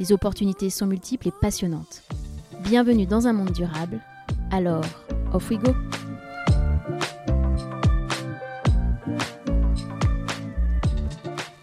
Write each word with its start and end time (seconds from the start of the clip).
Les 0.00 0.12
opportunités 0.12 0.70
sont 0.70 0.86
multiples 0.86 1.28
et 1.28 1.32
passionnantes. 1.42 2.04
Bienvenue 2.62 3.04
dans 3.04 3.26
un 3.26 3.34
monde 3.34 3.52
durable. 3.52 4.00
Alors, 4.50 4.82
off 5.34 5.50
we 5.50 5.58
go! 5.58 5.74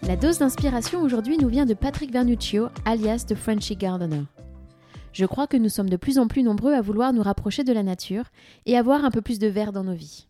La 0.04 0.14
dose 0.14 0.38
d'inspiration 0.38 1.02
aujourd'hui 1.02 1.36
nous 1.36 1.48
vient 1.48 1.66
de 1.66 1.74
Patrick 1.74 2.12
Vernuccio, 2.12 2.68
alias 2.84 3.24
The 3.26 3.34
Frenchy 3.34 3.74
Gardener. 3.74 4.22
Je 5.12 5.26
crois 5.26 5.48
que 5.48 5.56
nous 5.56 5.68
sommes 5.68 5.90
de 5.90 5.96
plus 5.96 6.20
en 6.20 6.28
plus 6.28 6.44
nombreux 6.44 6.74
à 6.74 6.80
vouloir 6.80 7.12
nous 7.12 7.22
rapprocher 7.22 7.64
de 7.64 7.72
la 7.72 7.82
nature 7.82 8.26
et 8.66 8.78
avoir 8.78 9.04
un 9.04 9.10
peu 9.10 9.20
plus 9.20 9.40
de 9.40 9.48
verre 9.48 9.72
dans 9.72 9.82
nos 9.82 9.94
vies. 9.94 10.28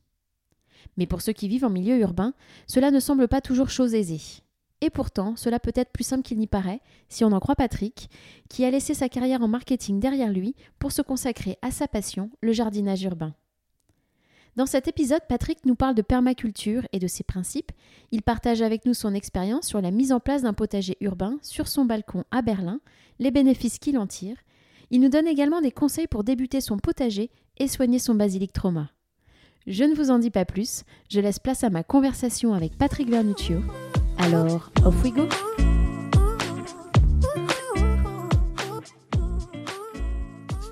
Mais 0.96 1.06
pour 1.06 1.20
ceux 1.20 1.34
qui 1.34 1.46
vivent 1.46 1.66
en 1.66 1.70
milieu 1.70 1.98
urbain, 1.98 2.32
cela 2.66 2.90
ne 2.90 3.00
semble 3.00 3.28
pas 3.28 3.42
toujours 3.42 3.68
chose 3.68 3.94
aisée. 3.94 4.40
Et 4.80 4.90
pourtant, 4.90 5.34
cela 5.36 5.58
peut 5.58 5.72
être 5.74 5.92
plus 5.92 6.04
simple 6.04 6.22
qu'il 6.22 6.38
n'y 6.38 6.46
paraît, 6.46 6.80
si 7.08 7.24
on 7.24 7.32
en 7.32 7.40
croit 7.40 7.56
Patrick, 7.56 8.08
qui 8.48 8.64
a 8.64 8.70
laissé 8.70 8.94
sa 8.94 9.08
carrière 9.08 9.42
en 9.42 9.48
marketing 9.48 9.98
derrière 9.98 10.32
lui 10.32 10.54
pour 10.78 10.92
se 10.92 11.02
consacrer 11.02 11.58
à 11.62 11.70
sa 11.70 11.88
passion, 11.88 12.30
le 12.40 12.52
jardinage 12.52 13.02
urbain. 13.02 13.34
Dans 14.56 14.66
cet 14.66 14.88
épisode, 14.88 15.20
Patrick 15.28 15.64
nous 15.66 15.76
parle 15.76 15.94
de 15.94 16.02
permaculture 16.02 16.82
et 16.92 16.98
de 16.98 17.06
ses 17.06 17.22
principes. 17.22 17.70
Il 18.10 18.22
partage 18.22 18.60
avec 18.60 18.86
nous 18.86 18.94
son 18.94 19.14
expérience 19.14 19.66
sur 19.66 19.80
la 19.80 19.92
mise 19.92 20.10
en 20.10 20.18
place 20.18 20.42
d'un 20.42 20.52
potager 20.52 20.96
urbain 21.00 21.38
sur 21.42 21.68
son 21.68 21.84
balcon 21.84 22.24
à 22.32 22.42
Berlin, 22.42 22.80
les 23.20 23.30
bénéfices 23.30 23.78
qu'il 23.78 23.98
en 23.98 24.08
tire. 24.08 24.36
Il 24.90 25.00
nous 25.00 25.10
donne 25.10 25.28
également 25.28 25.60
des 25.60 25.70
conseils 25.70 26.08
pour 26.08 26.24
débuter 26.24 26.60
son 26.60 26.78
potager 26.78 27.30
et 27.58 27.68
soigner 27.68 27.98
son 27.98 28.14
basilic 28.14 28.52
trauma. 28.52 28.90
Je 29.66 29.84
ne 29.84 29.94
vous 29.94 30.10
en 30.10 30.18
dis 30.18 30.30
pas 30.30 30.44
plus, 30.44 30.84
je 31.08 31.20
laisse 31.20 31.38
place 31.38 31.62
à 31.62 31.70
ma 31.70 31.84
conversation 31.84 32.54
avec 32.54 32.76
Patrick 32.76 33.08
Vernuccio. 33.10 33.60
Alors, 34.18 34.70
off 34.84 35.02
we 35.04 35.12
go! 35.12 35.28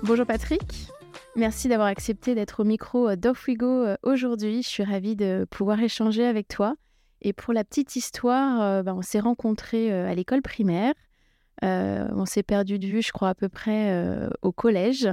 Bonjour 0.03 0.25
Patrick. 0.25 0.61
Merci 1.35 1.67
d'avoir 1.67 1.87
accepté 1.87 2.33
d'être 2.33 2.61
au 2.61 2.63
micro 2.63 3.09
euh, 3.09 3.15
d'Off-We-Go 3.15 3.65
euh, 3.65 3.95
aujourd'hui. 4.03 4.63
Je 4.63 4.67
suis 4.67 4.83
ravie 4.83 5.15
de 5.15 5.45
pouvoir 5.49 5.79
échanger 5.81 6.25
avec 6.25 6.47
toi. 6.47 6.75
Et 7.21 7.31
pour 7.31 7.53
la 7.53 7.63
petite 7.63 7.95
histoire, 7.95 8.61
euh, 8.61 8.83
ben, 8.83 8.95
on 8.95 9.01
s'est 9.01 9.19
rencontrés 9.19 9.91
à 9.91 10.13
l'école 10.15 10.41
primaire. 10.41 10.93
on 11.61 12.25
s'est 12.25 12.43
perdu 12.43 12.79
de 12.79 12.87
vue, 12.87 13.01
je 13.01 13.11
crois, 13.11 13.29
à 13.29 13.35
peu 13.35 13.49
près 13.49 14.27
au 14.41 14.51
collège. 14.51 15.09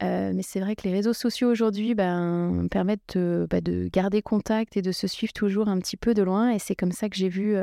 Mais 0.00 0.42
c'est 0.42 0.60
vrai 0.60 0.76
que 0.76 0.82
les 0.82 0.92
réseaux 0.92 1.12
sociaux 1.12 1.50
aujourd'hui 1.50 1.94
ben, 1.94 2.66
permettent 2.70 3.18
ben, 3.18 3.60
de 3.60 3.88
garder 3.92 4.22
contact 4.22 4.76
et 4.76 4.82
de 4.82 4.92
se 4.92 5.06
suivre 5.06 5.32
toujours 5.32 5.68
un 5.68 5.78
petit 5.78 5.96
peu 5.96 6.14
de 6.14 6.22
loin. 6.22 6.50
Et 6.50 6.58
c'est 6.58 6.74
comme 6.74 6.92
ça 6.92 7.08
que 7.08 7.16
j'ai 7.16 7.28
vu 7.28 7.56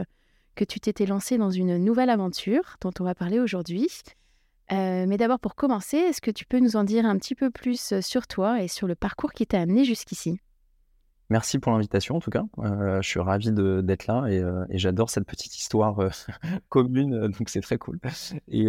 que 0.56 0.66
tu 0.66 0.80
t'étais 0.80 1.06
lancé 1.06 1.38
dans 1.38 1.52
une 1.52 1.78
nouvelle 1.78 2.10
aventure 2.10 2.76
dont 2.82 2.92
on 3.00 3.04
va 3.04 3.16
parler 3.16 3.40
aujourd'hui. 3.40 3.88
Euh, 4.72 5.06
mais 5.08 5.16
d'abord, 5.18 5.40
pour 5.40 5.56
commencer, 5.56 5.98
est-ce 5.98 6.20
que 6.20 6.32
tu 6.32 6.46
peux 6.46 6.60
nous 6.60 6.76
en 6.76 6.84
dire 6.84 7.06
un 7.06 7.18
petit 7.18 7.36
peu 7.36 7.50
plus 7.50 7.94
euh, 7.94 8.02
sur 8.02 8.28
toi 8.28 8.62
et 8.62 8.68
sur 8.68 8.88
le 8.88 8.96
parcours 8.96 9.32
qui 9.32 9.48
t'a 9.48 9.62
amené 9.62 9.86
jusqu'ici? 9.86 10.40
Merci 11.30 11.60
pour 11.60 11.72
l'invitation 11.72 12.16
en 12.16 12.20
tout 12.20 12.32
cas. 12.32 12.44
Euh, 12.60 13.02
je 13.02 13.08
suis 13.08 13.20
ravi 13.20 13.52
d'être 13.52 14.08
là 14.08 14.28
et, 14.28 14.78
j'adore 14.78 15.10
cette 15.10 15.26
petite 15.26 15.58
histoire 15.58 15.98
commune, 16.70 17.28
donc 17.28 17.50
c'est 17.50 17.60
très 17.60 17.78
cool. 17.78 18.00
Et 18.48 18.68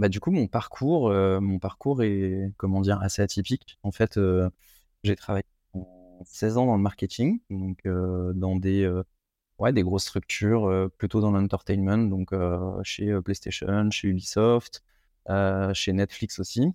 bah, 0.00 0.08
du 0.08 0.20
coup, 0.20 0.30
mon 0.30 0.46
parcours, 0.48 1.10
mon 1.12 1.58
parcours 1.58 2.02
est 2.02 2.52
comment 2.56 2.80
dire 2.80 3.00
assez 3.02 3.22
atypique. 3.22 3.78
En 3.82 3.92
fait, 3.92 4.18
j'ai 5.04 5.16
travaillé 5.16 5.44
16 6.24 6.58
ans 6.58 6.66
dans 6.66 6.76
le 6.76 6.82
marketing, 6.82 7.40
donc 7.50 7.82
dans 7.84 8.56
des 8.56 8.86
ouais, 9.60 9.72
des 9.72 9.82
grosses 9.82 10.04
structures, 10.04 10.66
euh, 10.66 10.88
plutôt 10.88 11.20
dans 11.20 11.30
l'entertainment, 11.30 12.08
donc 12.08 12.32
euh, 12.32 12.80
chez 12.82 13.10
euh, 13.10 13.20
PlayStation, 13.20 13.90
chez 13.90 14.08
Ubisoft, 14.08 14.82
chez 15.74 15.92
Netflix 15.92 16.40
aussi. 16.40 16.72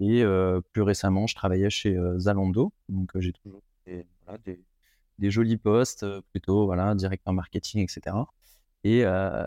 et 0.00 0.24
plus 0.72 0.82
récemment, 0.82 1.26
je 1.26 1.34
travaillais 1.34 1.68
chez 1.68 1.94
Zalando, 2.16 2.72
donc 2.88 3.10
j'ai 3.16 3.32
toujours 3.32 3.60
des, 3.84 4.06
des, 5.18 5.30
jolis 5.30 5.58
postes, 5.58 6.06
plutôt 6.30 6.64
voilà, 6.64 6.94
directeur 6.94 7.34
marketing, 7.34 7.82
etc. 7.82 8.16
Et 8.88 9.00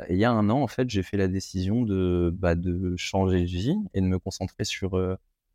il 0.10 0.18
y 0.18 0.26
a 0.26 0.32
un 0.32 0.50
an, 0.50 0.62
en 0.62 0.68
fait, 0.68 0.90
j'ai 0.90 1.02
fait 1.02 1.16
la 1.16 1.30
décision 1.30 1.84
de, 1.84 2.30
bah, 2.38 2.56
changer 2.98 3.40
de 3.40 3.46
vie 3.46 3.78
et 3.94 4.02
de 4.02 4.06
me 4.06 4.20
concentrer 4.20 4.66
sur 4.66 5.00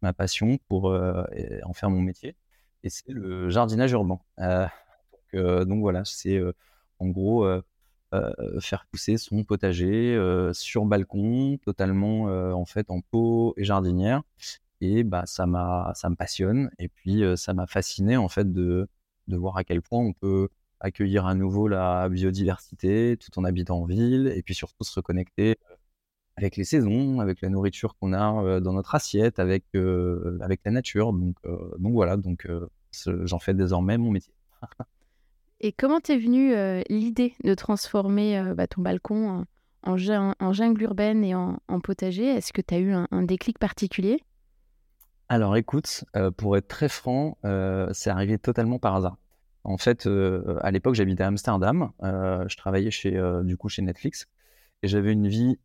ma 0.00 0.14
passion 0.14 0.58
pour 0.68 0.86
en 0.86 1.72
faire 1.74 1.90
mon 1.90 2.00
métier. 2.00 2.34
Et 2.82 2.88
c'est 2.88 3.10
le 3.10 3.50
jardinage 3.50 3.92
urbain. 3.92 4.20
donc, 5.34 5.80
voilà, 5.80 6.02
c'est 6.06 6.40
en 6.98 7.08
gros, 7.08 7.46
faire 8.60 8.86
pousser 8.90 9.18
son 9.18 9.44
potager 9.44 10.18
sur 10.54 10.86
balcon, 10.86 11.58
totalement 11.58 12.22
en 12.54 12.64
fait 12.64 12.90
en 12.90 13.02
pot 13.02 13.52
et 13.58 13.64
jardinière. 13.64 14.22
Et 14.80 15.04
bah, 15.04 15.24
ça, 15.26 15.44
ça 15.94 16.08
me 16.08 16.16
passionne. 16.16 16.70
Et 16.78 16.88
puis, 16.88 17.22
ça 17.36 17.52
m'a 17.52 17.66
fasciné 17.66 18.16
en 18.16 18.28
fait 18.28 18.50
de 18.50 18.88
voir 19.28 19.58
à 19.58 19.64
quel 19.64 19.82
point 19.82 20.00
on 20.00 20.14
peut 20.14 20.48
accueillir 20.84 21.26
à 21.26 21.34
nouveau 21.34 21.68
la 21.68 22.08
biodiversité 22.08 23.16
tout 23.18 23.38
en 23.38 23.44
habitant 23.44 23.80
en 23.80 23.84
ville 23.86 24.32
et 24.34 24.42
puis 24.42 24.54
surtout 24.54 24.84
se 24.84 24.94
reconnecter 24.94 25.56
avec 26.36 26.56
les 26.56 26.64
saisons, 26.64 27.20
avec 27.20 27.40
la 27.40 27.48
nourriture 27.48 27.96
qu'on 27.96 28.12
a 28.12 28.60
dans 28.60 28.72
notre 28.72 28.94
assiette, 28.94 29.38
avec, 29.38 29.64
avec 30.40 30.60
la 30.64 30.72
nature. 30.72 31.12
Donc, 31.12 31.36
donc 31.44 31.92
voilà, 31.92 32.16
donc 32.16 32.48
j'en 33.06 33.38
fais 33.38 33.54
désormais 33.54 33.98
mon 33.98 34.10
métier. 34.10 34.34
Et 35.60 35.72
comment 35.72 36.00
t'es 36.00 36.18
venue 36.18 36.54
euh, 36.54 36.82
l'idée 36.90 37.34
de 37.42 37.54
transformer 37.54 38.38
euh, 38.38 38.54
bah, 38.54 38.66
ton 38.66 38.82
balcon 38.82 39.46
en, 39.82 39.96
jungle 39.96 40.82
urbaine 40.82 41.24
et 41.24 41.34
en, 41.34 41.58
potager? 41.82 42.26
Est-ce 42.26 42.52
que 42.52 42.60
tu 42.60 42.74
as 42.74 42.78
eu 42.78 42.92
un, 42.92 43.22
déclic 43.22 43.58
particulier? 43.58 44.22
Alors 45.28 45.56
écoute, 45.56 46.04
euh, 46.16 46.30
pour 46.30 46.56
être 46.56 46.68
très 46.68 46.88
franc, 46.88 47.38
c'est 47.92 48.10
arrivé 48.10 48.38
totalement 48.38 48.78
par 48.78 48.96
hasard. 48.96 49.16
En 49.64 49.78
fait, 49.78 50.06
à 50.60 50.70
l'époque, 50.70 50.94
j'habitais 50.94 51.22
à 51.24 51.28
Amsterdam. 51.28 51.90
je 52.02 52.56
travaillais 52.56 52.90
chez, 52.90 53.20
du 53.44 53.56
coup 53.56 53.68
chez 53.68 53.82
Netflix 53.82 54.26
et 54.82 54.88
j'avais 54.88 55.12
une 55.12 55.28
vie 55.28 55.58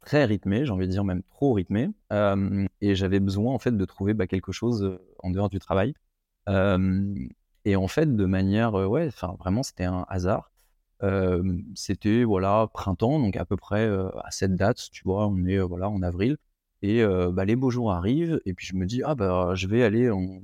très 0.00 0.24
rythmée, 0.24 0.66
j'ai 0.66 0.72
envie 0.72 0.86
de 0.86 0.92
dire 0.92 1.04
même 1.04 1.22
trop 1.22 1.52
rythmée. 1.52 1.88
et 2.10 2.94
j'avais 2.94 3.20
besoin 3.20 3.54
en 3.54 3.58
fait 3.58 3.76
de 3.76 3.84
trouver 3.84 4.14
bah, 4.14 4.26
quelque 4.26 4.52
chose 4.52 4.98
en 5.22 5.30
dehors 5.30 5.48
du 5.48 5.58
travail. 5.60 5.94
Et 6.48 7.76
en 7.76 7.88
fait, 7.88 8.14
de 8.14 8.24
manière, 8.26 8.74
ouais, 8.74 9.06
enfin 9.06 9.36
vraiment, 9.38 9.62
c'était 9.62 9.84
un 9.84 10.04
hasard. 10.08 10.50
c'était 11.74 12.24
voilà 12.24 12.68
printemps, 12.72 13.20
donc 13.20 13.36
à 13.36 13.44
peu 13.44 13.56
près 13.56 13.86
à 13.86 14.30
cette 14.30 14.56
date, 14.56 14.88
tu 14.92 15.04
vois, 15.04 15.28
on 15.28 15.44
est 15.46 15.58
voilà 15.58 15.88
en 15.88 16.02
avril. 16.02 16.36
Et 16.82 17.02
bah, 17.32 17.44
les 17.44 17.56
beaux 17.56 17.70
jours 17.70 17.92
arrivent, 17.92 18.40
et 18.44 18.52
puis 18.52 18.66
je 18.66 18.74
me 18.74 18.84
dis, 18.86 19.02
ah 19.04 19.14
bah 19.14 19.52
je 19.54 19.66
vais 19.68 19.82
aller 19.84 20.10
en, 20.10 20.40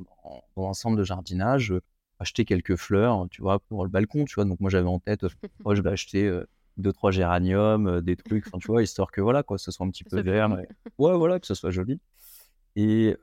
dans 0.56 0.69
un 0.71 0.75
centre 0.75 0.97
de 0.97 1.04
jardinage, 1.04 1.75
acheter 2.21 2.45
quelques 2.45 2.77
fleurs, 2.77 3.27
tu 3.31 3.43
vois, 3.43 3.59
pour 3.59 3.85
le 3.85 3.91
balcon, 3.91 4.25
tu 4.25 4.37
vois. 4.37 4.45
Donc 4.45 4.61
moi 4.61 4.71
j'avais 4.71 4.89
en 4.89 5.01
tête, 5.01 5.25
oh, 5.65 5.75
je 5.75 5.83
vais 5.83 5.91
acheter 5.91 6.31
deux 6.77 6.93
trois 6.93 7.11
géraniums, 7.11 8.01
des 8.01 8.17
trucs, 8.17 8.45
tu 8.45 8.67
vois, 8.69 8.83
histoire 8.83 9.11
que 9.11 9.21
voilà 9.21 9.43
quoi, 9.43 9.59
ce 9.59 9.71
soit 9.71 9.84
un 9.84 9.91
petit 9.91 10.05
peu 10.05 10.21
vert, 10.21 10.49
ouais 10.99 11.17
voilà, 11.17 11.41
que 11.41 11.47
ce 11.47 11.55
soit 11.55 11.71
joli. 11.71 12.01
Et 12.77 13.17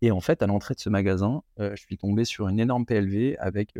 et 0.00 0.10
en 0.10 0.20
fait, 0.20 0.42
à 0.42 0.46
l'entrée 0.46 0.74
de 0.74 0.80
ce 0.80 0.88
magasin, 0.88 1.42
je 1.58 1.76
suis 1.76 1.96
tombé 1.96 2.24
sur 2.24 2.48
une 2.48 2.58
énorme 2.58 2.84
PLV 2.84 3.36
avec 3.38 3.74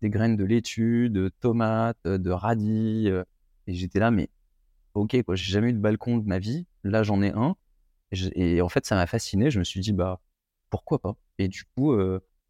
des 0.00 0.10
graines 0.10 0.36
de 0.36 0.44
laitue, 0.44 1.10
de 1.10 1.30
tomates, 1.40 2.06
de 2.06 2.30
radis. 2.30 3.08
et 3.66 3.74
j'étais 3.74 3.98
là, 3.98 4.10
mais 4.10 4.30
ok, 4.94 5.22
quoi, 5.22 5.34
j'ai 5.34 5.52
jamais 5.52 5.70
eu 5.70 5.72
de 5.72 5.78
balcon 5.78 6.18
de 6.18 6.26
ma 6.26 6.38
vie. 6.38 6.66
Là, 6.82 7.02
j'en 7.02 7.22
ai 7.22 7.30
un. 7.30 7.56
Et, 8.12 8.62
en 8.62 8.68
fait, 8.68 8.86
ça 8.86 8.94
m'a 8.94 9.06
fasciné. 9.06 9.50
Je 9.50 9.58
me 9.58 9.64
suis 9.64 9.80
dit, 9.80 9.92
bah, 9.92 10.20
pourquoi 10.70 11.00
pas? 11.00 11.16
Et 11.38 11.48
du 11.48 11.64
coup, 11.64 11.94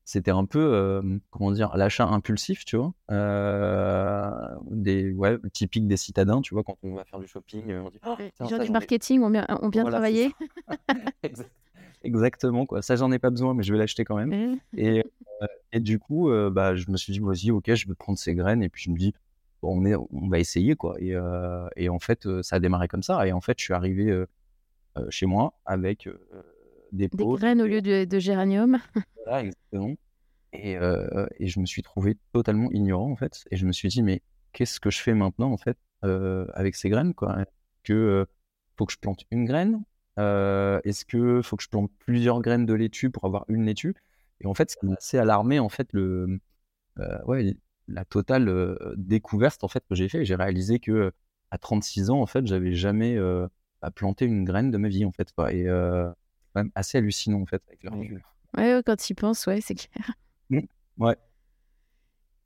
c'était 0.04 0.30
un 0.30 0.44
peu, 0.44 1.02
comment 1.30 1.50
dire, 1.50 1.76
l'achat 1.76 2.06
impulsif, 2.06 2.64
tu 2.64 2.76
vois. 2.76 2.92
des, 4.70 5.12
ouais, 5.12 5.38
typique 5.52 5.86
des 5.86 5.96
citadins, 5.96 6.40
tu 6.40 6.54
vois, 6.54 6.62
quand 6.62 6.76
on 6.82 6.94
va 6.94 7.04
faire 7.04 7.20
du 7.20 7.26
shopping, 7.26 7.72
on 7.72 7.90
dit, 7.90 8.00
oh, 8.06 8.14
les 8.18 8.48
gens 8.48 8.58
du 8.58 8.70
marketing 8.70 9.22
ont 9.22 9.30
bien, 9.30 9.46
ont 9.62 9.68
bien 9.68 9.84
travaillé. 9.84 10.32
Exactement, 12.04 12.66
quoi. 12.66 12.82
Ça, 12.82 12.96
j'en 12.96 13.10
ai 13.10 13.18
pas 13.18 13.30
besoin, 13.30 13.54
mais 13.54 13.62
je 13.62 13.72
vais 13.72 13.78
l'acheter 13.78 14.04
quand 14.04 14.16
même. 14.16 14.28
Mmh. 14.28 14.58
Et, 14.76 15.00
euh, 15.42 15.46
et, 15.72 15.80
du 15.80 15.98
coup, 15.98 16.30
euh, 16.30 16.50
bah, 16.50 16.76
je 16.76 16.90
me 16.90 16.98
suis 16.98 17.12
dit, 17.14 17.18
vas-y, 17.18 17.50
ok, 17.50 17.74
je 17.74 17.88
vais 17.88 17.94
prendre 17.94 18.18
ces 18.18 18.34
graines. 18.34 18.62
Et 18.62 18.68
puis, 18.68 18.84
je 18.84 18.90
me 18.90 18.96
dis, 18.96 19.14
bon, 19.62 19.80
on, 19.80 19.86
est, 19.86 19.94
on 19.94 20.28
va 20.28 20.38
essayer, 20.38 20.76
quoi. 20.76 20.96
Et, 20.98 21.14
euh, 21.14 21.66
et 21.76 21.88
en 21.88 21.98
fait, 21.98 22.28
ça 22.42 22.56
a 22.56 22.60
démarré 22.60 22.88
comme 22.88 23.02
ça. 23.02 23.26
Et 23.26 23.32
en 23.32 23.40
fait, 23.40 23.58
je 23.58 23.64
suis 23.64 23.74
arrivé 23.74 24.24
chez 25.08 25.26
moi 25.26 25.54
avec 25.64 26.08
des 26.94 27.08
Des 27.08 27.24
graines 27.24 27.60
au 27.60 27.66
lieu 27.66 27.82
de, 27.82 28.04
de 28.04 28.18
géranium. 28.18 28.78
Voilà, 29.26 29.44
exactement. 29.44 29.94
Et, 30.52 30.72
et, 30.72 31.46
je 31.48 31.58
me 31.58 31.66
suis 31.66 31.82
trouvé 31.82 32.16
totalement 32.32 32.70
ignorant 32.70 33.10
en 33.10 33.16
fait. 33.16 33.44
Et 33.50 33.56
je 33.56 33.66
me 33.66 33.72
suis 33.72 33.88
dit, 33.88 34.02
mais 34.02 34.20
qu'est-ce 34.52 34.80
que 34.80 34.90
je 34.90 34.98
fais 35.00 35.14
maintenant 35.14 35.50
en 35.50 35.56
fait 35.56 35.78
avec 36.02 36.76
ces 36.76 36.90
graines 36.90 37.14
quoi? 37.14 37.38
Que 37.84 38.26
faut 38.76 38.84
que 38.84 38.92
je 38.92 38.98
plante 38.98 39.24
une 39.30 39.46
graine? 39.46 39.82
Est-ce 40.18 41.06
que 41.06 41.40
faut 41.42 41.56
que 41.56 41.62
je 41.62 41.70
plante 41.70 41.90
plusieurs 41.98 42.42
graines 42.42 42.66
de 42.66 42.74
laitue 42.74 43.10
pour 43.10 43.24
avoir 43.24 43.46
une 43.48 43.64
laitue? 43.64 43.94
Et 44.40 44.46
en 44.46 44.52
fait, 44.52 44.70
ça 44.70 44.78
m'a 44.82 44.94
assez 44.94 45.16
alarmé 45.16 45.58
en 45.58 45.70
fait 45.70 45.88
le, 45.92 46.38
ouais, 47.24 47.56
la 47.88 48.04
totale 48.04 48.76
découverte 48.96 49.64
en 49.64 49.68
fait 49.68 49.84
que 49.88 49.94
j'ai 49.94 50.10
fait. 50.10 50.26
J'ai 50.26 50.34
réalisé 50.34 50.80
que 50.80 51.12
à 51.50 51.56
36 51.56 52.10
ans 52.10 52.20
en 52.20 52.26
fait, 52.26 52.46
j'avais 52.46 52.74
jamais 52.74 53.18
planté 53.94 54.26
une 54.26 54.44
graine 54.44 54.70
de 54.70 54.76
ma 54.76 54.88
vie 54.88 55.06
en 55.06 55.12
fait. 55.12 55.32
Quoi. 55.32 55.52
Et 55.52 55.66
même 56.54 56.70
assez 56.74 56.98
hallucinant 56.98 57.40
en 57.40 57.46
fait 57.46 57.62
avec 57.68 57.82
le 57.82 57.90
recul. 57.90 58.22
Ouais, 58.56 58.80
quand 58.86 58.96
tu 58.96 59.12
y 59.12 59.14
penses, 59.14 59.46
ouais, 59.46 59.60
c'est 59.60 59.74
clair. 59.74 60.12
Mmh. 60.50 60.60
Ouais. 60.98 61.16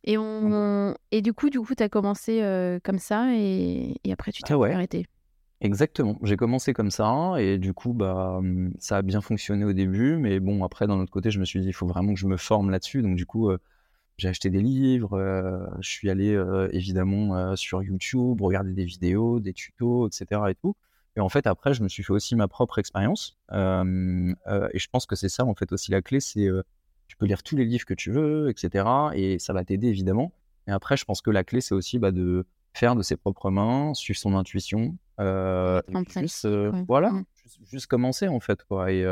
Et, 0.04 0.16
on... 0.16 0.94
et 1.10 1.20
du 1.22 1.32
coup, 1.32 1.50
du 1.50 1.60
coup, 1.60 1.74
tu 1.74 1.82
as 1.82 1.88
commencé 1.88 2.40
comme 2.84 2.98
ça 2.98 3.34
et... 3.34 3.96
et 4.04 4.12
après, 4.12 4.32
tu 4.32 4.42
t'es 4.42 4.54
Ah 4.54 4.58
ouais. 4.58 4.72
arrêté. 4.72 5.06
Exactement. 5.60 6.16
J'ai 6.22 6.36
commencé 6.36 6.72
comme 6.72 6.90
ça 6.90 7.34
et 7.38 7.58
du 7.58 7.74
coup, 7.74 7.92
bah, 7.92 8.38
mmh, 8.40 8.74
ça 8.78 8.98
a 8.98 9.02
bien 9.02 9.20
fonctionné 9.20 9.64
au 9.64 9.72
début, 9.72 10.16
mais 10.16 10.38
bon, 10.40 10.64
après, 10.64 10.86
d'un 10.86 10.98
autre 11.00 11.10
côté, 11.10 11.30
je 11.30 11.40
me 11.40 11.44
suis 11.44 11.60
dit, 11.60 11.66
il 11.66 11.72
faut 11.72 11.86
vraiment 11.86 12.14
que 12.14 12.20
je 12.20 12.26
me 12.26 12.36
forme 12.36 12.70
là-dessus. 12.70 13.02
Donc, 13.02 13.16
du 13.16 13.26
coup, 13.26 13.50
j'ai 14.16 14.28
acheté 14.28 14.50
des 14.50 14.62
livres, 14.62 15.68
je 15.80 15.88
suis 15.88 16.08
allé 16.10 16.40
évidemment 16.72 17.54
sur 17.56 17.82
YouTube, 17.82 18.40
regarder 18.40 18.72
des 18.72 18.84
vidéos, 18.84 19.40
des 19.40 19.52
tutos, 19.52 20.08
etc. 20.08 20.40
et 20.48 20.54
tout. 20.54 20.74
Et 21.18 21.20
en 21.20 21.28
fait, 21.28 21.48
après, 21.48 21.74
je 21.74 21.82
me 21.82 21.88
suis 21.88 22.04
fait 22.04 22.12
aussi 22.12 22.36
ma 22.36 22.46
propre 22.46 22.78
expérience. 22.78 23.36
Euh, 23.50 24.32
euh, 24.46 24.68
et 24.72 24.78
je 24.78 24.88
pense 24.88 25.04
que 25.04 25.16
c'est 25.16 25.28
ça, 25.28 25.44
en 25.44 25.54
fait, 25.56 25.72
aussi 25.72 25.90
la 25.90 26.00
clé, 26.00 26.20
c'est 26.20 26.46
euh, 26.46 26.62
tu 27.08 27.16
peux 27.16 27.26
lire 27.26 27.42
tous 27.42 27.56
les 27.56 27.64
livres 27.64 27.84
que 27.86 27.94
tu 27.94 28.12
veux, 28.12 28.48
etc. 28.48 28.88
Et 29.14 29.40
ça 29.40 29.52
va 29.52 29.64
t'aider, 29.64 29.88
évidemment. 29.88 30.32
Et 30.68 30.70
après, 30.70 30.96
je 30.96 31.04
pense 31.04 31.20
que 31.20 31.32
la 31.32 31.42
clé, 31.42 31.60
c'est 31.60 31.74
aussi 31.74 31.98
bah, 31.98 32.12
de 32.12 32.46
faire 32.72 32.94
de 32.94 33.02
ses 33.02 33.16
propres 33.16 33.50
mains, 33.50 33.94
suivre 33.94 34.16
son 34.16 34.36
intuition. 34.36 34.96
et 35.18 35.80
juste, 36.20 36.46
voilà, 36.86 37.10
mmh. 37.10 37.24
juste, 37.68 37.88
commencer, 37.88 38.28
en 38.28 38.38
fait. 38.38 38.62
Quoi. 38.62 38.92
Et, 38.92 39.04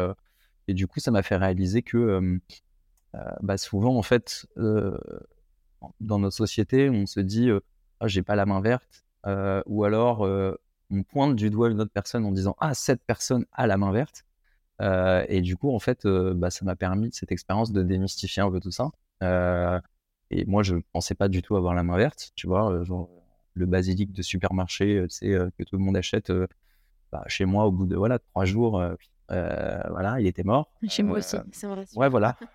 et 0.69 0.75
du 0.75 0.87
coup, 0.87 1.00
ça 1.00 1.11
m'a 1.11 1.25
fait 1.25 1.37
réaliser 1.37 1.82
que 1.82 2.38
bah, 3.41 3.58
souvent, 3.58 3.97
en 3.97 4.03
fait, 4.03 4.47
dans 4.55 6.20
notre 6.20 6.37
société, 6.37 6.88
on 6.88 7.06
se 7.06 7.19
dit 7.19 7.50
ah, 7.99 8.06
j'ai 8.06 8.23
pas 8.23 8.37
la 8.37 8.47
main 8.47 8.61
verte. 8.61 9.05
ou 9.67 9.82
alors 9.82 10.25
on 10.90 11.02
pointe 11.02 11.36
du 11.36 11.50
doigt 11.50 11.70
une 11.70 11.80
autre 11.80 11.90
personne 11.92 12.24
en 12.24 12.32
disant 12.32 12.56
ah 12.60 12.74
cette 12.74 13.02
personne 13.04 13.44
a 13.52 13.66
la 13.66 13.76
main 13.76 13.92
verte. 13.92 14.24
Euh, 14.82 15.24
et 15.28 15.40
du 15.40 15.56
coup 15.56 15.74
en 15.74 15.78
fait 15.78 16.04
euh, 16.04 16.34
bah, 16.34 16.50
ça 16.50 16.64
m'a 16.66 16.76
permis 16.76 17.08
cette 17.12 17.32
expérience 17.32 17.72
de 17.72 17.82
démystifier 17.82 18.42
un 18.42 18.50
peu 18.50 18.60
tout 18.60 18.70
ça. 18.70 18.90
Euh, 19.22 19.80
et 20.30 20.44
moi 20.44 20.62
je 20.62 20.76
pensais 20.92 21.14
pas 21.14 21.28
du 21.28 21.40
tout 21.40 21.56
avoir 21.56 21.74
la 21.74 21.82
main 21.82 21.96
verte 21.96 22.32
tu 22.34 22.46
vois 22.46 22.84
genre 22.84 23.08
le 23.54 23.64
basilic 23.64 24.12
de 24.12 24.20
supermarché 24.20 25.06
tu 25.08 25.16
sais 25.16 25.28
que 25.56 25.62
tout 25.64 25.76
le 25.76 25.82
monde 25.82 25.96
achète 25.96 26.30
bah, 27.10 27.24
chez 27.26 27.46
moi 27.46 27.64
au 27.64 27.72
bout 27.72 27.86
de 27.86 27.96
voilà 27.96 28.18
trois 28.18 28.44
jours 28.44 28.82
voilà 29.28 30.20
il 30.20 30.26
était 30.26 30.42
mort. 30.42 30.70
Chez 30.88 31.02
moi 31.02 31.18
aussi 31.18 31.36
c'est 31.52 31.66
vrai. 31.66 31.84
ouais 31.96 32.08
voilà. 32.08 32.36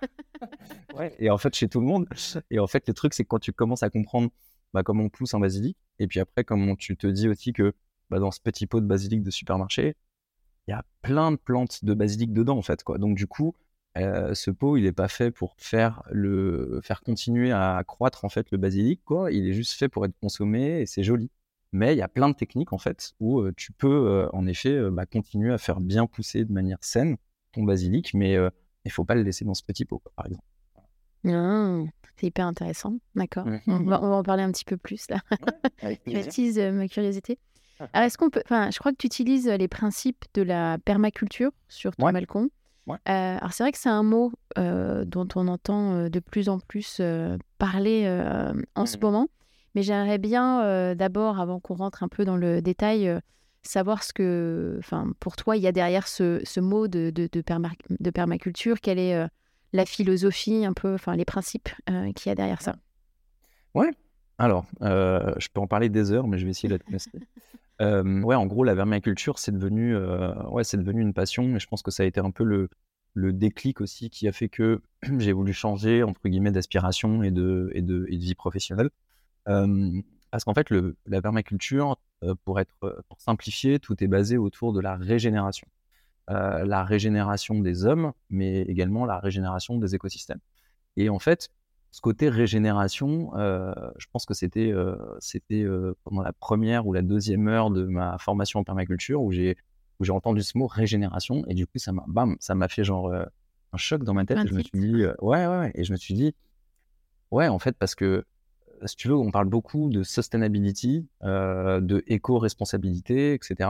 Ouais, 0.96 1.16
et 1.20 1.30
en 1.30 1.38
fait 1.38 1.54
chez 1.54 1.70
tout 1.70 1.80
le 1.80 1.86
monde. 1.86 2.08
Et 2.50 2.60
en 2.60 2.68
fait 2.68 2.88
le 2.88 2.94
truc 2.94 3.14
c'est 3.14 3.24
que 3.24 3.30
quand 3.30 3.40
tu 3.40 3.54
commences 3.54 3.84
à 3.84 3.90
comprendre 3.90 4.30
bah, 4.74 4.84
comment 4.84 5.04
on 5.04 5.10
pousse 5.10 5.34
un 5.34 5.40
basilic 5.40 5.78
et 6.00 6.08
puis 6.08 6.20
après 6.20 6.44
comment 6.44 6.76
tu 6.76 6.98
te 6.98 7.08
dis 7.08 7.30
aussi 7.30 7.54
que 7.54 7.74
bah, 8.12 8.20
dans 8.20 8.32
ce 8.32 8.42
petit 8.42 8.68
pot 8.68 8.82
de 8.82 8.86
basilic 8.86 9.24
de 9.24 9.32
supermarché, 9.32 9.96
il 10.68 10.72
y 10.72 10.74
a 10.74 10.84
plein 11.02 11.32
de 11.32 11.38
plantes 11.38 11.84
de 11.84 11.94
basilic 11.94 12.34
dedans, 12.34 12.58
en 12.58 12.62
fait. 12.62 12.84
Quoi. 12.84 12.98
Donc, 12.98 13.16
du 13.18 13.26
coup, 13.26 13.56
euh, 13.98 14.34
ce 14.34 14.52
pot, 14.52 14.78
il 14.78 14.84
n'est 14.84 14.92
pas 14.92 15.08
fait 15.08 15.32
pour 15.32 15.56
faire, 15.58 16.04
le, 16.12 16.80
faire 16.84 17.02
continuer 17.02 17.52
à 17.52 17.84
croître 17.86 18.24
en 18.26 18.30
fait, 18.30 18.52
le 18.52 18.58
basilic. 18.58 19.02
Quoi. 19.04 19.32
Il 19.32 19.48
est 19.48 19.54
juste 19.54 19.74
fait 19.74 19.90
pour 19.90 20.06
être 20.06 20.18
consommé 20.22 20.82
et 20.82 20.86
c'est 20.86 21.04
joli. 21.04 21.30
Mais 21.74 21.94
il 21.94 21.98
y 21.98 22.02
a 22.02 22.10
plein 22.10 22.30
de 22.30 22.36
techniques 22.36 22.74
en 22.74 22.78
fait 22.78 23.14
où 23.22 23.40
euh, 23.40 23.54
tu 23.56 23.72
peux 23.72 23.88
euh, 23.88 24.30
en 24.34 24.46
effet 24.46 24.78
bah, 24.92 25.06
continuer 25.06 25.54
à 25.54 25.58
faire 25.58 25.80
bien 25.80 26.06
pousser 26.06 26.44
de 26.44 26.52
manière 26.52 26.80
saine 26.82 27.16
ton 27.54 27.64
basilic, 27.64 28.14
mais 28.14 28.34
il 28.34 28.52
ne 28.86 28.92
faut 28.92 29.06
pas 29.06 29.16
le 29.16 29.24
laisser 29.24 29.46
dans 29.46 29.54
ce 29.54 29.64
petit 29.64 29.86
pot, 29.86 30.02
par 30.16 30.26
exemple. 30.26 30.44
Ah, 31.28 31.84
c'est 32.16 32.28
hyper 32.28 32.48
intéressant, 32.48 32.98
d'accord. 33.16 33.46
Mmh. 33.46 33.60
on, 33.68 33.84
va, 33.84 34.02
en 34.02 34.24
parler 34.24 34.44
un 34.44 34.52
petit 34.52 34.66
peu 34.66 34.78
plus 34.78 35.10
là. 35.10 35.22
Ouais, 35.84 36.00
ma 36.72 36.88
curiosité. 36.88 37.40
Alors, 37.94 38.06
est-ce 38.06 38.18
qu'on 38.18 38.30
peut. 38.30 38.42
Enfin, 38.46 38.70
je 38.72 38.80
crois 38.80 38.92
que 38.92 38.98
tu 38.98 39.08
utilises 39.08 39.48
les 39.48 39.68
principes 39.68 40.26
de 40.34 40.42
la 40.42 40.78
permaculture 40.80 41.52
sur 41.68 41.96
ton 41.96 42.12
balcon. 42.12 42.50
Euh, 42.90 42.96
alors, 43.06 43.54
c'est 43.54 43.64
vrai 43.64 43.72
que 43.72 43.78
c'est 43.78 43.90
un 43.90 44.04
mot 44.04 44.32
euh, 44.58 45.06
dont 45.06 45.28
on 45.36 45.48
entend 45.48 46.10
de 46.10 46.20
plus 46.20 46.50
en 46.50 46.60
plus 46.60 47.02
parler 47.58 48.08
en 48.76 48.86
ce 48.86 48.98
mmh. 48.98 49.02
moment. 49.02 49.28
Mais 49.76 49.84
j'aimerais 49.84 50.18
bien, 50.18 50.96
d'abord, 50.96 51.40
avant 51.40 51.60
qu'on 51.60 51.76
rentre 51.76 52.04
un 52.04 52.10
peu 52.10 52.26
dans 52.26 52.38
le 52.38 52.62
détail, 52.62 53.20
savoir 53.64 54.04
ce 54.04 54.14
que. 54.14 54.76
Enfin, 54.80 55.12
pour 55.20 55.36
toi, 55.36 55.56
il 55.56 55.64
y 55.64 55.68
a 55.68 55.72
derrière 55.72 56.08
ce, 56.08 56.42
ce 56.44 56.60
mot 56.60 56.88
de, 56.88 57.10
de, 57.10 57.30
de, 57.32 57.44
de, 58.00 58.10
permaculture. 58.10 58.82
Quelle 58.82 59.00
est 59.00 59.28
la 59.74 59.86
philosophie, 59.86 60.66
un 60.66 60.74
peu. 60.74 60.94
Enfin, 60.94 61.16
les 61.16 61.26
principes 61.26 61.70
qu'il 62.16 62.30
y 62.30 62.30
a 62.30 62.36
derrière 62.36 62.62
ça? 62.62 62.76
Ouais. 63.74 63.92
Alors, 64.38 64.66
je 64.82 65.48
peux 65.54 65.62
en 65.62 65.68
parler 65.68 65.88
des 65.88 66.12
heures, 66.12 66.28
mais 66.28 66.38
je 66.38 66.46
vais 66.46 66.52
essayer 66.52 66.68
d'être 66.68 66.86
ouais, 67.82 68.36
en 68.36 68.46
gros, 68.46 68.64
la 68.64 68.76
vermiculture, 68.76 69.40
c'est 69.40 69.52
devenu, 69.52 69.96
ouais, 69.98 70.64
devenu 70.74 71.02
une 71.02 71.14
passion, 71.14 71.56
et 71.56 71.60
je 71.60 71.68
pense 71.68 71.82
que 71.82 71.92
ça 71.92 72.04
a 72.04 72.06
été 72.06 72.20
un 72.20 72.32
peu 72.32 72.44
le, 72.44 72.70
le 73.14 73.34
déclic 73.34 73.82
aussi 73.82 74.10
qui 74.10 74.28
a 74.28 74.32
fait 74.32 74.50
que 74.50 74.82
j'ai 75.20 75.32
voulu 75.34 75.54
changer 75.54 76.04
entre 76.04 76.22
guillemets 76.28 76.52
d'aspiration 76.52 77.24
et 77.24 77.32
de, 77.32 77.72
et, 77.74 77.82
de, 77.82 78.06
et 78.10 78.18
de 78.18 78.24
vie 78.24 78.36
professionnelle. 78.36 78.90
parce 79.46 80.44
qu'en 80.46 80.54
fait, 80.54 80.70
le, 80.70 80.96
la 81.06 81.22
permaculture, 81.22 81.98
pour 82.44 82.60
être 82.60 82.76
pour 83.10 83.20
simplifier, 83.22 83.80
tout 83.80 84.02
est 84.04 84.08
basé 84.08 84.38
autour 84.38 84.74
de 84.74 84.80
la 84.80 84.96
régénération. 84.96 85.68
la 86.28 86.84
régénération 86.86 87.60
des 87.60 87.86
hommes, 87.86 88.14
mais 88.30 88.62
également 88.64 89.06
la 89.06 89.20
régénération 89.20 89.78
des 89.78 89.96
écosystèmes. 89.96 90.40
Et 90.98 91.10
en 91.10 91.20
fait, 91.20 91.50
ce 91.92 92.00
côté 92.00 92.30
régénération, 92.30 93.36
euh, 93.36 93.74
je 93.98 94.08
pense 94.12 94.26
que 94.26 94.34
c'était 94.34 94.72
euh, 94.72 94.96
c'était 95.20 95.62
euh, 95.62 95.94
pendant 96.06 96.22
la 96.22 96.32
première 96.32 96.88
ou 96.88 96.94
la 96.94 97.02
deuxième 97.02 97.50
heure 97.50 97.70
de 97.70 97.84
ma 97.84 98.18
formation 98.18 98.62
en 98.62 98.64
permaculture 98.64 99.22
où 99.22 99.32
j'ai 99.32 99.58
où 100.00 100.06
j'ai 100.06 100.14
entendu 100.14 100.42
ce 100.42 100.58
mot 100.58 100.68
régénération 100.68 101.44
et 101.48 101.54
du 101.54 101.68
coup 101.68 101.78
ça 101.78 101.92
m'a 101.92 102.06
bam 102.08 102.38
ça 102.40 102.56
m'a 102.56 102.70
fait 102.70 102.86
genre 102.86 103.14
un 103.14 103.78
choc 103.78 104.04
dans 104.04 104.14
ma 104.14 104.26
tête 104.26 104.40
et 104.40 104.48
je 104.48 104.54
me 104.54 104.64
suis 104.64 104.80
dit 104.80 105.06
ouais, 105.06 105.14
ouais 105.22 105.48
ouais 105.48 105.72
et 105.76 105.84
je 105.84 105.92
me 105.92 105.98
suis 105.98 106.14
dit 106.14 106.34
ouais 107.30 107.50
en 107.50 107.60
fait 107.60 107.78
parce 107.78 107.94
que 107.94 108.24
si 108.86 108.96
tu 108.96 109.10
veux 109.10 109.16
on 109.16 109.30
parle 109.30 109.48
beaucoup 109.48 109.90
de 109.90 110.02
sustainability 110.02 111.08
de 111.22 112.04
éco-responsabilité 112.08 113.34
etc 113.34 113.70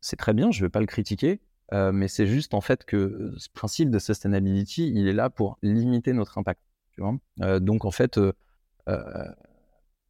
c'est 0.00 0.16
très 0.16 0.32
bien 0.32 0.52
je 0.52 0.60
ne 0.60 0.66
vais 0.66 0.70
pas 0.70 0.80
le 0.80 0.86
critiquer 0.86 1.40
mais 1.72 2.06
c'est 2.06 2.26
juste 2.26 2.54
en 2.54 2.60
fait 2.60 2.84
que 2.84 3.34
ce 3.36 3.48
principe 3.52 3.90
de 3.90 3.98
sustainability 3.98 4.92
il 4.94 5.08
est 5.08 5.12
là 5.12 5.28
pour 5.28 5.58
limiter 5.62 6.12
notre 6.12 6.38
impact 6.38 6.60
donc 7.60 7.84
en 7.84 7.90
fait, 7.90 8.18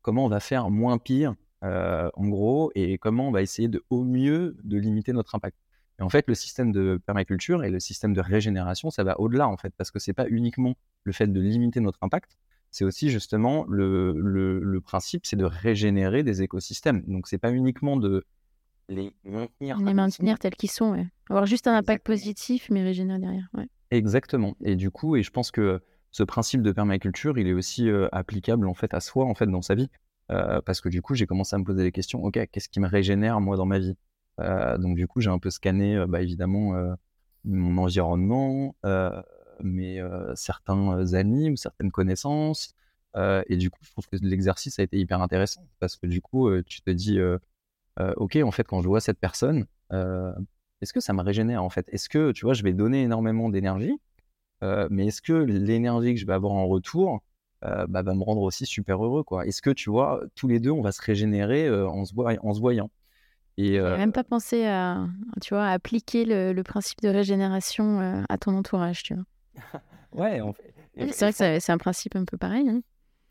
comment 0.03 0.25
on 0.25 0.29
va 0.29 0.41
faire 0.41 0.71
moins 0.71 0.99
pire, 0.99 1.35
en 1.63 2.29
gros, 2.29 2.71
et 2.75 2.99
comment 2.99 3.29
on 3.29 3.33
va 3.33 3.43
essayer 3.43 3.69
de 3.69 3.83
au 3.91 4.05
mieux 4.05 4.57
de 4.65 4.79
limiter 4.79 5.13
notre 5.13 5.35
impact? 5.35 5.59
Et 5.99 6.03
en 6.03 6.09
fait, 6.11 6.27
le 6.29 6.35
système 6.35 6.73
de 6.73 7.01
permaculture 7.05 7.65
et 7.65 7.71
le 7.71 7.81
système 7.81 8.13
de 8.13 8.21
régénération, 8.21 8.91
ça 8.91 9.03
va 9.03 9.19
au-delà 9.19 9.49
en 9.49 9.57
fait, 9.57 9.73
parce 9.77 9.91
que 9.91 9.99
c'est 9.99 10.13
pas 10.13 10.27
uniquement 10.29 10.75
le 11.05 11.13
fait 11.13 11.27
de 11.27 11.41
limiter 11.41 11.81
notre 11.81 11.99
impact, 12.03 12.37
c'est 12.71 12.85
aussi 12.85 13.11
justement 13.11 13.65
le, 13.69 14.13
le, 14.13 14.81
principe, 14.81 15.25
c'est 15.25 15.37
de 15.37 15.45
régénérer 15.45 16.23
des 16.23 16.43
écosystèmes. 16.43 17.03
Donc 17.07 17.27
c'est 17.27 17.39
pas 17.39 17.51
uniquement 17.51 17.97
de 17.97 18.25
les 18.89 19.13
maintenir, 19.25 19.79
les 19.79 19.95
maintenir 19.95 20.39
tels 20.39 20.55
qu'ils 20.55 20.71
sont, 20.71 21.07
avoir 21.31 21.47
juste 21.47 21.67
un 21.67 21.75
impact 21.75 22.05
positif, 22.05 22.69
mais 22.71 22.83
régénérer 22.83 23.19
derrière. 23.19 23.51
Exactement. 23.91 24.57
Et 24.63 24.77
du 24.77 24.91
coup, 24.91 25.17
et 25.17 25.23
je 25.23 25.31
pense 25.31 25.51
que 25.51 25.81
ce 26.17 26.23
principe 26.23 26.63
de 26.63 26.73
permaculture, 26.73 27.37
il 27.37 27.47
est 27.47 27.53
aussi 27.53 27.91
applicable 28.11 28.69
en 28.69 28.73
fait 28.73 28.95
à 28.95 29.01
soi 29.01 29.27
en 29.27 29.35
fait 29.35 29.47
dans 29.49 29.61
sa 29.61 29.75
vie, 29.75 29.91
parce 30.29 30.81
que 30.81 30.89
du 30.89 31.03
coup 31.03 31.15
j'ai 31.15 31.27
commencé 31.27 31.55
à 31.55 31.59
me 31.59 31.65
poser 31.65 31.83
des 31.83 31.93
questions. 31.93 32.25
Ok, 32.25 32.39
qu'est-ce 32.51 32.71
qui 32.71 32.81
me 32.81 32.89
régénère 32.89 33.39
moi 33.39 33.59
dans 33.59 33.67
ma 33.67 33.79
vie? 33.79 33.99
Donc 34.39 34.97
du 34.97 35.07
coup 35.07 35.21
j'ai 35.21 35.29
un 35.29 35.39
peu 35.39 35.51
scanné, 35.51 36.03
bah, 36.09 36.23
évidemment 36.23 36.73
mon 37.45 37.77
environnement, 37.77 38.75
mes 39.63 40.03
certains 40.37 41.13
amis 41.13 41.51
ou 41.51 41.57
certaines 41.57 41.91
connaissances, 41.91 42.73
et 43.15 43.59
du 43.59 43.69
coup 43.69 43.81
je 43.83 43.91
trouve 43.91 44.07
que 44.09 44.17
l'exercice 44.23 44.79
a 44.79 44.85
été 44.85 44.97
hyper 44.97 45.21
intéressant 45.21 45.69
parce 45.81 45.97
que 45.99 46.07
du 46.07 46.23
coup 46.23 46.51
tu 46.63 46.81
te 46.81 46.91
dis, 46.91 47.19
ok 47.99 48.37
en 48.43 48.53
fait 48.53 48.65
quand 48.65 48.81
je 48.81 48.89
vois 48.89 49.03
cette 49.03 49.21
personne, 49.21 49.67
est-ce 49.91 50.95
que 50.95 51.01
ça 51.01 51.13
me 51.13 51.21
régénère 51.21 51.63
en 51.63 51.69
fait? 51.69 51.87
Est-ce 51.91 52.09
que 52.09 52.33
tu 52.33 52.47
vois 52.47 52.55
je 52.55 52.63
vais 52.63 52.73
donner 52.73 53.03
énormément 53.03 53.51
d'énergie 53.51 54.01
euh, 54.63 54.89
mais 54.91 55.07
est-ce 55.09 55.23
que 55.23 55.33
l'énergie 55.33 56.15
que 56.15 56.21
je 56.21 56.27
vais 56.27 56.33
avoir 56.33 56.53
en 56.53 56.67
retour 56.67 57.23
euh, 57.65 57.87
bah, 57.89 58.03
va 58.03 58.15
me 58.15 58.23
rendre 58.23 58.43
aussi 58.43 58.67
super 58.67 59.05
heureux 59.05 59.23
quoi? 59.23 59.47
Est-ce 59.47 59.63
que 59.63 59.71
tu 59.71 59.91
vois, 59.91 60.23
tous 60.35 60.49
les 60.49 60.61
deux, 60.61 60.71
on 60.71 60.83
va 60.83 60.93
se 60.93 61.03
régénérer 61.03 61.67
euh, 61.67 61.89
en, 61.89 62.05
se 62.05 62.15
en 62.17 62.55
se 62.55 62.61
voyant? 62.61 62.91
Et 63.59 63.79
même 63.79 64.13
pas 64.13 64.25
pensé 64.25 64.67
à, 64.67 65.07
tu 65.41 65.55
vois, 65.55 65.69
appliquer 65.69 66.27
le, 66.27 66.63
principe 66.63 67.01
de 67.01 67.09
régénération 67.09 68.25
à 68.29 68.37
ton 68.37 68.55
entourage, 68.55 69.03
tu 69.03 69.15
vois? 69.15 69.25
ouais, 70.13 70.41
en 70.43 70.53
fait. 70.53 70.75
C'est 71.11 71.33
vrai 71.33 71.33
que 71.33 71.61
c'est 71.61 71.73
un 71.73 71.79
principe 71.79 72.17
un 72.17 72.27
peu 72.27 72.37
pareil. 72.37 72.69
Hein. 72.69 72.83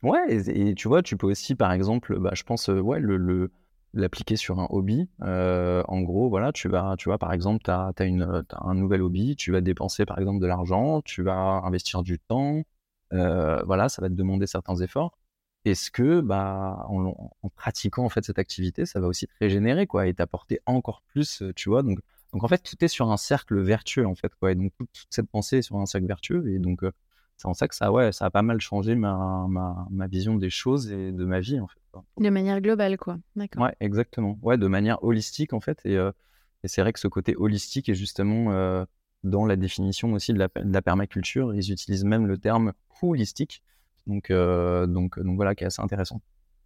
Ouais, 0.02 0.36
et, 0.48 0.74
tu 0.74 0.88
vois, 0.88 1.04
tu 1.04 1.16
peux 1.16 1.28
aussi, 1.28 1.54
par 1.54 1.70
exemple, 1.70 2.18
bah, 2.18 2.32
je 2.34 2.42
pense, 2.42 2.66
ouais, 2.66 2.98
le, 2.98 3.52
l'appliquer 4.00 4.36
sur 4.36 4.60
un 4.60 4.66
hobby. 4.70 5.08
en 5.20 6.00
gros, 6.02 6.28
voilà, 6.28 6.52
tu 6.52 6.68
vas, 6.68 6.96
tu 6.98 7.08
vois, 7.08 7.18
par 7.18 7.32
exemple, 7.32 7.62
tu 7.64 7.70
as, 7.70 7.92
un 8.60 8.74
nouvel 8.74 9.02
hobby, 9.02 9.36
tu 9.36 9.52
vas 9.52 9.60
dépenser, 9.60 10.04
par 10.06 10.18
exemple, 10.18 10.40
de 10.40 10.46
l'argent, 10.46 11.02
tu 11.02 11.22
vas 11.22 11.62
investir 11.64 12.02
du 12.02 12.18
temps, 12.18 12.62
voilà, 13.10 13.88
ça 13.88 14.02
va 14.02 14.08
te 14.08 14.14
demander 14.14 14.46
certains 14.46 14.76
efforts. 14.76 15.16
Est-ce 15.64 15.90
que, 15.90 16.20
bah, 16.20 16.86
en, 16.88 17.14
pratiquant 17.56 18.04
en 18.04 18.08
fait 18.08 18.24
cette 18.24 18.38
activité, 18.38 18.86
ça 18.86 19.00
va 19.00 19.08
aussi 19.08 19.26
te 19.26 19.32
régénérer, 19.40 19.86
quoi, 19.86 20.06
et 20.06 20.14
t'apporter 20.14 20.60
encore 20.66 21.02
plus, 21.08 21.42
tu 21.56 21.68
vois? 21.68 21.82
Donc, 21.82 21.98
donc 22.32 22.44
en 22.44 22.48
fait, 22.48 22.62
tout 22.62 22.76
est 22.84 22.88
sur 22.88 23.10
un 23.10 23.16
cercle 23.16 23.60
vertueux, 23.60 24.06
en 24.06 24.14
fait, 24.14 24.32
quoi. 24.36 24.52
Et 24.52 24.54
donc 24.54 24.72
toute, 24.78 25.06
cette 25.10 25.28
pensée 25.28 25.58
est 25.58 25.62
sur 25.62 25.76
un 25.76 25.86
cercle 25.86 26.06
vertueux, 26.06 26.48
et 26.52 26.58
donc 26.58 26.84
c'est 27.36 27.48
en 27.48 27.54
ça 27.54 27.68
que 27.68 27.74
ça, 27.74 27.92
ouais, 27.92 28.12
ça 28.12 28.26
a 28.26 28.30
pas 28.30 28.42
mal 28.42 28.60
changé 28.60 28.94
ma, 28.94 29.46
ma, 29.48 29.86
ma, 29.90 30.06
vision 30.06 30.36
des 30.36 30.50
choses 30.50 30.90
et 30.90 31.12
de 31.12 31.24
ma 31.24 31.40
vie, 31.40 31.60
en 31.60 31.66
fait. 31.66 31.80
De 32.18 32.30
manière 32.30 32.60
globale, 32.60 32.96
quoi. 32.96 33.18
D'accord. 33.36 33.62
Ouais, 33.62 33.74
exactement. 33.80 34.38
Ouais, 34.42 34.58
de 34.58 34.66
manière 34.66 35.02
holistique, 35.04 35.52
en 35.52 35.60
fait. 35.60 35.80
Et, 35.84 35.94
et 35.94 36.68
c'est 36.68 36.80
vrai 36.80 36.92
que 36.92 37.00
ce 37.00 37.08
côté 37.08 37.34
holistique 37.36 37.88
est 37.88 37.94
justement 37.94 38.86
dans 39.22 39.44
la 39.44 39.56
définition 39.56 40.12
aussi 40.12 40.32
de 40.32 40.38
la, 40.38 40.48
de 40.48 40.72
la, 40.72 40.82
permaculture. 40.82 41.54
Ils 41.54 41.72
utilisent 41.72 42.04
même 42.04 42.26
le 42.26 42.38
terme 42.38 42.72
holistique. 43.02 43.62
Donc, 44.06 44.30
donc, 44.30 45.18
donc 45.18 45.36
voilà, 45.36 45.54
qui 45.54 45.64
est 45.64 45.66
assez 45.66 45.82
intéressant. 45.82 46.20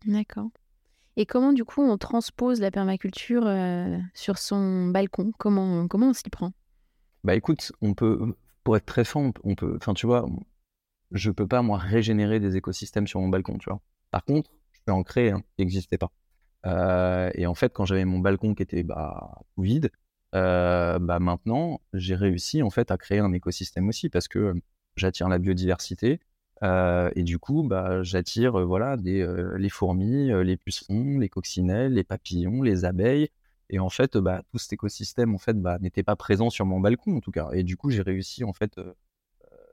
D'accord. 0.06 0.50
Et 1.16 1.26
comment, 1.26 1.52
du 1.52 1.64
coup, 1.64 1.82
on 1.82 1.98
transpose 1.98 2.60
la 2.60 2.70
permaculture 2.70 3.48
sur 4.14 4.38
son 4.38 4.88
balcon? 4.88 5.32
Comment, 5.38 5.88
comment 5.88 6.08
on 6.10 6.12
s'y 6.12 6.30
prend? 6.30 6.52
Bah 7.24 7.34
écoute, 7.34 7.72
on 7.82 7.92
peut, 7.94 8.34
pour 8.64 8.76
être 8.76 8.86
très 8.86 9.04
franc, 9.04 9.32
on 9.44 9.54
peut, 9.54 9.76
enfin 9.76 9.92
tu 9.92 10.06
vois, 10.06 10.26
je 11.12 11.30
peux 11.30 11.46
pas 11.46 11.62
moi 11.62 11.78
régénérer 11.78 12.40
des 12.40 12.56
écosystèmes 12.56 13.06
sur 13.06 13.20
mon 13.20 13.28
balcon, 13.28 13.58
tu 13.58 13.68
vois. 13.70 13.80
Par 14.10 14.24
contre, 14.24 14.50
je 14.72 14.80
peux 14.84 14.92
en 14.92 15.02
créer 15.02 15.30
un 15.30 15.40
qui 15.40 15.46
n'existait 15.60 15.98
pas. 15.98 16.10
et 17.34 17.46
en 17.46 17.54
fait, 17.54 17.72
quand 17.72 17.84
j'avais 17.84 18.04
mon 18.04 18.18
balcon 18.20 18.54
qui 18.54 18.62
était 18.62 18.82
bah, 18.82 19.42
vide, 19.58 19.90
bah 20.32 21.18
maintenant 21.20 21.80
j'ai 21.94 22.14
réussi 22.14 22.62
en 22.62 22.70
fait 22.70 22.90
à 22.90 22.96
créer 22.98 23.18
un 23.18 23.32
écosystème 23.32 23.88
aussi 23.88 24.08
parce 24.08 24.28
que 24.28 24.54
j'attire 24.96 25.28
la 25.28 25.38
biodiversité, 25.38 26.20
euh, 26.62 27.10
et 27.16 27.22
du 27.22 27.38
coup, 27.38 27.62
bah, 27.62 28.02
j'attire 28.02 28.60
euh, 28.60 28.64
voilà, 28.64 28.96
des, 28.96 29.20
euh, 29.20 29.56
les 29.58 29.70
fourmis, 29.70 30.28
les 30.44 30.56
pucerons, 30.56 31.18
les 31.18 31.28
coccinelles, 31.28 31.94
les 31.94 32.04
papillons, 32.04 32.62
les 32.62 32.84
abeilles. 32.84 33.28
Et 33.70 33.78
en 33.78 33.88
fait, 33.88 34.16
bah, 34.18 34.42
tout 34.50 34.58
cet 34.58 34.72
écosystème 34.74 35.34
en 35.34 35.38
fait, 35.38 35.54
bah, 35.60 35.78
n'était 35.80 36.02
pas 36.02 36.16
présent 36.16 36.50
sur 36.50 36.66
mon 36.66 36.80
balcon 36.80 37.16
en 37.16 37.20
tout 37.20 37.30
cas. 37.30 37.50
Et 37.52 37.62
du 37.62 37.76
coup, 37.76 37.90
j'ai 37.90 38.02
réussi 38.02 38.44
en 38.44 38.52
fait 38.52 38.78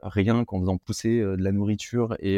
rien 0.04 0.46
qu'en 0.46 0.60
faisant 0.60 0.78
pousser 0.78 1.20
de 1.20 1.42
la 1.42 1.52
nourriture 1.52 2.16
et, 2.20 2.38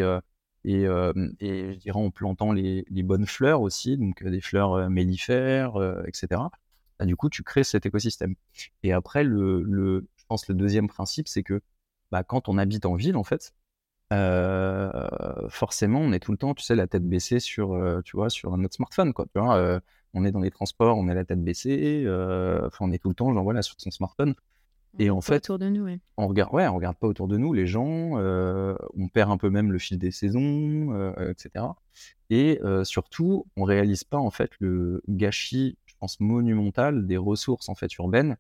et, 0.66 0.84
et, 0.84 1.74
je 1.74 1.80
dirais 1.80 2.00
en 2.00 2.12
plantant 2.12 2.52
les, 2.52 2.86
bonnes 3.04 3.26
fleurs 3.26 3.62
aussi, 3.62 3.98
donc 3.98 4.24
des 4.24 4.42
fleurs 4.42 4.90
mellifères, 4.90 5.74
etc. 6.08 6.42
Bah, 7.00 7.06
du 7.06 7.16
coup, 7.16 7.30
tu 7.30 7.44
crées 7.44 7.64
cet 7.64 7.86
écosystème. 7.86 8.36
Et 8.84 8.92
après, 8.94 9.24
le, 9.24 9.64
le, 9.64 10.08
je 10.18 10.26
pense 10.28 10.48
le 10.48 10.56
deuxième 10.56 10.88
principe, 10.88 11.28
c'est 11.28 11.44
que 11.44 11.62
bah, 12.12 12.24
quand 12.24 12.50
on 12.50 12.58
habite 12.58 12.86
en 12.86 12.96
ville, 12.96 13.16
en 13.16 13.24
fait, 13.24 13.54
forcément, 15.50 16.00
on 16.02 16.12
est 16.12 16.20
tout 16.20 16.32
le 16.32 16.38
temps, 16.38 16.54
tu 16.54 16.64
sais, 16.64 16.76
la 16.76 16.88
tête 16.88 17.08
baissée 17.08 17.40
sur, 17.40 18.02
tu 18.04 18.16
vois, 18.18 18.30
sur 18.30 18.58
notre 18.58 18.76
smartphone, 18.76 19.14
quoi. 19.14 19.26
Tu 19.34 19.40
vois, 19.40 19.82
on 20.14 20.26
est 20.26 20.32
dans 20.32 20.40
les 20.40 20.52
transports, 20.52 20.98
on 20.98 21.08
est 21.08 21.16
la 21.16 21.26
tête 21.26 21.44
baissée, 21.44 22.06
enfin, 22.08 22.86
on 22.86 22.92
est 22.92 23.00
tout 23.00 23.10
le 23.10 23.16
temps, 23.16 23.34
genre 23.34 23.44
voilà, 23.44 23.62
sur 23.62 23.76
son 23.78 23.92
smartphone. 23.92 24.36
Et 24.98 25.10
en 25.10 25.22
fait, 25.22 25.36
autour 25.36 25.60
de 25.60 25.70
nous, 25.70 25.84
ouais. 25.84 26.00
on 26.18 26.28
regarde, 26.28 26.54
ouais, 26.54 26.68
on 26.68 26.76
regarde 26.76 26.98
pas 26.98 27.08
autour 27.08 27.28
de 27.28 27.38
nous 27.38 27.54
les 27.54 27.68
gens, 27.68 28.18
on 28.18 29.08
perd 29.14 29.32
un 29.32 29.38
peu 29.38 29.50
même 29.50 29.72
le 29.72 29.80
fil 29.80 29.98
des 29.98 30.12
saisons, 30.12 31.14
etc. 31.30 31.66
Et 32.30 32.60
surtout, 32.84 33.46
on 33.56 33.64
réalise 33.64 34.04
pas 34.04 34.18
en 34.18 34.32
fait 34.32 34.52
le 34.60 35.02
gâchis, 35.08 35.78
je 35.86 35.94
pense 36.00 36.20
monumental 36.20 37.06
des 37.06 37.18
ressources 37.18 37.70
en 37.70 37.76
fait 37.76 37.94
urbaines 37.98 38.36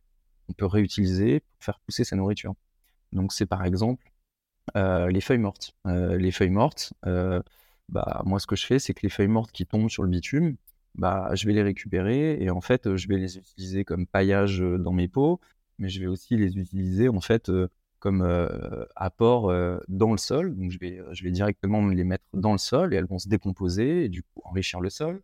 qu'on 0.48 0.54
peut 0.54 0.66
réutiliser 0.66 1.42
pour 1.42 1.64
faire 1.64 1.80
pousser 1.80 2.04
sa 2.04 2.16
nourriture. 2.16 2.56
Donc 3.12 3.32
c'est 3.32 3.46
par 3.46 3.64
exemple 3.64 4.12
euh, 4.76 5.10
les 5.10 5.22
feuilles 5.22 5.40
mortes. 5.40 5.76
Euh, 5.88 6.18
les 6.18 6.32
feuilles 6.32 6.50
mortes, 6.50 6.94
euh, 7.06 7.42
bah, 7.90 8.22
moi, 8.26 8.40
ce 8.40 8.48
que 8.48 8.56
je 8.56 8.66
fais, 8.66 8.80
c'est 8.80 8.94
que 8.94 9.02
les 9.04 9.10
feuilles 9.10 9.28
mortes 9.28 9.52
qui 9.52 9.66
tombent 9.66 9.90
sur 9.90 10.04
le 10.04 10.10
bitume, 10.10 10.56
bah, 10.96 11.30
je 11.34 11.46
vais 11.48 11.54
les 11.54 11.64
récupérer 11.64 12.42
et 12.42 12.50
en 12.50 12.62
fait, 12.62 12.96
je 12.96 13.08
vais 13.08 13.18
les 13.18 13.38
utiliser 13.38 13.86
comme 13.86 14.06
paillage 14.06 14.60
dans 14.60 14.94
mes 14.94 15.08
pots, 15.08 15.40
mais 15.80 15.90
je 15.90 16.00
vais 16.00 16.08
aussi 16.08 16.38
les 16.38 16.58
utiliser 16.58 17.10
en 17.10 17.22
fait 17.22 17.52
comme 18.00 18.22
apport 18.96 19.54
dans 19.88 20.12
le 20.12 20.18
sol. 20.18 20.56
Donc, 20.56 20.72
je 20.72 20.80
vais, 20.80 21.02
je 21.12 21.24
vais 21.24 21.32
directement 21.32 21.86
les 21.88 22.04
mettre 22.04 22.26
dans 22.34 22.54
le 22.54 22.58
sol 22.58 22.94
et 22.94 22.98
elles 22.98 23.06
vont 23.08 23.20
se 23.20 23.28
décomposer 23.30 24.06
et 24.06 24.10
du 24.10 24.24
coup 24.24 24.42
enrichir 24.46 24.80
le 24.82 24.90
sol. 24.90 25.22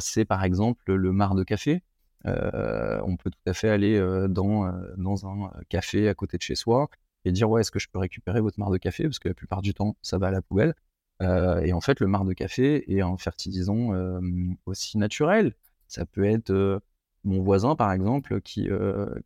c'est 0.00 0.24
par 0.24 0.44
exemple 0.44 0.92
le 0.92 1.12
marc 1.12 1.36
de 1.36 1.44
café. 1.44 1.82
on 2.24 3.16
peut 3.16 3.30
tout 3.30 3.50
à 3.50 3.54
fait 3.54 3.68
aller 3.68 3.98
dans, 4.28 4.72
dans 4.96 5.26
un 5.26 5.50
café 5.68 6.08
à 6.08 6.14
côté 6.14 6.36
de 6.36 6.42
chez 6.42 6.54
soi 6.56 6.88
et 7.24 7.32
dire 7.32 7.50
ouais 7.50 7.60
est-ce 7.60 7.70
que 7.70 7.78
je 7.78 7.88
peux 7.88 7.98
récupérer 7.98 8.40
votre 8.40 8.58
marc 8.58 8.72
de 8.72 8.78
café? 8.78 9.04
Parce 9.04 9.18
que 9.18 9.28
la 9.28 9.34
plupart 9.34 9.62
du 9.62 9.74
temps 9.74 9.96
ça 10.02 10.18
va 10.18 10.28
à 10.28 10.30
la 10.30 10.42
poubelle 10.42 10.74
euh, 11.22 11.60
et 11.60 11.72
en 11.72 11.80
fait 11.80 12.00
le 12.00 12.06
marc 12.06 12.26
de 12.26 12.32
café 12.32 12.92
est 12.92 13.00
un 13.00 13.16
fertilisant 13.16 13.94
euh, 13.94 14.20
aussi 14.66 14.98
naturel 14.98 15.54
ça 15.86 16.04
peut 16.06 16.24
être 16.24 16.50
euh, 16.50 16.80
mon 17.24 17.42
voisin 17.42 17.76
par 17.76 17.92
exemple 17.92 18.40
qui, 18.40 18.68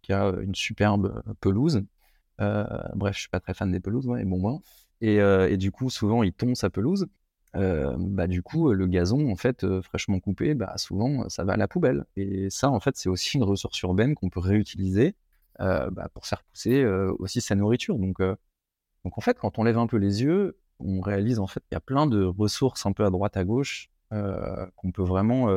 qui 0.03 0.13
a 0.13 0.33
une 0.41 0.55
superbe 0.55 1.23
pelouse 1.41 1.85
bref 2.39 3.15
je 3.15 3.21
suis 3.21 3.29
pas 3.29 3.41
très 3.41 3.55
fan 3.55 3.71
des 3.73 3.81
pelouses 3.81 4.07
ouais, 4.07 4.25
bon 4.25 4.39
moi 4.39 4.61
et, 5.01 5.17
et, 5.17 5.57
du 5.57 5.71
coup 5.71 5.91
souvent 5.91 6.23
il 6.23 6.33
tombe 6.33 6.55
sa 6.55 6.71
pelouse 6.71 7.09
bah 7.55 8.27
du 8.27 8.43
coup 8.43 8.73
le 8.73 8.87
gazon 8.87 9.31
en 9.31 9.37
fait 9.37 9.67
fraîchement 9.81 10.21
coupé 10.21 10.55
bah 10.55 10.75
souvent 10.77 11.29
ça 11.29 11.45
va 11.45 11.55
à 11.55 11.57
la 11.57 11.69
poubelle 11.69 12.05
et 12.17 12.51
ça 12.51 12.71
en 12.71 12.81
fait 12.81 12.97
c'est 12.97 13.09
aussi 13.09 13.37
une 13.37 13.45
ressource 13.45 13.81
urbaine 13.83 14.15
qu'on 14.15 14.31
peut 14.31 14.41
réutiliser 14.41 15.15
euh, 15.61 15.91
bah, 15.91 16.09
pour 16.15 16.25
faire 16.27 16.45
pousser 16.45 16.83
euh, 16.83 17.13
aussi 17.19 17.41
sa 17.41 17.57
nourriture. 17.57 17.99
Donc, 17.99 18.21
euh, 18.21 18.37
donc 19.05 19.19
en 19.19 19.21
fait, 19.21 19.39
quand 19.39 19.59
on 19.59 19.65
lève 19.65 19.79
un 19.79 19.89
peu 19.89 19.97
les 19.97 20.23
yeux, 20.23 20.57
on 20.79 21.01
réalise 21.01 21.41
en 21.41 21.49
fait 21.49 21.61
qu'il 21.61 21.75
y 21.75 21.77
a 21.77 21.81
plein 21.81 22.07
de 22.07 22.25
ressources 22.25 22.87
un 22.87 22.93
peu 22.93 23.05
à 23.05 23.11
droite 23.11 23.37
à 23.37 23.45
gauche 23.45 23.91
qu'on 24.11 24.93
peut 24.93 25.03
vraiment. 25.03 25.49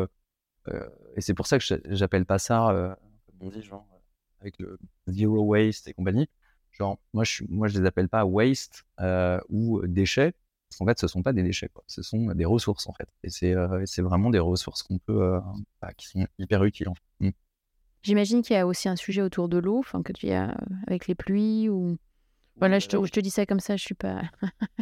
Et 0.67 1.21
c'est 1.21 1.33
pour 1.33 1.47
ça 1.47 1.59
que 1.59 1.65
j'appelle 1.89 2.25
pas 2.25 2.39
ça, 2.39 2.97
comme 3.25 3.47
on 3.47 3.49
dit, 3.49 3.61
genre 3.61 3.87
avec 4.39 4.57
le 4.59 4.79
zero 5.07 5.43
waste 5.43 5.87
et 5.87 5.93
compagnie. 5.93 6.27
Genre, 6.71 6.99
moi 7.13 7.23
je, 7.23 7.43
moi, 7.49 7.67
je 7.67 7.79
les 7.79 7.85
appelle 7.85 8.09
pas 8.09 8.25
waste 8.25 8.85
ou 9.49 9.81
déchets, 9.85 10.33
parce 10.69 10.77
qu'en 10.79 10.85
fait, 10.85 10.99
ce 10.99 11.07
sont 11.07 11.21
pas 11.23 11.33
des 11.33 11.43
déchets, 11.43 11.69
quoi. 11.69 11.83
ce 11.87 12.01
sont 12.01 12.33
des 12.33 12.45
ressources 12.45 12.87
en 12.87 12.93
fait. 12.93 13.09
Et 13.23 13.29
c'est 13.29 13.55
c'est 13.85 14.01
vraiment 14.01 14.29
des 14.29 14.39
ressources 14.39 14.83
qu'on 14.83 14.99
peut, 14.99 15.39
bah, 15.81 15.93
qui 15.93 16.07
sont 16.07 16.27
hyper 16.37 16.63
utiles 16.63 16.89
en 16.89 16.95
fait. 16.95 17.27
Mmh. 17.27 17.31
J'imagine 18.03 18.41
qu'il 18.41 18.55
y 18.55 18.59
a 18.59 18.65
aussi 18.65 18.89
un 18.89 18.95
sujet 18.95 19.21
autour 19.21 19.47
de 19.47 19.57
l'eau, 19.57 19.77
enfin 19.77 20.01
que 20.01 20.11
tu 20.11 20.29
as 20.31 20.49
euh, 20.49 20.55
avec 20.87 21.07
les 21.07 21.15
pluies 21.15 21.69
ou. 21.69 21.97
Voilà, 22.57 22.79
je 22.79 22.87
te, 22.87 23.03
je 23.03 23.11
te 23.11 23.19
dis 23.19 23.29
ça 23.29 23.45
comme 23.45 23.59
ça, 23.59 23.75
je 23.77 23.83
suis 23.83 23.95
pas. 23.95 24.21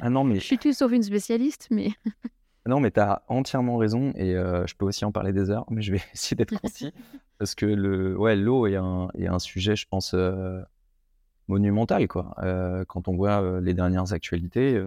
ah 0.01 0.09
non, 0.09 0.23
mais. 0.25 0.35
je 0.35 0.45
suis 0.45 0.57
tout 0.57 0.71
sauf 0.73 0.91
une 0.91 1.03
spécialiste, 1.03 1.67
mais. 1.69 1.89
non, 2.67 2.79
mais 2.79 2.91
tu 2.91 2.99
as 2.99 3.23
entièrement 3.27 3.77
raison 3.77 4.11
et 4.15 4.35
euh, 4.35 4.65
je 4.67 4.75
peux 4.75 4.85
aussi 4.85 5.05
en 5.05 5.11
parler 5.11 5.33
des 5.33 5.49
heures, 5.49 5.65
mais 5.69 5.81
je 5.81 5.91
vais 5.91 6.01
essayer 6.13 6.35
d'être 6.35 6.57
concis 6.61 6.93
parce 7.37 7.55
que 7.55 7.65
le, 7.65 8.17
ouais, 8.17 8.35
l'eau 8.35 8.67
est 8.67 8.75
un, 8.75 9.09
est 9.17 9.27
un 9.27 9.39
sujet, 9.39 9.75
je 9.75 9.87
pense, 9.87 10.13
euh, 10.13 10.61
monumental, 11.47 12.07
quoi. 12.07 12.35
quand 12.87 13.07
on 13.07 13.15
voit 13.15 13.61
les 13.61 13.73
dernières 13.73 14.13
actualités. 14.13 14.83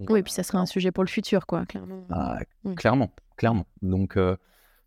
oui, 0.00 0.20
et 0.20 0.22
puis 0.22 0.32
ça 0.32 0.42
sera 0.42 0.58
un 0.58 0.66
sujet 0.66 0.90
pour 0.90 1.04
le 1.04 1.08
futur, 1.08 1.46
quoi, 1.46 1.64
clairement. 1.64 2.04
Ah, 2.10 2.40
clairement, 2.76 3.12
clairement. 3.36 3.66
Donc. 3.82 4.18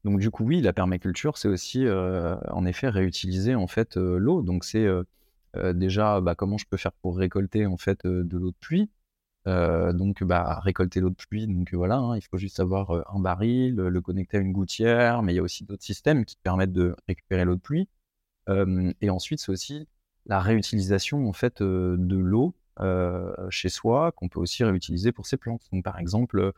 Donc 0.05 0.19
du 0.19 0.29
coup, 0.29 0.43
oui, 0.45 0.61
la 0.61 0.71
permaculture, 0.71 1.35
c'est 1.39 1.47
aussi 1.47 1.83
euh, 1.83 2.35
en 2.51 2.63
effet 2.67 2.89
réutiliser 2.89 3.55
en 3.55 3.65
fait 3.65 3.97
euh, 3.97 4.17
l'eau. 4.19 4.43
Donc 4.43 4.63
c'est 4.63 4.85
euh, 4.85 5.03
déjà 5.73 6.21
bah, 6.21 6.35
comment 6.35 6.59
je 6.59 6.65
peux 6.69 6.77
faire 6.77 6.91
pour 6.91 7.17
récolter 7.17 7.65
en 7.65 7.75
fait 7.75 8.05
de 8.05 8.37
l'eau 8.37 8.51
de 8.51 8.55
pluie. 8.59 8.91
Donc 9.45 10.23
bah, 10.23 10.59
récolter 10.61 10.99
l'eau 10.99 11.09
de 11.09 11.15
pluie, 11.15 11.47
donc 11.47 11.73
voilà, 11.73 11.97
hein, 11.97 12.17
il 12.17 12.21
faut 12.21 12.37
juste 12.37 12.59
avoir 12.59 12.91
un 13.15 13.19
baril, 13.19 13.75
le 13.75 14.01
connecter 14.01 14.37
à 14.37 14.39
une 14.39 14.51
gouttière, 14.53 15.21
mais 15.23 15.33
il 15.33 15.35
y 15.35 15.39
a 15.39 15.43
aussi 15.43 15.63
d'autres 15.63 15.83
systèmes 15.83 16.25
qui 16.25 16.37
permettent 16.41 16.73
de 16.73 16.95
récupérer 17.07 17.45
l'eau 17.45 17.55
de 17.55 17.61
pluie. 17.61 17.87
et 19.01 19.09
ensuite, 19.09 19.39
c'est 19.39 19.51
aussi 19.51 19.87
la 20.25 20.39
réutilisation 20.39 21.27
en 21.29 21.33
fait 21.33 21.61
de 21.61 22.17
l'eau 22.17 22.55
chez 23.49 23.69
soi 23.69 24.11
qu'on 24.13 24.29
peut 24.29 24.39
aussi 24.39 24.63
réutiliser 24.63 25.11
pour 25.11 25.25
ses 25.27 25.37
plantes. 25.37 25.63
Donc 25.71 25.83
par 25.83 25.99
exemple, 25.99 26.51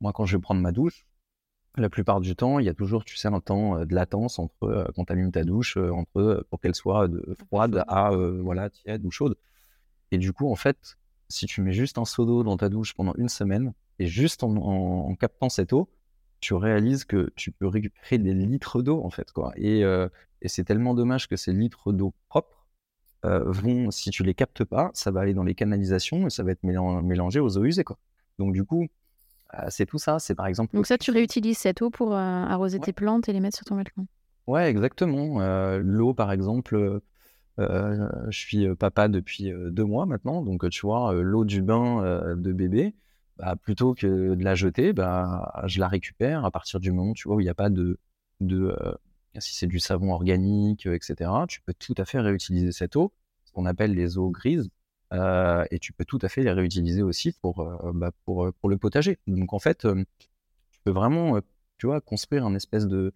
moi 0.00 0.12
quand 0.12 0.26
je 0.26 0.36
vais 0.36 0.40
prendre 0.42 0.60
ma 0.60 0.72
douche, 0.72 1.06
la 1.76 1.90
plupart 1.90 2.20
du 2.20 2.34
temps, 2.34 2.58
il 2.58 2.64
y 2.64 2.70
a 2.70 2.74
toujours, 2.74 3.04
tu 3.04 3.16
sais, 3.16 3.28
un 3.28 3.40
temps 3.40 3.84
de 3.84 3.94
latence 3.94 4.38
entre 4.38 4.90
quand 4.94 5.04
tu 5.04 5.12
allumes 5.12 5.32
ta 5.32 5.44
douche, 5.44 5.76
entre 5.76 6.46
pour 6.48 6.60
qu'elle 6.60 6.74
soit 6.74 7.08
de 7.08 7.34
froide 7.46 7.84
à 7.88 8.10
voilà 8.12 8.70
tiède 8.70 9.04
ou 9.04 9.10
chaude. 9.10 9.36
Et 10.12 10.18
du 10.18 10.32
coup, 10.32 10.50
en 10.50 10.56
fait, 10.56 10.96
si 11.28 11.46
tu 11.46 11.60
mets 11.60 11.72
juste 11.72 11.98
un 11.98 12.04
seau 12.04 12.24
d'eau 12.24 12.42
dans 12.42 12.56
ta 12.56 12.68
douche 12.68 12.94
pendant 12.94 13.14
une 13.16 13.28
semaine 13.28 13.72
et 13.98 14.06
juste 14.06 14.42
en, 14.42 15.14
captant 15.16 15.48
cette 15.48 15.72
eau, 15.72 15.88
tu 16.40 16.54
réalises 16.54 17.04
que 17.04 17.32
tu 17.36 17.50
peux 17.50 17.66
récupérer 17.66 18.18
des 18.18 18.34
litres 18.34 18.82
d'eau, 18.82 19.02
en 19.02 19.10
fait, 19.10 19.32
quoi. 19.32 19.52
Et, 19.56 19.80
et 19.80 20.48
c'est 20.48 20.64
tellement 20.64 20.94
dommage 20.94 21.28
que 21.28 21.36
ces 21.36 21.52
litres 21.52 21.92
d'eau 21.92 22.12
propres 22.28 22.66
vont, 23.22 23.90
si 23.90 24.10
tu 24.10 24.22
les 24.22 24.34
captes 24.34 24.64
pas, 24.64 24.90
ça 24.94 25.10
va 25.10 25.20
aller 25.20 25.34
dans 25.34 25.42
les 25.42 25.54
canalisations 25.54 26.26
et 26.26 26.30
ça 26.30 26.42
va 26.42 26.52
être 26.52 26.62
mélangé 26.62 27.40
aux 27.40 27.58
eaux 27.58 27.64
usées, 27.64 27.84
quoi. 27.84 27.98
Donc, 28.38 28.52
du 28.52 28.64
coup, 28.64 28.86
c'est 29.68 29.86
tout 29.86 29.98
ça. 29.98 30.18
C'est 30.18 30.34
par 30.34 30.46
exemple. 30.46 30.76
Donc, 30.76 30.86
ça, 30.86 30.98
tu 30.98 31.10
réutilises 31.10 31.58
cette 31.58 31.82
eau 31.82 31.90
pour 31.90 32.14
arroser 32.14 32.78
tes 32.78 32.92
plantes 32.92 33.28
et 33.28 33.32
les 33.32 33.40
mettre 33.40 33.56
sur 33.56 33.64
ton 33.64 33.76
balcon. 33.76 34.06
Ouais, 34.46 34.68
exactement. 34.68 35.40
L'eau, 35.78 36.14
par 36.14 36.32
exemple, 36.32 37.00
je 37.58 38.38
suis 38.38 38.74
papa 38.76 39.08
depuis 39.08 39.52
deux 39.70 39.84
mois 39.84 40.06
maintenant, 40.06 40.42
donc 40.42 40.68
tu 40.70 40.82
vois, 40.82 41.14
l'eau 41.14 41.44
du 41.44 41.62
bain 41.62 42.34
de 42.36 42.52
bébé, 42.52 42.94
bah, 43.38 43.54
plutôt 43.56 43.94
que 43.94 44.34
de 44.34 44.44
la 44.44 44.54
jeter, 44.54 44.92
bah, 44.92 45.62
je 45.66 45.78
la 45.78 45.88
récupère 45.88 46.44
à 46.44 46.50
partir 46.50 46.80
du 46.80 46.92
moment, 46.92 47.12
où 47.26 47.40
il 47.40 47.44
n'y 47.44 47.50
a 47.50 47.54
pas 47.54 47.70
de, 47.70 47.98
si 49.38 49.56
c'est 49.56 49.66
du 49.66 49.78
savon 49.78 50.12
organique, 50.12 50.86
etc. 50.86 51.30
Tu 51.48 51.60
peux 51.60 51.74
tout 51.74 51.94
à 51.98 52.04
fait 52.04 52.20
réutiliser 52.20 52.72
cette 52.72 52.96
eau, 52.96 53.12
ce 53.44 53.52
qu'on 53.52 53.66
appelle 53.66 53.94
les 53.94 54.16
eaux 54.18 54.30
grises, 54.30 54.70
et 55.12 55.78
tu 55.80 55.92
peux 55.92 56.04
tout 56.04 56.18
à 56.22 56.28
fait 56.28 56.42
les 56.42 56.52
réutiliser 56.52 57.02
aussi 57.02 57.32
pour, 57.32 57.64
bah, 57.94 58.10
le 58.26 58.76
potager. 58.76 59.18
Donc 59.26 59.52
en 59.52 59.58
fait, 59.58 59.86
tu 60.70 60.80
peux 60.84 60.90
vraiment, 60.90 61.40
construire 62.04 62.46
un 62.46 62.54
espèce 62.54 62.86
de, 62.86 63.12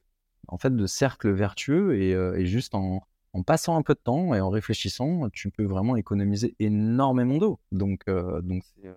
en 0.49 0.59
fait, 0.59 0.75
de 0.75 0.87
cercle 0.87 1.31
vertueux 1.31 1.95
et 1.99 2.47
juste 2.47 2.75
en, 2.75 3.03
en 3.33 3.43
passant 3.43 3.77
un 3.77 3.83
peu 3.83 3.95
de 3.95 4.01
temps 4.01 4.35
et 4.35 4.41
en 4.41 4.51
réfléchissant, 4.51 5.29
tu 5.31 5.51
peux 5.51 5.65
vraiment 5.65 5.97
économiser 5.97 6.57
énormément 6.59 7.39
d'eau. 7.39 7.61
Donc, 7.71 8.03
euh, 8.09 8.41
donc, 8.43 8.65
euh, 8.85 8.95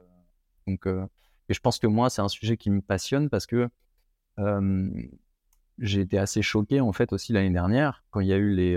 donc 0.67 0.87
euh, 0.87 1.05
et 1.49 1.53
je 1.53 1.59
pense 1.59 1.79
que 1.79 1.87
moi, 1.87 2.09
c'est 2.09 2.21
un 2.21 2.29
sujet 2.29 2.57
qui 2.57 2.71
me 2.71 2.81
passionne 2.81 3.29
parce 3.29 3.45
que 3.45 3.69
j'ai 5.79 6.01
été 6.01 6.17
assez 6.17 6.41
choqué 6.41 6.81
en 6.81 6.93
fait 6.93 7.13
aussi 7.13 7.33
l'année 7.33 7.51
dernière 7.51 8.03
quand 8.09 8.19
il 8.19 8.27
y 8.27 8.33
a 8.33 8.37
eu 8.37 8.53
les, 8.55 8.75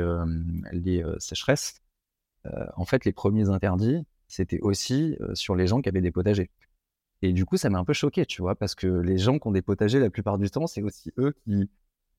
les 0.73 1.03
sécheresses. 1.19 1.81
en 2.77 2.85
fait, 2.85 3.05
les 3.05 3.13
premiers 3.13 3.49
interdits, 3.49 4.05
c'était 4.29 4.59
aussi 4.61 5.17
sur 5.35 5.55
les 5.55 5.67
gens 5.67 5.81
qui 5.81 5.89
avaient 5.89 6.03
des 6.03 6.11
potagers. 6.11 6.51
Et 7.23 7.33
du 7.33 7.47
coup, 7.47 7.57
ça 7.57 7.71
m'a 7.71 7.79
un 7.79 7.85
peu 7.85 7.95
choqué, 7.95 8.27
tu 8.27 8.43
vois, 8.43 8.55
parce 8.55 8.75
que 8.75 8.87
les 8.87 9.17
gens 9.17 9.39
qui 9.39 9.47
ont 9.49 9.53
des 9.53 9.63
potagers, 9.63 10.01
la 10.01 10.11
plupart 10.11 10.37
du 10.37 10.51
temps, 10.51 10.67
c'est 10.67 10.83
aussi 10.83 11.13
eux 11.17 11.35
qui, 11.45 11.71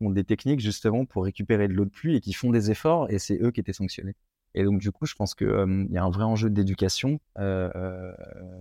ont 0.01 0.09
des 0.09 0.23
techniques 0.23 0.59
justement 0.59 1.05
pour 1.05 1.23
récupérer 1.23 1.67
de 1.67 1.73
l'eau 1.73 1.85
de 1.85 1.89
pluie 1.89 2.15
et 2.15 2.21
qui 2.21 2.33
font 2.33 2.51
des 2.51 2.71
efforts 2.71 3.09
et 3.09 3.19
c'est 3.19 3.41
eux 3.41 3.51
qui 3.51 3.59
étaient 3.59 3.73
sanctionnés. 3.73 4.15
Et 4.53 4.63
donc 4.63 4.79
du 4.79 4.91
coup, 4.91 5.05
je 5.05 5.15
pense 5.15 5.35
qu'il 5.35 5.87
y 5.91 5.97
a 5.97 6.03
un 6.03 6.09
vrai 6.09 6.23
enjeu 6.23 6.49
d'éducation 6.49 7.19
euh, 7.37 8.11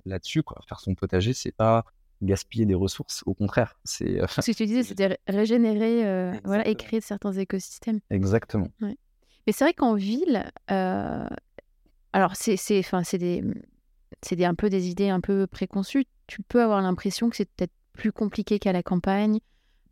là-dessus. 0.04 0.42
Faire 0.68 0.80
son 0.80 0.94
potager, 0.94 1.32
c'est 1.32 1.52
pas 1.52 1.84
gaspiller 2.22 2.66
des 2.66 2.74
ressources, 2.74 3.22
au 3.26 3.34
contraire. 3.34 3.78
C'est 3.84 4.20
ce 4.26 4.50
que 4.50 4.56
tu 4.56 4.66
disais, 4.66 4.82
c'était 4.82 5.18
régénérer, 5.26 6.40
voilà, 6.44 6.66
et 6.66 6.74
créer 6.74 7.00
certains 7.00 7.32
écosystèmes. 7.32 8.00
Exactement. 8.10 8.68
Mais 8.80 9.52
c'est 9.52 9.64
vrai 9.64 9.74
qu'en 9.74 9.94
ville, 9.94 10.50
alors 10.68 12.34
c'est 12.34 12.56
c'est 12.56 12.78
enfin 12.78 13.04
c'est 13.04 13.18
des 13.18 13.44
c'est 14.22 14.42
un 14.44 14.54
peu 14.54 14.68
des 14.68 14.88
idées 14.88 15.08
un 15.08 15.20
peu 15.20 15.46
préconçues. 15.46 16.06
Tu 16.26 16.42
peux 16.42 16.62
avoir 16.62 16.80
l'impression 16.82 17.30
que 17.30 17.36
c'est 17.36 17.48
peut-être 17.56 17.72
plus 17.92 18.12
compliqué 18.12 18.58
qu'à 18.58 18.72
la 18.72 18.82
campagne. 18.82 19.38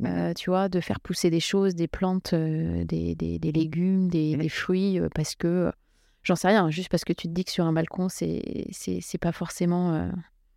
Euh, 0.03 0.35
tu 0.35 0.51
vois, 0.51 0.69
de 0.69 0.81
faire 0.81 1.01
pousser 1.01 1.31
des 1.31 1.41
choses, 1.41 1.75
des 1.75 1.87
plantes, 1.87 2.33
euh, 2.33 2.85
des, 2.85 3.15
des, 3.15 3.53
légumes, 3.53 4.09
des, 4.09 4.37
des 4.37 4.49
fruits, 4.49 4.99
euh, 4.99 5.09
parce 5.15 5.37
que, 5.37 5.71
j'en 6.25 6.35
sais 6.35 6.49
rien, 6.49 6.69
juste 6.71 6.89
parce 6.89 7.05
que 7.05 7.13
tu 7.13 7.29
te 7.29 7.33
dis 7.33 7.45
que 7.45 7.53
sur 7.53 7.65
un 7.65 7.73
balcon, 7.73 8.09
c'est 8.09 8.67
c'est 8.73 9.19
pas 9.19 9.33
forcément 9.33 10.11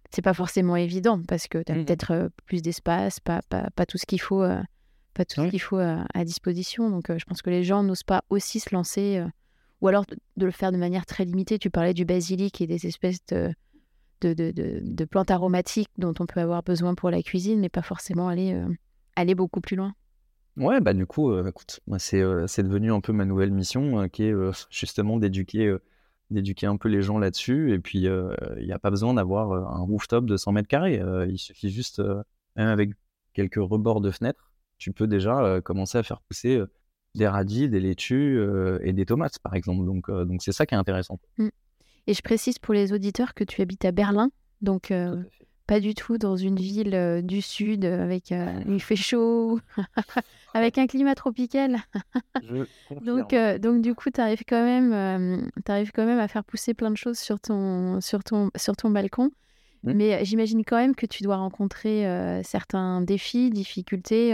c'est 0.10 0.22
pas 0.22 0.34
forcément 0.34 0.76
évident, 0.76 1.22
parce 1.28 1.48
que 1.48 1.62
tu 1.62 1.72
as 1.72 1.76
mmh 1.76 1.86
peut-être 1.86 2.32
plus 2.46 2.62
d'espace, 2.62 3.20
pas, 3.20 3.42
pas, 3.50 3.70
pas, 3.76 3.86
tout 3.86 3.98
ce 3.98 4.06
qu'il 4.06 4.22
faut, 4.22 4.44
pas 5.14 5.26
tout 5.26 5.44
ce 5.44 5.50
qu'il 5.50 5.62
faut 5.62 5.78
à, 5.78 6.26
disposition. 6.26 6.90
Donc, 6.90 7.12
je 7.16 7.26
pense 7.26 7.42
que 7.42 7.50
les 7.50 7.64
gens 7.64 7.84
n'osent 7.84 8.04
pas 8.04 8.24
aussi 8.30 8.60
se 8.60 8.74
lancer, 8.74 9.24
ou 9.82 9.88
alors 9.88 10.06
de, 10.06 10.46
le 10.46 10.52
faire 10.52 10.72
de 10.72 10.78
manière 10.78 11.06
très 11.06 11.26
limitée. 11.26 11.60
Tu 11.60 11.70
parlais 11.70 11.94
du 11.94 12.06
basilic 12.06 12.62
et 12.62 12.68
des 12.68 12.88
espèces 12.88 13.20
de, 13.28 13.54
de, 14.22 14.34
de, 14.34 14.80
de 14.82 15.06
plantes 15.06 15.30
aromatiques 15.30 15.92
dont 15.98 16.14
on 16.20 16.26
peut 16.26 16.40
avoir 16.40 16.64
besoin 16.64 16.96
pour 16.96 17.12
la 17.12 17.22
cuisine, 17.22 17.60
mais 17.60 17.70
pas 17.70 17.84
forcément 17.84 18.30
aller 18.30 18.58
aller 19.18 19.36
beaucoup 19.36 19.60
plus 19.60 19.76
loin. 19.76 19.94
Ouais, 20.58 20.82
bah 20.82 20.94
du 20.94 21.06
coup, 21.06 21.32
euh, 21.32 21.48
écoute, 21.48 21.80
c'est 22.00 22.24
c'est 22.48 22.64
devenu 22.64 22.92
un 22.92 23.02
peu 23.02 23.14
ma 23.14 23.26
nouvelle 23.26 23.52
mission, 23.52 24.02
euh, 24.02 24.08
qui 24.08 24.24
est 24.24 24.32
euh, 24.32 24.52
justement 24.72 25.18
d'éduquer 25.18 25.76
d'éduquer 26.32 26.68
un 26.68 26.78
peu 26.78 26.90
les 26.90 27.02
gens 27.02 27.20
là-dessus. 27.20 27.74
Et 27.74 27.80
puis, 27.80 28.00
il 28.00 28.66
n'y 28.66 28.72
a 28.72 28.80
pas 28.80 28.90
besoin 28.90 29.14
d'avoir 29.14 29.52
un 29.54 29.84
rooftop 29.84 30.26
de 30.26 30.36
100 30.36 30.52
mètres 30.52 30.68
carrés. 30.68 31.02
il 31.30 31.38
suffit 31.38 31.70
juste, 31.70 32.02
même 32.58 32.68
avec 32.68 32.90
quelques 33.34 33.56
rebords 33.56 34.02
de 34.02 34.12
fenêtres, 34.12 34.52
tu 34.78 34.92
peux 34.92 35.08
déjà 35.08 35.62
commencer 35.62 35.98
à 35.98 36.04
faire 36.04 36.20
pousser 36.20 36.62
des 37.16 37.28
radis, 37.30 37.70
des 37.70 37.80
laitues 37.80 38.42
et 38.82 38.92
des 38.92 39.06
tomates, 39.06 39.40
par 39.40 39.54
exemple. 39.54 39.86
Donc, 39.86 40.12
donc 40.12 40.42
c'est 40.44 40.52
ça 40.52 40.66
qui 40.66 40.76
est 40.76 40.78
intéressant. 40.78 41.18
Mmh. 41.38 41.48
Et 42.08 42.14
je 42.14 42.22
précise 42.22 42.60
pour 42.60 42.74
les 42.74 42.92
auditeurs 42.92 43.34
que 43.34 43.46
tu 43.46 43.62
habites 43.62 43.86
à 43.86 43.94
Berlin. 43.94 44.30
Donc, 44.60 44.92
pas 45.68 45.82
du 45.82 45.94
tout 45.94 46.18
dans 46.18 46.38
une 46.38 46.56
ville 46.56 46.96
euh, 46.96 47.22
du 47.22 47.42
sud 47.42 47.86
avec 47.86 48.32
euh, 48.32 48.60
il 48.68 48.82
fait 48.82 48.96
chaud, 48.96 49.60
avec 50.54 50.78
un 50.78 50.88
climat 50.88 51.14
tropical. 51.14 51.78
donc, 53.06 53.34
euh, 53.34 53.60
donc 53.60 53.82
du 53.82 53.94
coup, 53.94 54.10
tu 54.10 54.22
arrives 54.22 54.44
quand 54.48 54.64
même, 54.64 55.52
quand 55.66 56.06
même 56.06 56.20
à 56.20 56.28
faire 56.28 56.46
pousser 56.46 56.74
plein 56.74 56.90
de 56.90 56.98
choses 56.98 57.20
sur 57.20 57.40
ton, 57.40 58.02
sur 58.02 58.24
ton, 58.24 58.50
sur 58.56 58.76
ton 58.76 58.90
balcon. 58.90 59.30
Mmh. 59.84 59.94
Mais 59.94 60.26
j'imagine 60.26 60.64
quand 60.66 60.78
même 60.78 60.96
que 60.96 61.06
tu 61.06 61.22
dois 61.22 61.36
rencontrer 61.36 62.04
certains 62.44 63.02
défis, 63.02 63.52
difficultés, 63.52 64.34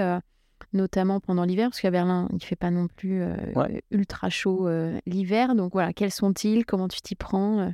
notamment 0.72 1.20
pendant 1.20 1.44
l'hiver, 1.44 1.70
parce 1.70 1.82
qu'à 1.82 1.92
Berlin, 1.92 2.28
il 2.30 2.36
ne 2.36 2.42
fait 2.42 2.56
pas 2.56 2.72
non 2.72 2.88
plus 2.88 3.24
ultra 3.92 4.30
chaud 4.30 4.70
l'hiver. 5.06 5.56
Donc 5.56 5.74
voilà, 5.74 5.92
quels 5.92 6.12
sont-ils? 6.12 6.66
Comment 6.66 6.88
tu 6.88 7.02
t'y 7.02 7.16
prends? 7.16 7.74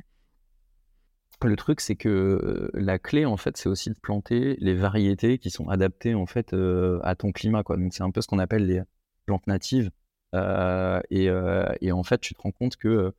Le 1.48 1.56
truc, 1.56 1.80
c'est 1.80 1.96
que 1.96 2.70
la 2.74 2.98
clé, 2.98 3.24
en 3.24 3.36
fait, 3.36 3.56
c'est 3.56 3.68
aussi 3.68 3.90
de 3.90 3.94
planter 4.00 4.56
les 4.60 4.74
variétés 4.74 5.38
qui 5.38 5.50
sont 5.50 5.68
adaptées, 5.68 6.14
en 6.14 6.26
fait, 6.26 6.54
à 7.02 7.14
ton 7.14 7.32
climat, 7.32 7.62
quoi. 7.62 7.76
Donc, 7.76 7.94
c'est 7.94 8.02
un 8.02 8.10
peu 8.10 8.20
ce 8.20 8.26
qu'on 8.28 8.38
appelle 8.38 8.66
les 8.66 8.82
plantes 9.26 9.46
natives. 9.46 9.90
et, 10.34 11.30
en 11.30 12.02
fait, 12.04 12.20
tu 12.20 12.34
te 12.34 12.42
rends 12.42 12.52
compte 12.52 12.76
que 12.76 13.12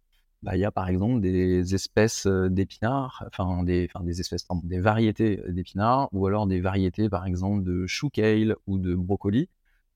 bah, 0.44 0.56
il 0.56 0.60
y 0.60 0.66
a 0.66 0.72
par 0.72 0.90
exemple 0.90 1.22
des 1.22 1.76
espèces 1.76 2.26
d'épinards, 2.28 3.24
enfin 3.28 3.64
des, 3.64 3.90
des 4.02 4.22
espèces, 4.22 4.48
des 4.64 4.80
variétés 4.80 5.42
d'épinards, 5.48 6.10
ou 6.12 6.26
alors 6.26 6.48
des 6.48 6.60
variétés 6.62 7.10
par 7.10 7.28
exemple 7.28 7.64
de 7.64 7.86
chou 7.86 8.10
kale 8.10 8.56
ou 8.68 8.80
de 8.80 8.96
brocoli, 8.96 9.50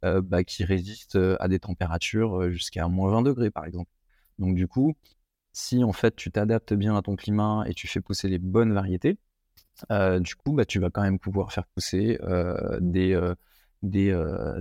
bah, 0.03 0.43
qui 0.43 0.63
résistent 0.63 1.19
à 1.39 1.47
des 1.47 1.59
températures 1.59 2.51
jusqu'à 2.51 2.87
moins 2.87 3.11
20 3.11 3.21
degrés 3.23 3.51
par 3.51 3.65
exemple. 3.65 3.89
Donc 4.39 4.55
du 4.55 4.67
coup, 4.67 4.95
si 5.55 5.83
en 5.83 5.93
fait 5.93 6.15
tu 6.15 6.31
t'adaptes 6.31 6.73
bien 6.73 6.95
à 6.97 7.01
ton 7.01 7.15
climat 7.15 7.63
et 7.67 7.73
tu 7.73 7.87
fais 7.87 8.01
pousser 8.01 8.27
les 8.29 8.39
bonnes 8.39 8.73
variétés, 8.73 9.17
euh, 9.91 10.19
du 10.19 10.35
coup, 10.35 10.53
bah, 10.53 10.65
tu 10.65 10.79
vas 10.79 10.89
quand 10.89 11.01
même 11.01 11.19
pouvoir 11.19 11.51
faire 11.53 11.65
pousser 11.67 12.17
euh, 12.23 12.79
des, 12.81 13.13
euh, 13.13 13.35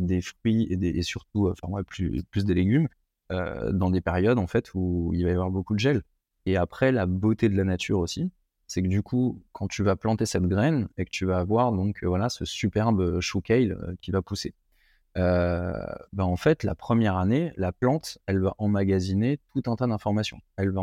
des, 0.00 0.20
fruits 0.22 0.68
et, 0.70 1.02
surtout 1.02 1.48
enfin, 1.50 1.83
plus, 1.85 2.22
plus 2.30 2.44
des 2.44 2.54
légumes 2.54 2.88
dans 3.30 3.90
des 3.90 4.00
périodes 4.00 4.38
en 4.38 4.46
fait 4.46 4.72
où 4.74 5.11
il 5.14 5.24
va 5.24 5.30
y 5.30 5.33
avoir 5.33 5.50
beaucoup 5.50 5.74
de 5.74 5.80
gel. 5.80 6.02
Et 6.46 6.57
après, 6.57 6.92
la 6.92 7.07
beauté 7.07 7.48
de 7.48 7.57
la 7.57 7.64
nature 7.64 7.98
aussi, 7.98 8.30
c'est 8.68 8.83
que 8.83 8.88
du 8.88 9.02
coup, 9.02 9.42
quand 9.52 9.66
tu 9.66 9.83
vas 9.83 9.96
planter 9.96 10.26
cette 10.26 10.44
graine 10.44 10.88
et 10.98 11.04
que 11.04 11.11
tu 11.11 11.24
vas 11.26 11.38
avoir 11.38 11.72
donc 11.72 12.04
voilà 12.04 12.28
ce 12.28 12.44
superbe 12.44 13.20
chou 13.20 13.40
kale 13.40 13.96
qui 14.00 14.11
va 14.12 14.22
pousser. 14.22 14.54
Ben 15.16 15.96
en 16.18 16.37
fait, 16.37 16.62
la 16.64 16.74
première 16.74 17.16
année, 17.16 17.53
la 17.57 17.72
plante, 17.72 18.18
elle 18.27 18.40
va 18.40 18.55
emmagasiner 18.59 19.38
tout 19.53 19.70
un 19.70 19.77
tas 19.77 19.87
d'informations. 19.87 20.40
Elle 20.57 20.70
va 20.70 20.83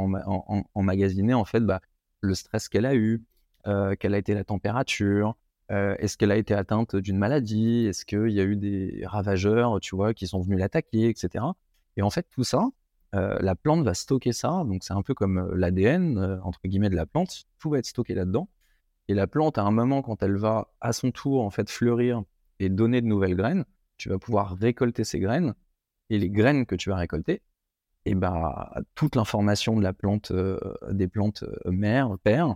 emmagasiner 0.73 1.33
en 1.33 1.45
fait 1.45 1.61
bah, 1.61 1.81
le 2.21 2.33
stress 2.33 2.69
qu'elle 2.69 2.85
a 2.85 2.95
eu, 2.95 3.23
quelle 3.99 4.13
a 4.13 4.17
été 4.17 4.33
la 4.33 4.43
température, 4.43 5.35
est-ce 5.69 6.17
qu'elle 6.17 6.31
a 6.31 6.37
été 6.37 6.53
atteinte 6.53 6.95
d'une 6.95 7.17
maladie, 7.17 7.87
est-ce 7.87 8.05
qu'il 8.05 8.31
y 8.31 8.39
a 8.39 8.43
eu 8.43 8.55
des 8.55 9.03
ravageurs, 9.05 9.79
tu 9.79 9.95
vois, 9.95 10.13
qui 10.13 10.27
sont 10.27 10.41
venus 10.41 10.59
l'attaquer, 10.59 11.09
etc. 11.09 11.45
Et 11.97 12.01
en 12.01 12.09
fait, 12.09 12.27
tout 12.29 12.43
ça, 12.43 12.69
la 13.13 13.55
plante 13.55 13.83
va 13.83 13.93
stocker 13.93 14.31
ça. 14.31 14.63
Donc 14.65 14.83
c'est 14.83 14.93
un 14.93 15.01
peu 15.01 15.13
comme 15.13 15.53
l'ADN 15.53 16.39
entre 16.43 16.61
guillemets 16.65 16.89
de 16.89 16.95
la 16.95 17.05
plante. 17.05 17.43
Tout 17.59 17.69
va 17.69 17.79
être 17.79 17.85
stocké 17.85 18.13
là-dedans. 18.13 18.47
Et 19.07 19.13
la 19.13 19.27
plante, 19.27 19.57
à 19.57 19.63
un 19.63 19.71
moment, 19.71 20.01
quand 20.01 20.23
elle 20.23 20.37
va 20.37 20.71
à 20.79 20.93
son 20.93 21.11
tour 21.11 21.43
en 21.43 21.49
fait 21.49 21.69
fleurir 21.69 22.23
et 22.59 22.69
donner 22.69 23.01
de 23.01 23.07
nouvelles 23.07 23.35
graines, 23.35 23.65
tu 24.01 24.09
vas 24.09 24.17
pouvoir 24.17 24.57
récolter 24.57 25.03
ces 25.03 25.19
graines 25.19 25.53
et 26.09 26.17
les 26.17 26.31
graines 26.31 26.65
que 26.65 26.73
tu 26.73 26.89
vas 26.89 26.95
récolter, 26.95 27.43
et 28.05 28.15
bah, 28.15 28.73
toute 28.95 29.15
l'information 29.15 29.77
de 29.77 29.83
la 29.83 29.93
plante, 29.93 30.31
euh, 30.31 30.57
des 30.89 31.07
plantes 31.07 31.43
euh, 31.43 31.71
mères, 31.71 32.17
pères, 32.23 32.55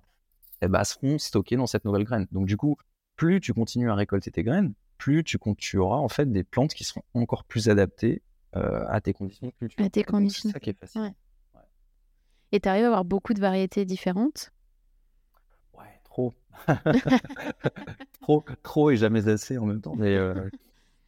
et 0.63 0.67
bah, 0.67 0.83
seront 0.83 1.19
stockées 1.19 1.55
dans 1.55 1.67
cette 1.67 1.85
nouvelle 1.85 2.03
graine. 2.03 2.25
Donc 2.31 2.47
du 2.47 2.57
coup, 2.57 2.77
plus 3.15 3.39
tu 3.41 3.53
continues 3.53 3.91
à 3.91 3.95
récolter 3.95 4.31
tes 4.31 4.41
graines, 4.41 4.73
plus 4.97 5.23
tu, 5.23 5.37
tu 5.59 5.77
auras 5.77 5.97
en 5.97 6.09
fait 6.09 6.31
des 6.31 6.43
plantes 6.43 6.73
qui 6.73 6.83
seront 6.83 7.03
encore 7.13 7.43
plus 7.43 7.69
adaptées 7.69 8.23
euh, 8.55 8.83
à 8.87 8.99
tes 8.99 9.13
conditions 9.13 9.51
À 9.77 9.89
tes 9.89 10.03
conditions. 10.03 10.49
C'est 10.49 10.53
ça 10.53 10.59
qui 10.59 10.71
est 10.71 10.79
facile. 10.79 11.13
Et 12.51 12.59
tu 12.59 12.67
arrives 12.67 12.85
à 12.85 12.87
avoir 12.87 13.05
beaucoup 13.05 13.35
de 13.35 13.39
variétés 13.39 13.85
différentes? 13.85 14.51
Ouais, 15.77 16.01
trop. 16.05 16.33
trop, 18.21 18.43
trop 18.63 18.89
et 18.89 18.97
jamais 18.97 19.27
assez 19.27 19.59
en 19.59 19.65
même 19.67 19.81
temps. 19.81 19.95
Mais 19.95 20.17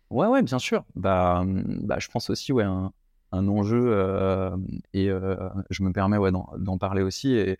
Ouais, 0.09 0.27
ouais, 0.27 0.41
bien 0.41 0.59
sûr. 0.59 0.85
Bah, 0.95 1.43
mmh, 1.45 1.79
bah, 1.85 1.99
je 1.99 2.07
pense 2.07 2.29
aussi, 2.29 2.53
ouais, 2.53 2.63
un, 2.63 2.93
un 3.31 3.47
enjeu, 3.47 3.89
euh, 3.91 4.55
et 4.93 5.09
euh, 5.09 5.49
je 5.69 5.83
me 5.83 5.91
permets 5.91 6.17
ouais, 6.17 6.31
d'en 6.31 6.77
parler 6.77 7.01
aussi. 7.01 7.33
Et 7.33 7.57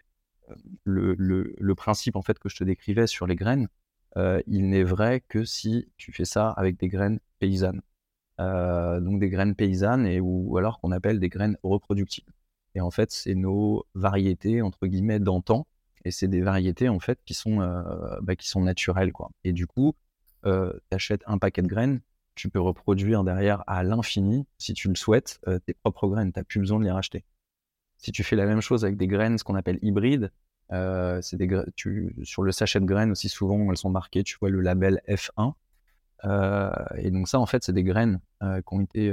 euh, 0.50 0.56
le, 0.86 1.16
le, 1.58 1.76
principe 1.76 2.16
en 2.16 2.22
fait 2.22 2.40
que 2.40 2.50
je 2.50 2.56
te 2.58 2.64
décrivais 2.64 3.08
sur 3.08 3.28
les 3.28 3.36
graines, 3.36 3.68
il 4.48 4.70
n'est 4.70 4.84
vrai 4.84 5.22
que 5.28 5.44
si 5.46 5.90
tu 5.98 6.12
fais 6.12 6.26
ça 6.26 6.50
avec 6.52 6.80
des 6.80 6.88
graines 6.88 7.20
paysannes. 7.40 7.82
donc 8.40 9.20
des 9.20 9.30
graines 9.30 9.56
paysannes 9.56 10.08
et 10.08 10.20
ou, 10.20 10.58
alors 10.58 10.80
qu'on 10.80 10.92
appelle 10.92 11.20
des 11.20 11.30
graines 11.30 11.58
reproductibles. 11.64 12.34
Et 12.76 12.82
en 12.82 12.92
fait, 12.92 13.12
c'est 13.12 13.36
nos 13.36 13.86
variétés 13.96 14.62
entre 14.64 14.88
guillemets 14.88 15.20
d'antan. 15.20 15.68
Et 16.06 16.12
c'est 16.12 16.28
des 16.28 16.42
variétés 16.42 16.90
en 16.90 17.00
fait 17.00 17.20
qui 17.26 17.34
sont, 17.36 17.58
bah, 18.22 18.36
qui 18.36 18.48
sont 18.48 18.62
naturelles 18.62 19.12
quoi. 19.14 19.30
Et 19.44 19.54
du 19.54 19.68
coup, 19.68 19.94
tu 20.44 20.50
achètes 20.92 21.24
un 21.28 21.38
paquet 21.38 21.62
de 21.62 21.68
graines, 21.68 22.02
tu 22.38 22.50
peux 22.50 22.62
reproduire 22.62 23.24
derrière 23.24 23.64
à 23.68 23.84
l'infini, 23.84 24.46
si 24.58 24.74
tu 24.74 24.88
le 24.88 24.96
souhaites, 24.96 25.42
euh, 25.48 25.60
tes 25.60 25.74
propres 25.74 26.08
graines. 26.08 26.32
Tu 26.32 26.40
n'as 26.40 26.44
plus 26.44 26.60
besoin 26.60 26.80
de 26.80 26.86
les 26.86 26.92
racheter. 26.92 27.26
Si 27.98 28.12
tu 28.12 28.24
fais 28.24 28.36
la 28.36 28.46
même 28.46 28.62
chose 28.62 28.86
avec 28.86 28.96
des 28.96 29.08
graines, 29.08 29.38
ce 29.38 29.44
qu'on 29.44 29.56
appelle 29.56 29.80
hybrides, 29.82 30.32
euh, 30.72 31.20
c'est 31.22 31.36
des 31.36 31.50
tu, 31.76 32.16
sur 32.24 32.44
le 32.44 32.52
sachet 32.52 32.80
de 32.80 32.86
graines 32.86 33.12
aussi 33.12 33.30
souvent 33.30 33.72
elles 33.72 33.78
sont 33.78 33.90
marquées, 33.90 34.24
tu 34.24 34.38
vois 34.40 34.50
le 34.50 34.62
label 34.62 35.02
F1. 35.08 35.54
Euh, 36.26 36.72
et 36.98 37.10
donc 37.10 37.28
ça 37.28 37.40
en 37.40 37.46
fait 37.46 37.64
c'est 37.64 37.74
des 37.74 37.84
graines 37.84 38.20
qui 38.42 38.74
ont 38.74 38.82
été 38.82 39.12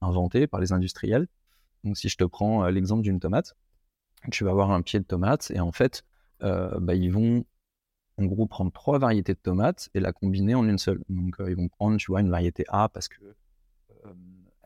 inventées 0.00 0.46
par 0.46 0.58
les 0.58 0.72
industriels. 0.72 1.28
Donc 1.84 1.96
si 1.96 2.08
je 2.08 2.16
te 2.16 2.24
prends 2.24 2.66
l'exemple 2.66 3.02
d'une 3.02 3.20
tomate, 3.20 3.54
tu 4.32 4.42
vas 4.42 4.50
avoir 4.50 4.72
un 4.72 4.82
pied 4.82 4.98
de 4.98 5.04
tomate 5.04 5.52
et 5.52 5.60
en 5.60 5.70
fait 5.70 6.02
bah, 6.40 6.94
ils 6.94 7.12
vont 7.12 7.44
en 8.18 8.24
gros 8.24 8.46
prendre 8.46 8.72
trois 8.72 8.98
variétés 8.98 9.34
de 9.34 9.38
tomates 9.38 9.88
et 9.94 10.00
la 10.00 10.12
combiner 10.12 10.54
en 10.54 10.68
une 10.68 10.78
seule. 10.78 11.02
Donc 11.08 11.40
euh, 11.40 11.50
ils 11.50 11.56
vont 11.56 11.68
prendre, 11.68 11.96
tu 11.96 12.10
vois, 12.10 12.20
une 12.20 12.30
variété 12.30 12.64
A 12.68 12.88
parce 12.88 13.08
que 13.08 13.22
euh, 13.24 14.12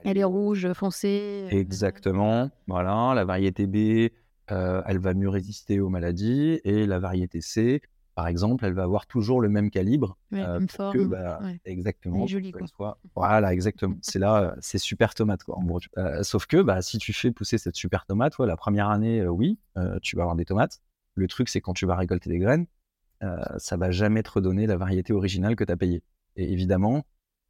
elle, 0.04 0.18
est 0.18 0.24
rouge 0.24 0.72
foncée. 0.72 1.48
Euh, 1.52 1.56
Exactement. 1.56 2.50
Voilà, 2.66 3.12
la 3.14 3.24
variété 3.24 3.66
B, 3.66 4.12
elle 4.48 4.98
va 4.98 5.14
mieux 5.14 5.28
résister 5.28 5.80
aux 5.80 5.88
maladies 5.88 6.60
et 6.64 6.86
la 6.86 6.98
variété 6.98 7.40
C, 7.40 7.82
par 8.16 8.26
exemple, 8.26 8.64
elle 8.64 8.72
va 8.72 8.82
avoir 8.82 9.06
toujours 9.06 9.40
le 9.40 9.48
même 9.48 9.70
calibre. 9.70 10.18
même 10.30 10.68
forme. 10.68 11.08
Bah, 11.08 11.40
exactement. 11.64 12.26
Joli, 12.26 12.52
quoi. 12.76 12.98
Voilà, 13.14 13.52
exactement. 13.52 13.96
c'est 14.02 14.18
là, 14.18 14.56
c'est 14.60 14.78
super 14.78 15.14
tomate, 15.14 15.44
quoi. 15.44 15.56
En 15.56 15.62
gros. 15.62 15.80
sauf 16.22 16.46
que, 16.46 16.60
bah, 16.60 16.82
si 16.82 16.98
tu 16.98 17.12
fais 17.12 17.30
pousser 17.30 17.58
cette 17.58 17.76
super 17.76 18.06
tomate, 18.06 18.38
la 18.38 18.56
première 18.56 18.90
année, 18.90 19.26
oui, 19.26 19.58
tu 20.02 20.16
vas 20.16 20.22
avoir 20.22 20.36
des 20.36 20.44
tomates. 20.44 20.80
Le 21.14 21.28
truc, 21.28 21.48
c'est 21.48 21.60
quand 21.60 21.74
tu 21.74 21.86
vas 21.86 21.96
récolter 21.96 22.30
des 22.30 22.38
graines, 22.38 22.66
euh, 23.22 23.37
ça 23.59 23.76
va 23.76 23.90
jamais 23.90 24.22
te 24.22 24.30
redonner 24.30 24.66
la 24.66 24.76
variété 24.76 25.12
originale 25.12 25.56
que 25.56 25.64
tu 25.64 25.72
as 25.72 25.76
payée. 25.76 26.02
Et 26.37 26.52
évidemment, 26.52 27.04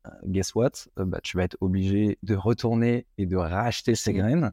euh, 0.06 0.10
guess 0.26 0.54
what? 0.54 0.72
Euh, 0.98 1.04
bah, 1.04 1.20
Tu 1.22 1.36
vas 1.36 1.44
être 1.44 1.56
obligé 1.60 2.18
de 2.22 2.34
retourner 2.34 3.06
et 3.18 3.26
de 3.26 3.36
racheter 3.36 3.94
ces 3.94 4.12
mmh. 4.12 4.16
graines 4.16 4.52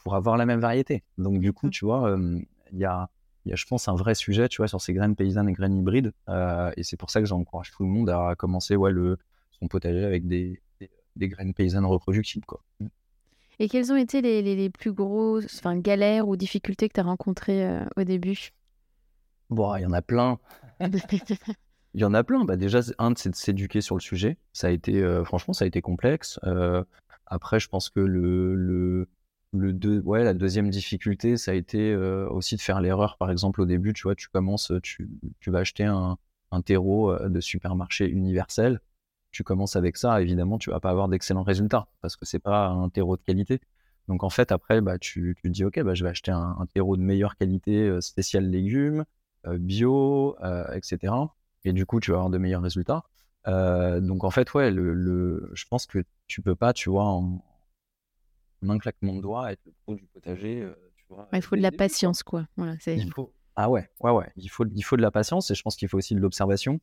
pour 0.00 0.16
avoir 0.16 0.36
la 0.36 0.46
même 0.46 0.58
variété. 0.58 1.04
Donc 1.16 1.38
du 1.38 1.52
coup, 1.52 1.68
mmh. 1.68 1.70
tu 1.70 1.84
vois, 1.84 2.18
il 2.72 2.78
y 2.78 2.84
a, 2.84 3.08
y, 3.46 3.52
a, 3.52 3.56
je 3.56 3.66
pense, 3.66 3.86
un 3.86 3.94
vrai 3.94 4.16
sujet, 4.16 4.48
tu 4.48 4.56
vois, 4.56 4.66
sur 4.66 4.80
ces 4.80 4.92
graines 4.92 5.14
paysannes 5.14 5.48
et 5.48 5.52
graines 5.52 5.76
hybrides. 5.76 6.12
et 6.76 6.82
c'est 6.82 6.96
pour 6.96 7.10
ça 7.10 7.20
que 7.20 7.26
j'encourage 7.26 7.70
tout 7.70 7.84
le 7.84 7.88
monde 7.88 8.10
à 8.10 8.34
commencer 8.36 8.74
ouais, 8.74 8.90
le, 8.90 9.16
son 9.52 9.68
potager 9.68 10.04
avec 10.04 10.26
des, 10.26 10.60
des, 11.14 11.28
graines 11.28 11.54
paysannes 11.54 11.86
reproductibles. 11.86 12.46
Quoi. 12.46 12.64
Mmh. 12.80 12.86
Et 13.60 13.68
quelles 13.68 13.92
ont 13.92 13.96
été 13.96 14.22
les, 14.22 14.42
les, 14.42 14.56
les 14.56 14.70
plus 14.70 14.92
grosses 14.92 15.62
galères 15.76 16.26
ou 16.26 16.36
difficultés 16.36 16.88
que 16.88 16.94
tu 16.94 17.00
as 17.00 17.04
rencontrées 17.04 17.78
au 17.96 18.02
début? 18.02 18.50
Bon, 19.50 19.74
il 19.76 19.82
y 19.82 19.86
en 19.86 19.92
a 19.92 20.02
plein. 20.02 20.38
Il 21.94 22.00
y 22.00 22.04
en 22.04 22.14
a 22.14 22.22
plein. 22.24 22.44
Bah, 22.44 22.56
déjà, 22.56 22.80
un, 22.98 23.14
c'est 23.16 23.30
de 23.30 23.34
s'éduquer 23.34 23.80
sur 23.80 23.96
le 23.96 24.00
sujet. 24.00 24.38
Ça 24.52 24.68
a 24.68 24.70
été, 24.70 25.02
euh, 25.02 25.24
franchement, 25.24 25.54
ça 25.54 25.64
a 25.64 25.68
été 25.68 25.80
complexe. 25.80 26.38
Euh, 26.44 26.84
après, 27.26 27.60
je 27.60 27.68
pense 27.68 27.90
que 27.90 28.00
le, 28.00 28.54
le, 28.54 29.08
le 29.52 29.72
deux, 29.72 30.00
ouais, 30.00 30.22
la 30.24 30.34
deuxième 30.34 30.70
difficulté, 30.70 31.36
ça 31.36 31.52
a 31.52 31.54
été 31.54 31.92
euh, 31.92 32.28
aussi 32.28 32.56
de 32.56 32.60
faire 32.60 32.80
l'erreur. 32.80 33.16
Par 33.18 33.30
exemple, 33.30 33.60
au 33.62 33.66
début, 33.66 33.92
tu 33.94 34.02
vois, 34.02 34.14
tu 34.14 34.28
commences, 34.28 34.72
tu, 34.82 35.08
tu 35.40 35.50
vas 35.50 35.60
acheter 35.60 35.84
un, 35.84 36.18
un 36.50 36.62
terreau 36.62 37.16
de 37.18 37.40
supermarché 37.40 38.08
universel. 38.08 38.80
Tu 39.30 39.42
commences 39.44 39.76
avec 39.76 39.96
ça, 39.96 40.20
évidemment, 40.22 40.58
tu 40.58 40.70
vas 40.70 40.80
pas 40.80 40.90
avoir 40.90 41.08
d'excellents 41.08 41.42
résultats 41.42 41.88
parce 42.00 42.16
que 42.16 42.24
c'est 42.26 42.38
pas 42.38 42.68
un 42.68 42.88
terreau 42.88 43.16
de 43.16 43.22
qualité. 43.22 43.60
Donc 44.08 44.22
en 44.24 44.30
fait, 44.30 44.52
après, 44.52 44.80
bah, 44.80 44.98
tu, 44.98 45.34
tu 45.36 45.42
te 45.42 45.48
dis, 45.48 45.64
ok, 45.64 45.80
bah, 45.82 45.94
je 45.94 46.02
vais 46.04 46.10
acheter 46.10 46.30
un, 46.30 46.56
un 46.58 46.66
terreau 46.66 46.96
de 46.96 47.02
meilleure 47.02 47.36
qualité, 47.36 48.00
spécial 48.00 48.48
légumes. 48.48 49.04
Euh, 49.48 49.58
bio, 49.58 50.36
euh, 50.42 50.64
etc. 50.72 51.14
Et 51.64 51.72
du 51.72 51.86
coup, 51.86 52.00
tu 52.00 52.10
vas 52.10 52.18
avoir 52.18 52.30
de 52.30 52.38
meilleurs 52.38 52.62
résultats. 52.62 53.04
Euh, 53.46 54.00
donc 54.00 54.24
en 54.24 54.30
fait, 54.30 54.52
ouais, 54.54 54.70
le, 54.70 55.50
je 55.54 55.64
pense 55.66 55.86
que 55.86 56.04
tu 56.26 56.42
peux 56.42 56.54
pas, 56.54 56.72
tu 56.72 56.90
vois, 56.90 57.04
en, 57.04 57.42
un 58.66 58.78
claquement 58.78 59.14
de 59.14 59.22
doigts, 59.22 59.52
être 59.52 59.64
le 59.64 59.72
pro 59.84 59.94
du 59.94 60.06
potager. 60.06 60.68
tu 60.96 61.04
vois, 61.08 61.28
il 61.32 61.42
faut 61.42 61.56
de 61.56 61.62
la 61.62 61.72
patience, 61.72 62.22
quoi. 62.22 62.46
Voilà, 62.56 62.76
il 62.86 63.12
faut... 63.12 63.32
Ah 63.56 63.70
ouais, 63.70 63.88
ouais, 64.00 64.12
ouais. 64.12 64.30
Il 64.36 64.48
faut, 64.48 64.64
il 64.72 64.82
faut 64.82 64.96
de 64.96 65.02
la 65.02 65.10
patience 65.10 65.50
et 65.50 65.54
je 65.54 65.62
pense 65.62 65.76
qu'il 65.76 65.88
faut 65.88 65.98
aussi 65.98 66.14
de 66.14 66.20
l'observation 66.20 66.80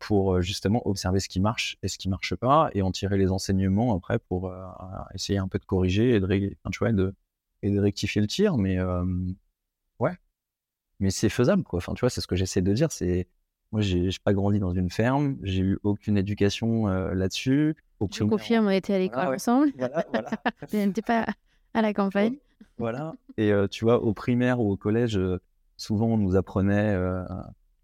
pour 0.00 0.40
justement 0.40 0.84
observer 0.88 1.20
ce 1.20 1.28
qui 1.28 1.38
marche 1.38 1.76
et 1.82 1.88
ce 1.88 1.96
qui 1.96 2.08
marche 2.08 2.34
pas 2.34 2.70
et 2.72 2.82
en 2.82 2.90
tirer 2.90 3.18
les 3.18 3.30
enseignements 3.30 3.94
après 3.94 4.18
pour 4.18 4.52
essayer 5.14 5.38
un 5.38 5.46
peu 5.46 5.58
de 5.58 5.64
corriger 5.64 6.16
et 6.16 6.20
de, 6.20 6.26
tu 6.72 6.78
vois, 6.78 6.92
de, 6.92 7.14
et 7.62 7.70
de 7.70 7.78
rectifier 7.78 8.20
le 8.20 8.26
tir. 8.26 8.56
Mais 8.56 8.78
mais 11.00 11.10
c'est 11.10 11.28
faisable, 11.28 11.64
quoi. 11.64 11.78
Enfin, 11.78 11.94
tu 11.94 12.00
vois, 12.00 12.10
c'est 12.10 12.20
ce 12.20 12.26
que 12.26 12.36
j'essaie 12.36 12.62
de 12.62 12.72
dire. 12.72 12.92
C'est 12.92 13.26
moi, 13.72 13.82
j'ai 13.82 14.10
pas 14.24 14.32
grandi 14.32 14.58
dans 14.58 14.72
une 14.72 14.90
ferme, 14.90 15.36
j'ai 15.42 15.62
eu 15.62 15.78
aucune 15.84 16.18
éducation 16.18 16.88
euh, 16.88 17.14
là-dessus. 17.14 17.76
Je 18.10 18.24
confirme, 18.24 18.66
on 18.66 18.70
était 18.70 18.94
à 18.94 18.98
l'école 18.98 19.34
ensemble? 19.34 19.72
Voilà, 19.76 20.04
voilà. 20.12 20.30
n'était 20.72 21.02
pas 21.02 21.26
à 21.74 21.82
la 21.82 21.94
campagne? 21.94 22.36
Voilà. 22.78 23.14
Et 23.36 23.52
euh, 23.52 23.68
tu 23.68 23.84
vois, 23.84 24.02
au 24.02 24.12
primaire 24.12 24.60
ou 24.60 24.72
au 24.72 24.76
collège, 24.76 25.16
euh, 25.16 25.40
souvent 25.76 26.06
on 26.06 26.16
nous 26.16 26.34
apprenait 26.34 26.96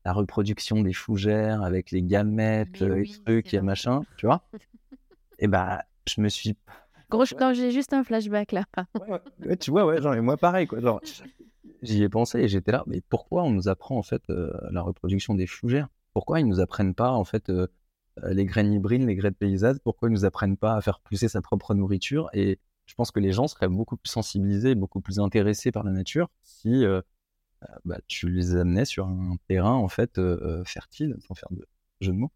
la 0.05 0.13
reproduction 0.13 0.83
des 0.83 0.93
fougères 0.93 1.63
avec 1.63 1.93
les 1.93 2.03
gamètes, 2.03 2.81
les 2.81 3.09
trucs 3.25 3.55
et 3.55 3.61
machin, 3.61 4.03
tu 4.17 4.27
vois? 4.27 4.43
et 5.39 5.47
bah, 5.47 5.85
je 6.09 6.21
me 6.21 6.29
suis. 6.29 6.57
Gros, 7.11 7.25
j'ai 7.53 7.71
juste 7.71 7.93
un 7.93 8.03
flashback 8.03 8.51
là. 8.51 8.65
ouais, 9.45 9.57
tu 9.57 9.71
vois, 9.71 9.87
ouais, 9.87 10.03
genre, 10.03 10.15
et 10.15 10.21
moi 10.21 10.37
pareil, 10.37 10.67
quoi. 10.67 10.81
Genre, 10.81 11.01
j'y 11.87 12.03
ai 12.03 12.09
pensé 12.09 12.41
et 12.41 12.49
j'étais 12.49 12.73
là, 12.73 12.85
mais 12.87 13.01
pourquoi 13.09 13.43
on 13.45 13.51
nous 13.51 13.69
apprend 13.69 13.97
en 13.97 14.03
fait 14.03 14.23
euh, 14.31 14.53
la 14.71 14.83
reproduction 14.83 15.35
des 15.35 15.47
fougères? 15.47 15.89
Pourquoi 16.13 16.41
ils 16.41 16.47
nous 16.47 16.61
apprennent 16.61 16.95
pas 16.95 17.11
en 17.11 17.25
fait 17.25 17.51
euh, 17.51 17.67
les 18.25 18.45
graines 18.45 18.73
hybrides, 18.73 19.03
les 19.03 19.15
graines 19.15 19.35
paysannes? 19.35 19.79
Pourquoi 19.85 20.09
ils 20.09 20.13
nous 20.13 20.25
apprennent 20.25 20.57
pas 20.57 20.75
à 20.75 20.81
faire 20.81 21.01
pousser 21.01 21.29
sa 21.29 21.43
propre 21.43 21.75
nourriture? 21.75 22.29
Et 22.33 22.59
je 22.87 22.95
pense 22.95 23.11
que 23.11 23.21
les 23.21 23.33
gens 23.33 23.49
seraient 23.49 23.69
beaucoup 23.69 23.97
plus 23.97 24.11
sensibilisés, 24.11 24.75
beaucoup 24.75 25.01
plus 25.01 25.21
intéressés 25.21 25.73
par 25.73 25.85
la 25.85 25.93
nature 25.93 26.31
si 26.43 26.85
euh, 26.85 27.01
bah, 27.85 27.99
tu 28.07 28.31
les 28.31 28.57
amenais 28.57 28.85
sur 28.85 29.07
un 29.07 29.37
terrain 29.49 29.75
en 29.75 29.89
fait 29.89 30.21
fertile, 30.65 31.17
sans 31.27 31.35
faire 31.35 31.51
de 31.51 31.67
jeu 32.01 32.13
de 32.13 32.19
mots, 32.19 32.33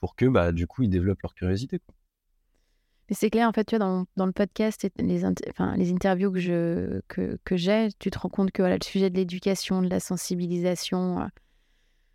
pour 0.00 0.16
que 0.16 0.26
bah, 0.26 0.52
du 0.52 0.66
coup 0.66 0.82
ils 0.82 0.90
développent 0.90 1.22
leur 1.22 1.34
curiosité. 1.34 1.80
C'est 3.14 3.30
clair, 3.30 3.48
en 3.48 3.52
fait, 3.52 3.64
tu 3.64 3.76
vois, 3.76 3.84
dans, 3.84 4.06
dans 4.16 4.26
le 4.26 4.32
podcast 4.32 4.84
et 4.84 4.92
les, 4.98 5.24
enfin, 5.24 5.76
les 5.76 5.92
interviews 5.92 6.30
que, 6.30 6.38
je, 6.38 7.00
que, 7.08 7.38
que 7.44 7.56
j'ai, 7.56 7.88
tu 7.98 8.10
te 8.10 8.18
rends 8.18 8.28
compte 8.28 8.52
que 8.52 8.62
voilà, 8.62 8.76
le 8.76 8.84
sujet 8.84 9.10
de 9.10 9.16
l'éducation, 9.16 9.82
de 9.82 9.88
la 9.88 9.98
sensibilisation, 9.98 11.20
euh, 11.20 11.24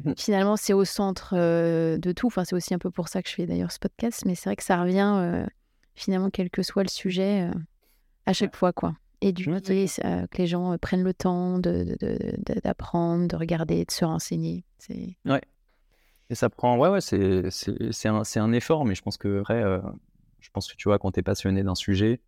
mmh. 0.06 0.14
finalement, 0.18 0.56
c'est 0.56 0.74
au 0.74 0.86
centre 0.86 1.34
euh, 1.36 1.98
de 1.98 2.12
tout. 2.14 2.28
Enfin, 2.28 2.46
c'est 2.46 2.56
aussi 2.56 2.74
un 2.74 2.80
peu 2.80 2.92
pour 2.92 3.10
ça 3.10 3.22
que 3.22 3.30
je 3.30 3.36
fais 3.36 3.46
d'ailleurs 3.46 3.72
ce 3.72 3.80
podcast, 3.80 4.24
mais 4.26 4.36
c'est 4.36 4.50
vrai 4.50 4.56
que 4.56 4.64
ça 4.64 4.82
revient, 4.82 5.14
euh, 5.18 5.46
finalement, 5.96 6.30
quel 6.30 6.50
que 6.50 6.64
soit 6.64 6.84
le 6.84 6.90
sujet, 6.90 7.50
à 8.26 8.34
chaque 8.34 8.56
fois, 8.56 8.72
quoi. 8.72 8.96
Éduquer, 9.22 9.88
que 10.32 10.38
les 10.38 10.48
gens 10.48 10.78
prennent 10.78 11.04
le 11.04 11.14
temps 11.14 11.58
d'apprendre, 11.60 13.24
de, 13.24 13.28
de, 13.28 13.28
de, 13.28 13.36
regarder, 13.36 13.84
de 13.84 13.92
se 13.92 14.06
renseigner. 14.06 14.66
Ouais. 15.26 15.42
Et 16.30 16.36
ça 16.36 16.50
prend, 16.50 16.78
ouais, 16.78 16.90
ouais, 16.90 17.02
c'est 17.02 18.08
un, 18.08 18.24
un 18.36 18.52
effort, 18.54 18.86
mais 18.86 18.96
je 18.96 19.02
pense 19.02 19.18
que, 19.18 19.44
pense 20.56 20.72
que 20.72 20.76
tu 20.78 20.88
vois, 20.88 20.98
quand 20.98 21.12
tu 21.12 21.20
es 21.20 21.24
passionné 21.24 21.64
d'un 21.64 21.76
sujet, 21.76 22.22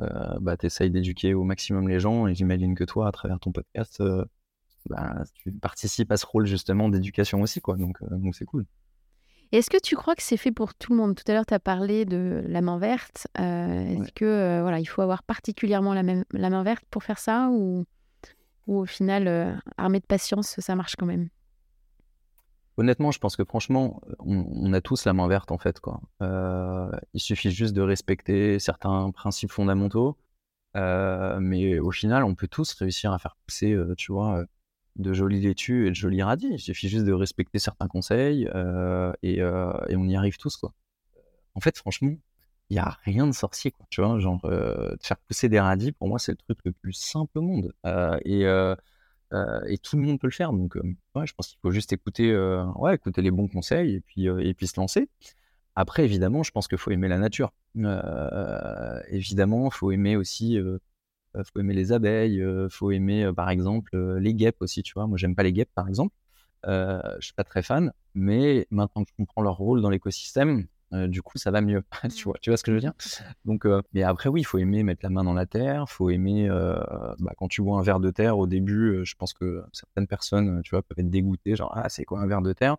euh, 0.00 0.38
bah, 0.40 0.56
tu 0.56 0.66
essayes 0.66 0.90
d'éduquer 0.90 1.34
au 1.34 1.44
maximum 1.44 1.88
les 1.88 2.00
gens. 2.00 2.26
Et 2.26 2.34
j'imagine 2.34 2.74
que 2.74 2.84
toi, 2.84 3.06
à 3.06 3.12
travers 3.12 3.38
ton 3.38 3.52
podcast, 3.52 4.00
euh, 4.00 4.24
bah, 4.86 5.22
tu 5.34 5.52
participes 5.52 6.10
à 6.10 6.16
ce 6.16 6.26
rôle 6.26 6.46
justement 6.46 6.88
d'éducation 6.88 7.42
aussi. 7.42 7.60
Quoi. 7.60 7.76
Donc, 7.76 7.96
euh, 8.02 8.16
donc 8.16 8.34
c'est 8.34 8.46
cool. 8.46 8.64
Est-ce 9.52 9.70
que 9.70 9.80
tu 9.80 9.94
crois 9.94 10.16
que 10.16 10.22
c'est 10.22 10.36
fait 10.36 10.50
pour 10.50 10.74
tout 10.74 10.92
le 10.92 10.98
monde? 10.98 11.14
Tout 11.14 11.30
à 11.30 11.34
l'heure, 11.34 11.46
tu 11.46 11.54
as 11.54 11.60
parlé 11.60 12.06
de 12.06 12.42
la 12.48 12.60
main 12.60 12.78
verte. 12.78 13.28
Est-ce 13.38 14.10
que 14.12 14.60
voilà, 14.62 14.80
il 14.80 14.86
faut 14.86 15.02
avoir 15.02 15.22
particulièrement 15.22 15.94
la, 15.94 16.02
même, 16.02 16.24
la 16.32 16.50
main 16.50 16.64
verte 16.64 16.84
pour 16.90 17.04
faire 17.04 17.18
ça? 17.18 17.50
Ou, 17.50 17.84
ou 18.66 18.78
au 18.78 18.86
final, 18.86 19.62
armé 19.76 20.00
de 20.00 20.06
patience, 20.06 20.58
ça 20.58 20.74
marche 20.74 20.96
quand 20.96 21.06
même? 21.06 21.28
Honnêtement, 22.76 23.12
je 23.12 23.20
pense 23.20 23.36
que 23.36 23.44
franchement, 23.44 24.00
on, 24.18 24.72
a 24.72 24.80
tous 24.80 25.04
la 25.04 25.12
main 25.12 25.28
verte 25.28 25.52
en 25.52 25.58
fait. 25.58 25.78
Quoi. 25.78 26.00
Euh, 26.22 26.90
il 27.12 27.20
suffit 27.20 27.52
juste 27.52 27.72
de 27.72 27.82
respecter 27.82 28.58
certains 28.58 29.12
principes 29.12 29.52
fondamentaux, 29.52 30.18
euh, 30.76 31.38
mais 31.40 31.78
au 31.78 31.92
final, 31.92 32.24
on 32.24 32.34
peut 32.34 32.48
tous 32.48 32.72
réussir 32.74 33.12
à 33.12 33.18
faire 33.18 33.36
pousser, 33.46 33.72
euh, 33.72 33.94
tu 33.96 34.12
vois, 34.12 34.44
de 34.96 35.12
jolies 35.12 35.40
laitues 35.40 35.86
et 35.86 35.90
de 35.90 35.94
jolis 35.94 36.22
radis. 36.22 36.48
Il 36.50 36.58
suffit 36.58 36.88
juste 36.88 37.04
de 37.04 37.12
respecter 37.12 37.60
certains 37.60 37.88
conseils 37.88 38.44
et, 39.22 39.42
on 39.44 40.08
y 40.08 40.16
arrive 40.16 40.36
tous, 40.38 40.56
quoi. 40.56 40.74
En 41.54 41.60
fait, 41.60 41.78
franchement, 41.78 42.14
il 42.70 42.74
n'y 42.74 42.80
a 42.80 42.98
rien 43.04 43.26
de 43.28 43.32
sorcier, 43.32 43.70
quoi. 43.70 43.86
Tu 43.90 44.02
vois, 44.02 44.18
genre, 44.18 44.40
faire 45.00 45.18
pousser 45.28 45.48
des 45.48 45.60
radis, 45.60 45.92
pour 45.92 46.08
moi, 46.08 46.18
c'est 46.18 46.32
le 46.32 46.38
truc 46.38 46.58
le 46.64 46.72
plus 46.72 46.92
simple 46.94 47.38
au 47.38 47.42
monde. 47.42 47.72
et, 48.24 48.44
et 49.68 49.78
tout 49.78 49.96
le 49.96 50.02
monde 50.02 50.20
peut 50.20 50.26
le 50.26 50.32
faire. 50.32 50.52
Donc, 50.52 50.76
ouais, 51.14 51.26
je 51.26 51.34
pense 51.34 51.48
qu'il 51.48 51.58
faut 51.60 51.70
juste 51.70 51.92
écouter, 51.92 52.36
ouais, 52.76 52.94
écouter 52.94 53.22
les 53.22 53.30
bons 53.30 53.48
conseils 53.48 53.94
et 53.94 54.00
puis, 54.00 54.26
et 54.26 54.54
puis 54.54 54.66
se 54.66 54.78
lancer. 54.78 55.08
Après, 55.76 56.04
évidemment, 56.04 56.42
je 56.42 56.50
pense 56.52 56.68
qu'il 56.68 56.78
faut 56.78 56.90
aimer 56.90 57.08
la 57.08 57.18
nature. 57.18 57.52
évidemment, 59.08 59.68
il 59.68 59.74
faut 59.74 59.90
aimer 59.90 60.16
aussi 60.16 60.58
faut 61.42 61.58
aimer 61.58 61.74
les 61.74 61.90
abeilles, 61.92 62.36
il 62.36 62.68
faut 62.70 62.92
aimer 62.92 63.30
par 63.34 63.50
exemple 63.50 63.96
les 64.18 64.34
guêpes 64.34 64.60
aussi, 64.60 64.82
tu 64.82 64.94
vois. 64.94 65.06
Moi, 65.06 65.18
j'aime 65.18 65.34
pas 65.34 65.42
les 65.42 65.52
guêpes 65.52 65.72
par 65.74 65.88
exemple. 65.88 66.14
Euh, 66.66 67.00
je 67.18 67.26
suis 67.26 67.34
pas 67.34 67.44
très 67.44 67.62
fan, 67.62 67.92
mais 68.14 68.66
maintenant 68.70 69.04
que 69.04 69.10
je 69.10 69.16
comprends 69.16 69.42
leur 69.42 69.56
rôle 69.56 69.82
dans 69.82 69.90
l'écosystème, 69.90 70.66
du 71.08 71.22
coup, 71.22 71.38
ça 71.38 71.50
va 71.50 71.60
mieux. 71.60 71.82
tu, 72.14 72.24
vois, 72.24 72.36
tu 72.40 72.50
vois 72.50 72.56
ce 72.56 72.62
que 72.64 72.70
je 72.70 72.74
veux 72.74 72.80
dire? 72.80 72.92
Donc, 73.44 73.66
mais 73.92 74.02
après, 74.02 74.28
oui, 74.28 74.40
il 74.42 74.44
faut 74.44 74.58
aimer 74.58 74.82
mettre 74.82 75.00
la 75.02 75.10
main 75.10 75.24
dans 75.24 75.34
la 75.34 75.46
terre. 75.46 75.84
Il 75.88 75.92
faut 75.92 76.10
aimer, 76.10 76.48
bah, 77.18 77.32
quand 77.36 77.48
tu 77.48 77.62
vois 77.62 77.78
un 77.78 77.82
verre 77.82 78.00
de 78.00 78.10
terre 78.10 78.38
au 78.38 78.46
début, 78.46 79.04
je 79.04 79.14
pense 79.16 79.32
que 79.32 79.64
certaines 79.72 80.06
personnes, 80.06 80.62
tu 80.62 80.70
vois, 80.70 80.82
peuvent 80.82 80.98
être 80.98 81.10
dégoûtées. 81.10 81.56
Genre, 81.56 81.72
ah, 81.74 81.88
c'est 81.88 82.04
quoi 82.04 82.20
un 82.20 82.26
verre 82.26 82.42
de 82.42 82.52
terre? 82.52 82.76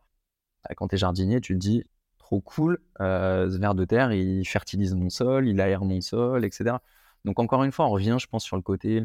Bah, 0.64 0.76
Quand 0.76 0.88
tu 0.88 0.96
es 0.96 0.98
jardinier, 0.98 1.42
tu 1.42 1.54
te 1.54 1.60
dis, 1.60 1.84
trop 2.18 2.42
cool, 2.42 2.80
ce 3.00 3.58
verre 3.58 3.76
de 3.76 3.86
terre, 3.86 4.12
il 4.12 4.46
fertilise 4.46 4.96
mon 4.96 5.10
sol, 5.10 5.48
il 5.48 5.62
aère 5.62 5.84
mon 5.86 6.02
sol, 6.02 6.46
etc. 6.46 6.78
Donc 7.26 7.40
encore 7.40 7.64
une 7.64 7.72
fois, 7.72 7.88
on 7.88 7.90
revient, 7.90 8.18
je 8.20 8.28
pense, 8.28 8.44
sur 8.44 8.56
le 8.56 8.62
côté 8.62 9.04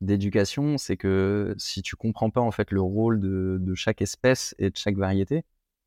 d'éducation, 0.00 0.78
c'est 0.78 0.96
que 0.96 1.54
si 1.58 1.82
tu 1.82 1.96
comprends 1.96 2.30
pas 2.30 2.40
en 2.40 2.50
fait 2.50 2.70
le 2.70 2.80
rôle 2.80 3.20
de, 3.20 3.74
chaque 3.74 4.02
espèce 4.02 4.54
et 4.58 4.70
de 4.70 4.76
chaque 4.76 4.96
variété, 4.96 5.44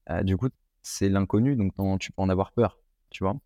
euh, 0.09 0.23
du 0.23 0.37
coup, 0.37 0.49
c'est 0.89 1.09
l'inconnu, 1.09 1.55
donc 1.55 1.73
tu 1.99 2.11
peux 2.11 2.21
en 2.21 2.29
avoir 2.29 2.51
peur, 2.51 2.79
tu 3.09 3.23
vois. 3.23 3.37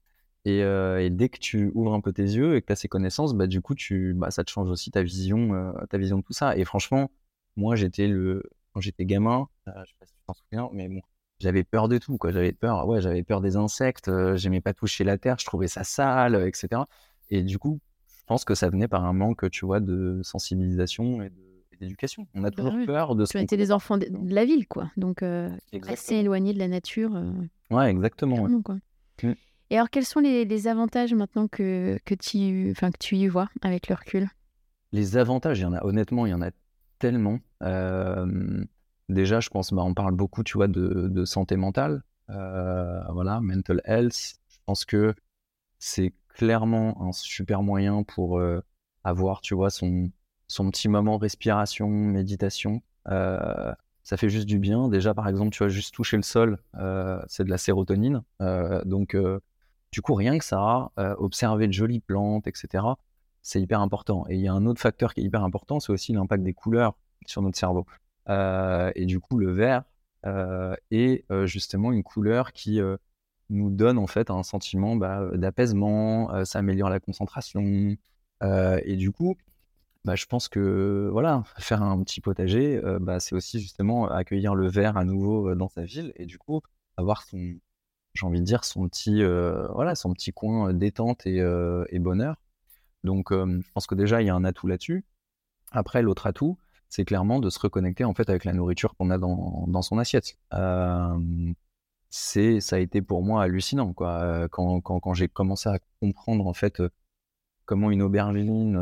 Euh, 0.48 0.98
et, 0.98 1.10
dès 1.10 1.30
que 1.30 1.40
tu 1.40 1.72
ouvres 1.74 1.94
un 1.94 2.02
peu 2.02 2.12
tes 2.14 2.24
yeux 2.24 2.56
et 2.56 2.62
que 2.62 2.68
tu 2.68 2.74
as 2.74 2.76
ces 2.76 2.88
connaissances, 2.88 3.34
bah, 3.34 3.48
du 3.48 3.62
coup, 3.62 3.76
tu, 3.76 4.14
bah, 4.14 4.32
ça 4.32 4.44
te 4.44 4.52
change 4.52 4.70
aussi 4.70 4.92
ta 4.92 5.04
vision, 5.04 5.54
euh, 5.54 5.72
ta 5.90 5.98
vision 5.98 6.18
de 6.18 6.24
tout 6.24 6.34
ça. 6.34 6.58
Et 6.58 6.66
franchement, 6.66 7.12
moi, 7.56 7.76
j'étais 7.76 8.08
le, 8.08 8.44
quand 8.74 8.82
j'étais 8.82 9.06
gamin, 9.06 9.48
je 9.68 9.72
sais 9.72 9.96
pas 10.00 10.06
si 10.06 10.14
tu 10.14 10.20
t'en 10.28 10.34
souviens, 10.34 10.70
mais 10.74 10.90
bon, 10.90 11.02
j'avais 11.40 11.64
peur 11.64 11.88
de 11.88 11.98
tout, 11.98 12.18
quoi. 12.18 12.32
J'avais 12.32 12.54
peur, 12.54 12.88
ouais, 12.88 13.02
j'avais 13.02 13.24
peur 13.24 13.42
des 13.42 13.56
insectes, 13.56 14.12
j'aimais 14.36 14.62
pas 14.62 14.74
toucher 14.74 15.04
la 15.04 15.18
terre, 15.18 15.38
je 15.40 15.46
trouvais 15.46 15.68
ça 15.68 15.84
sale, 15.84 16.36
etc. 16.48 16.84
Et 17.30 17.44
du 17.44 17.58
coup, 17.60 17.80
je 18.08 18.26
pense 18.26 18.46
que 18.46 18.56
ça 18.56 18.70
venait 18.70 18.88
par 18.88 19.06
un 19.06 19.14
manque, 19.14 19.50
tu 19.52 19.66
vois, 19.66 19.80
de 19.80 20.22
sensibilisation 20.24 21.22
et 21.22 21.32
d'éducation. 21.84 22.28
On 22.34 22.44
a 22.44 22.50
bah 22.50 22.64
toujours 22.64 22.86
peur 22.86 23.16
de 23.16 23.26
Tu 23.26 23.40
étais 23.40 23.58
des 23.58 23.72
enfants 23.72 23.98
de, 23.98 24.08
la 24.24 24.46
ville, 24.46 24.68
quoi. 24.68 24.92
Donc, 24.98 25.24
euh, 25.24 25.50
assez 25.88 26.16
éloignés 26.16 26.54
de 26.54 26.60
la 26.60 26.68
nature. 26.68 27.16
Euh, 27.16 27.32
ouais, 27.72 27.90
exactement. 27.90 28.48
Mmh. 28.48 29.34
Et 29.70 29.76
alors, 29.76 29.90
quels 29.90 30.06
sont 30.06 30.20
les, 30.20 30.68
avantages 30.68 31.14
maintenant 31.14 31.48
que, 31.48 31.98
que, 32.06 32.16
tu, 32.16 32.72
enfin, 32.72 32.92
que 32.92 32.98
tu 32.98 33.16
y 33.16 33.28
vois 33.28 33.50
avec 33.62 33.88
le 33.88 33.96
recul? 33.96 34.28
Les 34.92 35.18
avantages, 35.18 35.60
il 35.60 35.64
y 35.64 35.66
en 35.66 35.74
a, 35.74 35.84
honnêtement, 35.84 36.26
il 36.26 36.30
y 36.30 36.34
en 36.34 36.42
a 36.42 36.52
tellement. 37.00 37.40
Euh, 37.64 38.64
déjà, 39.10 39.40
je 39.40 39.50
pense, 39.50 39.74
bah, 39.74 39.84
on 39.84 39.94
parle 39.94 40.16
beaucoup, 40.16 40.44
tu 40.44 40.58
vois, 40.58 40.68
de, 40.68 41.08
de 41.08 41.26
santé 41.26 41.56
mentale. 41.56 42.04
voilà, 42.28 43.40
mental 43.42 43.82
health. 43.86 44.36
Je 44.50 44.58
pense 44.66 44.86
que 44.86 45.14
c'est 45.80 46.14
clairement 46.34 47.02
un 47.02 47.12
super 47.12 47.64
moyen 47.64 48.04
pour 48.04 48.40
euh, 48.40 48.62
avoir, 49.04 49.42
tu 49.42 49.56
vois, 49.56 49.70
son, 49.70 50.12
son 50.54 50.70
petit 50.70 50.88
moment 50.90 51.18
respiration, 51.18 51.90
méditation. 51.90 52.82
Euh, 53.10 53.74
ça 54.04 54.18
fait 54.18 54.30
juste 54.30 54.46
du 54.46 54.60
bien. 54.60 54.88
Déjà, 54.88 55.14
par 55.14 55.28
exemple, 55.28 55.52
tu 55.52 55.64
vas 55.64 55.70
juste 55.70 55.94
toucher 55.94 56.18
le 56.18 56.24
sol, 56.24 56.60
euh, 56.76 57.22
c'est 57.28 57.44
de 57.44 57.50
la 57.50 57.58
sérotonine. 57.58 58.24
donc, 58.86 59.18
du 59.92 60.02
coup, 60.02 60.14
rien 60.14 60.38
que 60.38 60.46
ça, 60.46 60.92
observer 61.18 61.68
de 61.68 61.74
jolies 61.74 62.02
plantes, 62.02 62.48
etc., 62.48 62.86
c'est 63.42 63.62
hyper 63.62 63.82
important. 63.82 64.26
Et 64.30 64.36
il 64.36 64.42
y 64.42 64.48
a 64.48 64.54
un 64.54 64.66
autre 64.66 64.80
facteur 64.80 65.14
qui 65.14 65.22
est 65.22 65.24
hyper 65.24 65.44
important, 65.44 65.80
c'est 65.80 65.92
aussi 65.92 66.14
l'impact 66.14 66.44
des 66.44 66.54
couleurs 66.54 66.96
sur 67.26 67.42
notre 67.42 67.58
cerveau. 67.58 67.86
et 68.30 69.06
du 69.06 69.20
coup, 69.20 69.38
le 69.38 69.52
vert 69.52 69.84
est 70.92 71.26
justement 71.46 71.92
une 71.92 72.04
couleur 72.04 72.52
qui 72.54 72.80
nous 73.50 73.70
donne 73.70 73.98
en 73.98 74.08
fait 74.08 74.30
un 74.30 74.44
sentiment 74.44 74.96
bah, 74.96 75.30
d'apaisement, 75.34 76.34
euh, 76.34 76.46
ça 76.46 76.60
améliore 76.60 76.90
la 76.90 77.00
concentration. 77.00 77.96
Euh, 78.42 78.82
et 78.84 78.96
du 78.96 79.12
coup, 79.12 79.38
bah, 80.06 80.16
je 80.16 80.26
pense 80.26 80.50
que 80.50 81.10
voilà, 81.12 81.44
faire 81.58 81.82
un 81.82 82.02
petit 82.04 82.22
potager, 82.22 82.82
bah, 83.02 83.20
c'est 83.20 83.36
aussi 83.36 83.60
justement 83.60 84.08
accueillir 84.10 84.56
le 84.56 84.68
verre 84.68 84.98
à 84.98 85.06
nouveau 85.06 85.56
dans 85.56 85.70
sa 85.70 85.84
ville 85.84 86.14
et 86.18 86.26
du 86.26 86.38
coup 86.38 86.62
avoir 86.98 87.24
son, 87.24 87.56
j'ai 88.14 88.26
envie 88.26 88.40
de 88.40 88.46
dire 88.46 88.66
son 88.66 88.88
petit, 88.90 89.24
voilà, 89.24 89.96
son 89.96 90.14
petit 90.14 90.32
coin 90.34 90.74
détente 90.74 91.26
et, 91.26 92.00
bonheur. 92.00 92.36
Donc, 93.04 93.32
je 93.32 93.72
pense 93.74 93.88
que 93.88 93.96
déjà 93.96 94.22
il 94.22 94.28
y 94.28 94.30
a 94.30 94.36
un 94.36 94.44
atout 94.44 94.68
là-dessus. 94.68 95.06
Après, 95.72 96.02
l'autre 96.02 96.28
atout, 96.28 96.58
c'est 96.90 97.06
clairement 97.06 97.40
de 97.40 97.50
se 97.50 97.60
reconnecter 97.60 98.04
en 98.04 98.14
fait 98.14 98.30
avec 98.30 98.46
la 98.46 98.54
nourriture 98.54 98.96
qu'on 98.96 99.10
a 99.10 99.18
dans, 99.18 99.66
dans 99.68 99.82
son 99.82 99.98
assiette 99.98 100.38
c'est 102.16 102.60
ça 102.60 102.76
a 102.76 102.80
été 102.80 103.02
pour 103.02 103.24
moi 103.24 103.42
hallucinant 103.42 103.92
quoi 103.92 104.48
quand, 104.50 104.82
quand, 104.82 105.00
quand 105.00 105.16
j'ai 105.16 105.28
commencé 105.28 105.68
à 105.68 105.80
comprendre 106.00 106.46
en 106.46 106.54
fait 106.54 106.80
comment 107.66 107.92
une 107.92 108.02
aubergine 108.02 108.80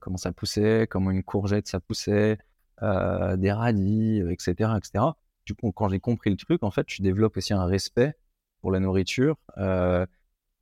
comment 0.00 0.16
ça 0.16 0.32
poussait 0.32 0.86
comment 0.88 1.10
une 1.10 1.22
courgette 1.22 1.68
ça 1.68 1.80
poussait 1.80 2.38
des 2.80 3.52
radis 3.52 4.22
etc 4.30 4.70
etc 4.76 5.04
du 5.46 5.54
coup 5.54 5.72
quand 5.72 5.88
j'ai 5.88 6.00
compris 6.00 6.30
le 6.30 6.36
truc 6.36 6.62
en 6.62 6.70
fait 6.70 6.84
tu 6.84 7.02
développes 7.02 7.36
aussi 7.36 7.52
un 7.52 7.64
respect 7.64 8.14
pour 8.60 8.70
la 8.70 8.80
nourriture 8.80 9.36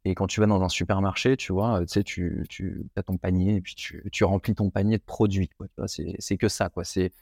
et 0.04 0.14
quand 0.14 0.26
tu 0.26 0.40
vas 0.40 0.46
dans 0.46 0.62
un 0.62 0.68
supermarché 0.68 1.36
tu 1.36 1.52
vois 1.52 1.80
tu 1.80 1.88
sais 1.88 2.02
tu, 2.02 2.46
tu 2.48 2.86
as 2.96 3.02
ton 3.02 3.16
panier 3.16 3.56
et 3.56 3.60
puis 3.60 3.74
tu, 3.74 4.02
tu 4.12 4.24
remplis 4.24 4.54
ton 4.54 4.70
panier 4.70 4.98
de 4.98 5.02
produits 5.02 5.50
c'est 5.86 6.36
que 6.36 6.48
ça 6.48 6.68
quoi 6.68 6.84
c'est 6.84 7.12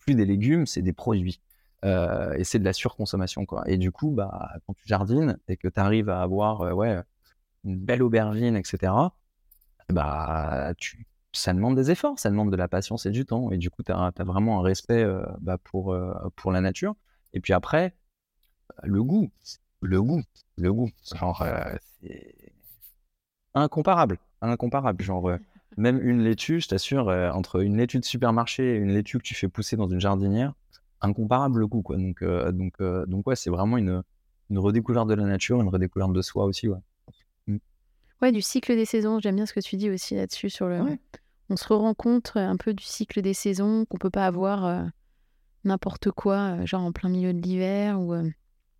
plus 0.00 0.14
des 0.14 0.24
légumes 0.24 0.66
c'est 0.66 0.82
des 0.82 0.92
produits 0.92 1.40
euh, 1.84 2.34
et 2.34 2.44
c'est 2.44 2.58
de 2.58 2.64
la 2.64 2.72
surconsommation 2.72 3.46
quoi. 3.46 3.62
Et 3.66 3.78
du 3.78 3.90
coup, 3.90 4.10
bah, 4.10 4.50
quand 4.66 4.74
tu 4.74 4.86
jardines 4.86 5.38
et 5.48 5.56
que 5.56 5.68
tu 5.68 5.80
arrives 5.80 6.08
à 6.08 6.22
avoir 6.22 6.62
euh, 6.62 6.72
ouais, 6.72 6.98
une 7.64 7.78
belle 7.78 8.02
aubergine, 8.02 8.56
etc., 8.56 8.92
bah, 9.92 10.72
ça 11.32 11.52
demande 11.52 11.76
des 11.76 11.90
efforts, 11.90 12.18
ça 12.18 12.30
demande 12.30 12.50
de 12.50 12.56
la 12.56 12.68
patience 12.68 13.06
et 13.06 13.10
du 13.10 13.24
temps. 13.24 13.50
Et 13.50 13.58
du 13.58 13.70
coup, 13.70 13.82
tu 13.82 13.92
as, 13.92 14.12
vraiment 14.18 14.60
un 14.60 14.62
respect 14.62 15.02
euh, 15.02 15.24
bah, 15.40 15.58
pour, 15.58 15.96
pour 16.36 16.52
la 16.52 16.60
nature. 16.60 16.94
Et 17.32 17.40
puis 17.40 17.52
après, 17.52 17.94
le 18.82 19.02
goût, 19.02 19.30
le 19.80 20.02
goût, 20.02 20.22
le 20.56 20.72
goût, 20.72 20.90
genre, 21.14 21.46
c'est 22.00 22.34
incomparable, 23.54 24.18
incomparable. 24.40 25.02
Genre, 25.02 25.32
même 25.76 26.00
une 26.02 26.22
laitue, 26.22 26.60
je 26.60 26.68
t'assure, 26.68 27.08
entre 27.08 27.62
une 27.62 27.76
laitue 27.76 28.00
de 28.00 28.04
supermarché 28.04 28.74
et 28.74 28.76
une 28.76 28.92
laitue 28.92 29.18
que 29.18 29.22
tu 29.22 29.34
fais 29.34 29.48
pousser 29.48 29.76
dans 29.76 29.88
une 29.88 30.00
jardinière, 30.00 30.54
incomparable 31.00 31.60
le 31.60 31.66
coup 31.66 31.82
quoi. 31.82 31.96
Donc 31.96 32.22
euh, 32.22 32.52
donc 32.52 32.74
euh, 32.80 33.06
donc 33.06 33.24
c'est 33.34 33.50
vraiment 33.50 33.76
une 33.76 34.02
une 34.50 34.58
redécouverte 34.58 35.08
de 35.08 35.14
la 35.14 35.24
nature, 35.24 35.60
une 35.60 35.68
redécouverte 35.68 36.12
de 36.12 36.22
soi 36.22 36.44
aussi. 36.44 36.68
Ouais, 38.22 38.32
du 38.32 38.42
cycle 38.42 38.74
des 38.74 38.84
saisons, 38.84 39.18
j'aime 39.20 39.36
bien 39.36 39.46
ce 39.46 39.52
que 39.52 39.60
tu 39.60 39.76
dis 39.76 39.90
aussi 39.90 40.14
là-dessus 40.14 40.50
sur 40.50 40.68
le 40.68 40.80
on 41.52 41.56
se 41.56 41.72
rend 41.72 41.94
compte 41.94 42.32
un 42.36 42.56
peu 42.56 42.74
du 42.74 42.84
cycle 42.84 43.22
des 43.22 43.34
saisons 43.34 43.84
qu'on 43.86 43.98
peut 43.98 44.10
pas 44.10 44.26
avoir 44.26 44.64
euh, 44.64 44.84
n'importe 45.64 46.12
quoi 46.12 46.64
genre 46.64 46.82
en 46.82 46.92
plein 46.92 47.08
milieu 47.08 47.32
de 47.32 47.40
l'hiver 47.40 48.00
ou 48.00 48.14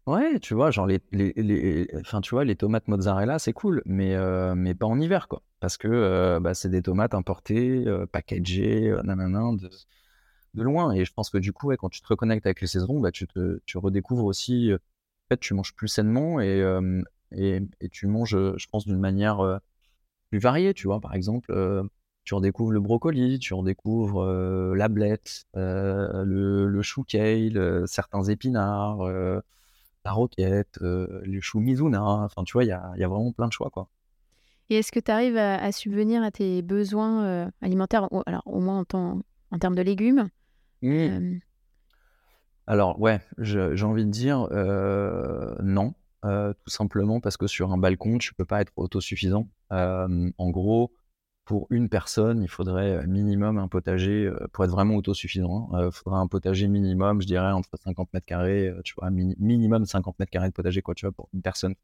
Ouais, 0.07 0.39
tu 0.41 0.55
vois, 0.55 0.71
genre 0.71 0.87
les, 0.87 1.01
les, 1.13 1.33
les, 1.37 1.89
enfin, 2.01 2.21
tu 2.21 2.31
vois, 2.31 2.45
les 2.45 2.57
tomates 2.57 2.89
mozzarella, 2.89 3.39
c'est 3.39 3.53
cool, 3.53 3.83
mais, 3.87 4.17
mais 4.55 4.75
pas 4.75 4.87
en 4.87 4.99
hiver, 5.01 5.29
quoi. 5.29 5.43
Parce 5.61 5.77
que 5.77 6.39
bah, 6.41 6.55
c'est 6.55 6.71
des 6.71 6.83
tomates 6.83 7.15
importées, 7.15 7.85
packagées, 8.11 8.97
nanana, 9.05 9.51
de, 9.57 9.71
de 10.55 10.63
loin. 10.63 10.93
Et 10.93 11.05
je 11.05 11.13
pense 11.13 11.31
que 11.31 11.39
du 11.39 11.53
coup, 11.53 11.73
quand 11.77 11.89
tu 11.89 12.01
te 12.01 12.07
reconnectes 12.09 12.47
avec 12.47 12.61
les 12.61 12.67
saisons, 12.67 13.01
bah, 13.01 13.11
tu, 13.13 13.27
te, 13.27 13.61
tu 13.67 13.79
redécouvres 13.79 14.25
aussi, 14.25 14.71
euh, 14.73 14.77
en 14.77 15.35
fait, 15.35 15.41
tu 15.41 15.55
manges 15.55 15.75
plus 15.75 15.89
sainement 15.89 16.41
et, 16.41 16.63
et, 17.33 17.61
tu 17.91 18.07
manges, 18.07 18.37
je 18.57 18.67
pense, 18.71 18.87
d'une 18.87 18.99
manière 18.99 19.61
plus 20.31 20.39
variée. 20.39 20.75
Tu 20.75 20.87
vois, 20.87 21.01
par 21.01 21.15
exemple, 21.15 21.53
tu 22.25 22.35
redécouvres 22.35 22.73
le 22.73 22.81
brocoli, 22.81 23.39
tu 23.39 23.55
redécouvres 23.55 24.25
la 24.75 24.89
blette, 24.89 25.47
le, 25.55 26.67
le, 26.67 26.83
chou 26.83 27.03
kale, 27.05 27.85
certains 27.87 28.25
épinards, 28.25 29.03
la 30.05 30.13
roquette, 30.13 30.79
les 31.25 31.41
choux 31.41 31.61
mizuna. 31.61 32.03
Enfin, 32.05 32.45
tu 32.45 32.53
vois, 32.53 32.65
il 32.65 32.69
y 32.69 32.73
a, 32.73 32.93
y 32.97 33.05
a, 33.05 33.09
vraiment 33.09 33.33
plein 33.33 33.49
de 33.49 33.53
choix, 33.53 33.71
quoi. 33.71 33.89
Et 34.69 34.77
est-ce 34.77 34.93
que 34.93 35.01
tu 35.01 35.11
arrives 35.11 35.37
à, 35.37 35.73
subvenir 35.73 36.23
à 36.23 36.31
tes 36.31 36.63
besoins 36.63 37.51
alimentaires, 37.61 38.09
alors 38.27 38.43
au 38.47 38.61
moins 38.61 38.85
en, 38.93 39.21
en 39.51 39.59
termes 39.59 39.75
de 39.75 39.83
légumes 39.83 40.31
Mmh. 40.83 40.89
Euh, 40.89 41.39
Alors, 42.67 43.01
ouais, 43.01 43.21
j'ai 43.39 43.85
envie 43.85 44.05
de 44.05 44.11
dire 44.11 44.49
euh, 44.51 45.55
non, 45.63 45.95
euh, 46.25 46.53
tout 46.53 46.71
simplement 46.71 47.21
parce 47.21 47.37
que 47.37 47.47
sur 47.47 47.73
un 47.73 47.79
balcon, 47.79 48.19
tu 48.19 48.35
peux 48.35 48.45
pas 48.45 48.61
être 48.61 48.73
autosuffisant. 48.77 49.49
en 49.71 50.51
gros, 50.51 50.93
pour 51.45 51.67
une 51.71 51.89
personne, 51.89 52.43
il 52.43 52.49
faudrait 52.49 53.07
minimum 53.07 53.59
un 53.59 53.69
potager, 53.69 54.31
pour 54.53 54.65
être 54.65 54.71
vraiment 54.71 54.95
autosuffisant, 54.95 55.69
il 55.73 55.79
hein, 55.79 55.91
faudrait 55.91 56.21
un 56.21 56.29
potager 56.29 56.69
minimum, 56.69 57.21
je 57.21 57.27
dirais, 57.27 57.51
entre 57.51 57.71
50 57.77 58.13
mètres 58.13 58.27
carrés, 58.27 58.73
tu 58.85 58.95
vois, 58.97 59.11
minimum 59.11 59.85
50 59.85 60.19
mètres 60.19 60.31
carrés 60.31 60.49
de 60.49 60.53
potager, 60.53 60.83
quoi, 60.83 60.95
tu 60.95 61.07
vois, 61.07 61.13
pour 61.13 61.29
une 61.33 61.43
personne. 61.43 61.75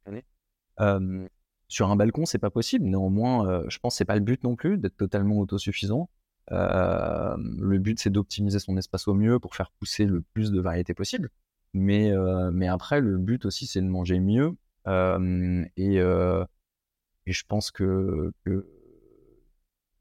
sur 1.68 1.90
un 1.90 1.96
balcon, 1.96 2.26
c'est 2.26 2.38
pas 2.38 2.50
possible. 2.50 2.84
Néanmoins, 2.84 3.64
je 3.68 3.78
pense 3.78 3.94
que 3.94 3.98
c'est 3.98 4.04
pas 4.04 4.14
le 4.14 4.20
but 4.20 4.44
non 4.44 4.54
plus 4.54 4.78
d'être 4.78 4.96
totalement 4.96 5.38
autosuffisant. 5.38 6.10
le 6.50 7.78
but, 7.78 7.98
c'est 7.98 8.10
d'optimiser 8.10 8.58
son 8.58 8.76
espace 8.76 9.08
au 9.08 9.14
mieux 9.14 9.40
pour 9.40 9.56
faire 9.56 9.70
pousser 9.72 10.04
le 10.04 10.20
plus 10.20 10.52
de 10.52 10.60
variétés 10.60 10.94
possible. 10.94 11.30
Mais, 11.76 12.12
mais 12.52 12.68
après, 12.68 13.00
le 13.00 13.18
but 13.18 13.44
aussi, 13.44 13.66
c'est 13.66 13.80
de 13.80 13.86
manger 13.86 14.20
mieux. 14.20 14.56
et, 14.86 16.00
je 17.26 17.42
pense 17.48 17.70
que, 17.70 18.32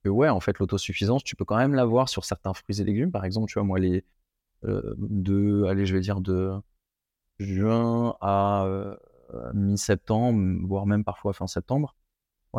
ouais, 0.06 0.30
en 0.30 0.40
fait, 0.40 0.60
l'autosuffisance, 0.60 1.24
tu 1.24 1.36
peux 1.36 1.46
quand 1.46 1.58
même 1.58 1.74
l'avoir 1.74 2.10
sur 2.10 2.26
certains 2.26 2.54
fruits 2.54 2.82
et 2.82 2.84
légumes. 2.84 3.12
Par 3.12 3.26
exemple, 3.26 3.48
tu 3.48 3.56
vois, 3.56 3.64
moi, 3.64 3.80
les 3.80 4.04
euh, 4.66 4.96
de, 4.98 5.66
allez, 5.66 5.86
je 5.86 5.94
vais 5.94 6.02
dire 6.02 6.22
de 6.22 6.54
juin 7.40 8.16
à 8.22 8.66
euh, 8.66 8.96
mi-septembre, 9.54 10.66
voire 10.68 10.86
même 10.86 11.04
parfois 11.04 11.34
fin 11.34 11.48
septembre, 11.48 11.96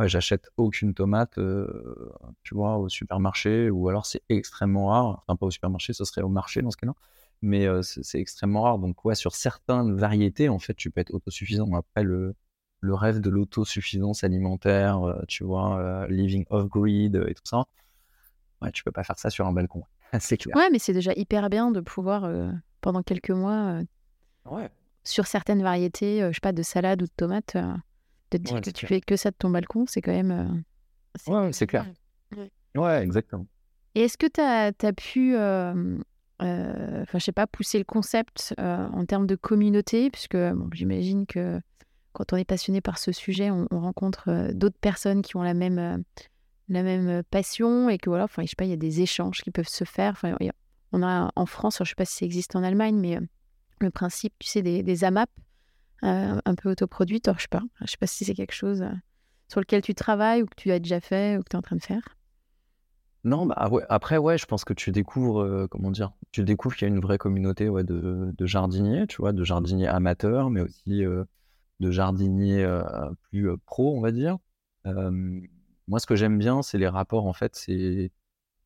j'achète 0.05 0.51
aucune 0.57 0.95
tomate, 0.95 1.39
euh, 1.39 2.13
tu 2.43 2.55
vois, 2.55 2.79
au 2.79 2.89
supermarché, 2.89 3.71
ou 3.71 3.89
alors 3.89 4.07
c'est 4.07 4.23
extrêmement 4.29 4.89
rare. 4.89 5.25
Enfin, 5.27 5.37
pas 5.37 5.47
au 5.47 5.51
supermarché, 5.51 5.93
ce 5.93 6.05
serait 6.05 6.23
au 6.23 6.29
marché 6.29 6.63
dans 6.63 6.71
ce 6.71 6.77
cas-là. 6.77 6.95
Mais 7.43 7.67
c'est 7.83 8.19
extrêmement 8.19 8.63
rare. 8.63 8.79
Donc, 8.79 9.05
ouais, 9.05 9.15
sur 9.15 9.35
certaines 9.35 9.95
variétés, 9.95 10.49
en 10.49 10.59
fait, 10.59 10.75
tu 10.75 10.91
peux 10.91 11.01
être 11.01 11.13
autosuffisant. 11.15 11.73
Après, 11.75 12.03
le, 12.03 12.35
le 12.81 12.95
rêve 12.95 13.21
de 13.21 13.31
l'autosuffisance 13.31 14.25
alimentaire, 14.25 15.03
euh, 15.03 15.23
tu 15.29 15.45
vois, 15.45 15.79
euh, 15.79 16.07
living 16.09 16.45
off-grid 16.51 17.17
et 17.29 17.35
tout 17.35 17.45
ça. 17.45 17.65
Ouais, 18.63 18.71
tu 18.73 18.85
peux 18.85 18.93
pas 18.93 19.05
faire 19.05 19.19
ça 19.19 19.31
sur 19.31 19.47
un 19.47 19.53
balcon. 19.53 19.85
c'est 20.21 20.37
clair. 20.37 20.57
Ouais, 20.57 20.71
mais 20.71 20.79
c'est 20.79 20.93
déjà 20.93 21.13
hyper 21.15 21.51
bien 21.51 21.71
de 21.71 21.81
pouvoir, 21.81 22.31
pendant 22.81 23.03
quelques 23.03 23.31
mois, 23.31 23.81
sur 25.05 25.27
certaines 25.27 25.63
variétés, 25.63 26.21
je 26.21 26.33
sais 26.33 26.41
pas, 26.41 26.53
de 26.53 26.63
salade 26.63 27.03
ou 27.03 27.07
de 27.07 27.13
tomates, 27.17 27.57
de 27.57 28.39
te 28.39 28.43
dire 28.43 28.61
que 28.61 28.71
tu 28.71 28.87
fais 28.87 29.01
que 29.01 29.17
ça 29.17 29.31
de 29.31 29.37
ton 29.37 29.51
balcon, 29.51 29.85
c'est 29.87 30.01
quand 30.01 30.13
même. 30.13 30.65
ouais, 31.27 31.53
c'est 31.53 31.67
clair. 31.67 31.87
Ouais. 32.75 33.03
exactement. 33.03 33.47
Et 33.95 34.03
est-ce 34.03 34.19
que 34.19 34.27
tu 34.27 34.41
as, 34.41 34.73
as, 34.83 34.93
pu, 34.93 35.37
enfin, 36.41 37.19
je 37.19 37.25
sais 37.25 37.33
pas, 37.33 37.47
pousser 37.47 37.79
le 37.79 37.85
concept 37.85 38.55
en 38.59 39.05
termes 39.07 39.27
de 39.27 39.37
communauté, 39.37 40.11
puisque 40.11 40.37
bon, 40.37 40.69
j'imagine 40.73 41.27
que 41.27 41.61
quand 42.17 42.33
on 42.33 42.37
est 42.37 42.47
passionné 42.47 42.81
par 42.81 42.99
ce 42.99 43.13
sujet, 43.13 43.51
on, 43.51 43.69
rencontre 43.71 44.31
euh, 44.31 44.53
d'autres 44.55 44.79
personnes 44.81 45.21
qui 45.21 45.37
ont 45.37 45.43
la 45.43 45.53
même, 45.53 45.79
euh, 45.79 45.99
la 46.71 46.83
même 46.83 47.09
euh, 47.09 47.23
passion 47.31 47.91
et 47.91 47.99
que 47.99 48.09
voilà, 48.09 48.25
enfin, 48.25 48.43
je 48.43 48.49
sais 48.49 48.57
pas, 48.57 48.65
il 48.65 48.71
y 48.71 48.75
a 48.75 48.79
des 48.79 49.03
échanges 49.03 49.43
qui 49.43 49.51
peuvent 49.51 49.69
se 49.69 49.85
faire. 49.85 50.13
Enfin, 50.13 50.35
on 50.93 51.03
a 51.03 51.31
en 51.37 51.47
France, 51.47 51.77
je 51.81 51.89
sais 51.91 51.95
pas 51.95 52.07
si 52.07 52.17
ça 52.17 52.25
existe 52.25 52.57
en 52.57 52.63
Allemagne, 52.63 52.97
mais 52.97 53.19
le 53.81 53.91
principe, 53.91 54.33
tu 54.39 54.49
sais, 54.49 54.63
des, 54.63 54.83
des 54.83 55.05
AMAP, 55.05 55.29
un 56.03 56.55
peu 56.55 56.71
autoproduites. 56.71 57.29
je 57.37 57.43
sais 57.43 57.49
pas, 57.49 57.63
je 57.83 57.91
sais 57.91 57.99
pas 57.99 58.07
si 58.07 58.25
c'est 58.25 58.35
quelque 58.35 58.55
chose 58.55 58.83
sur 59.49 59.61
lequel 59.61 59.83
tu 59.83 59.95
travailles 59.95 60.43
ou 60.43 60.47
que 60.47 60.55
tu 60.57 60.73
as 60.73 60.79
déjà 60.79 61.01
fait 61.01 61.37
ou 61.37 61.43
que 61.43 61.51
tu 61.51 61.57
es 61.57 61.59
en 61.59 61.63
train 61.63 61.77
de 61.77 61.83
faire. 61.83 62.16
Non, 63.27 63.45
bah 63.45 63.69
ouais, 63.71 63.83
après, 63.89 64.17
ouais, 64.17 64.39
je 64.39 64.47
pense 64.47 64.65
que 64.65 64.73
tu 64.73 64.91
découvres, 64.93 65.67
comment 65.71 65.91
dire, 65.91 66.13
tu 66.33 66.45
découvres 66.45 66.77
qu'il 66.77 66.89
y 66.89 66.91
a 66.91 66.95
une 66.95 67.01
vraie 67.01 67.19
communauté 67.19 67.69
ouais, 67.69 67.85
de, 67.85 68.33
jardiniers, 68.41 69.07
tu 69.07 69.19
vois, 69.19 69.33
de 69.33 69.45
jardiniers 69.45 69.89
amateurs, 69.89 70.49
mais 70.49 70.63
aussi 70.63 71.05
de 71.81 71.91
jardinier 71.91 72.63
euh, 72.65 72.83
plus 73.31 73.51
euh, 73.51 73.57
pro, 73.67 73.97
on 73.97 74.01
va 74.01 74.13
dire. 74.13 74.39
moi, 74.85 76.01
ce 76.01 76.07
que 76.07 76.17
j'aime 76.17 76.39
bien, 76.39 76.63
c'est 76.63 76.79
les 76.79 76.89
rapports. 76.89 77.27
En 77.27 77.33
fait, 77.33 77.55
c'est 77.57 78.11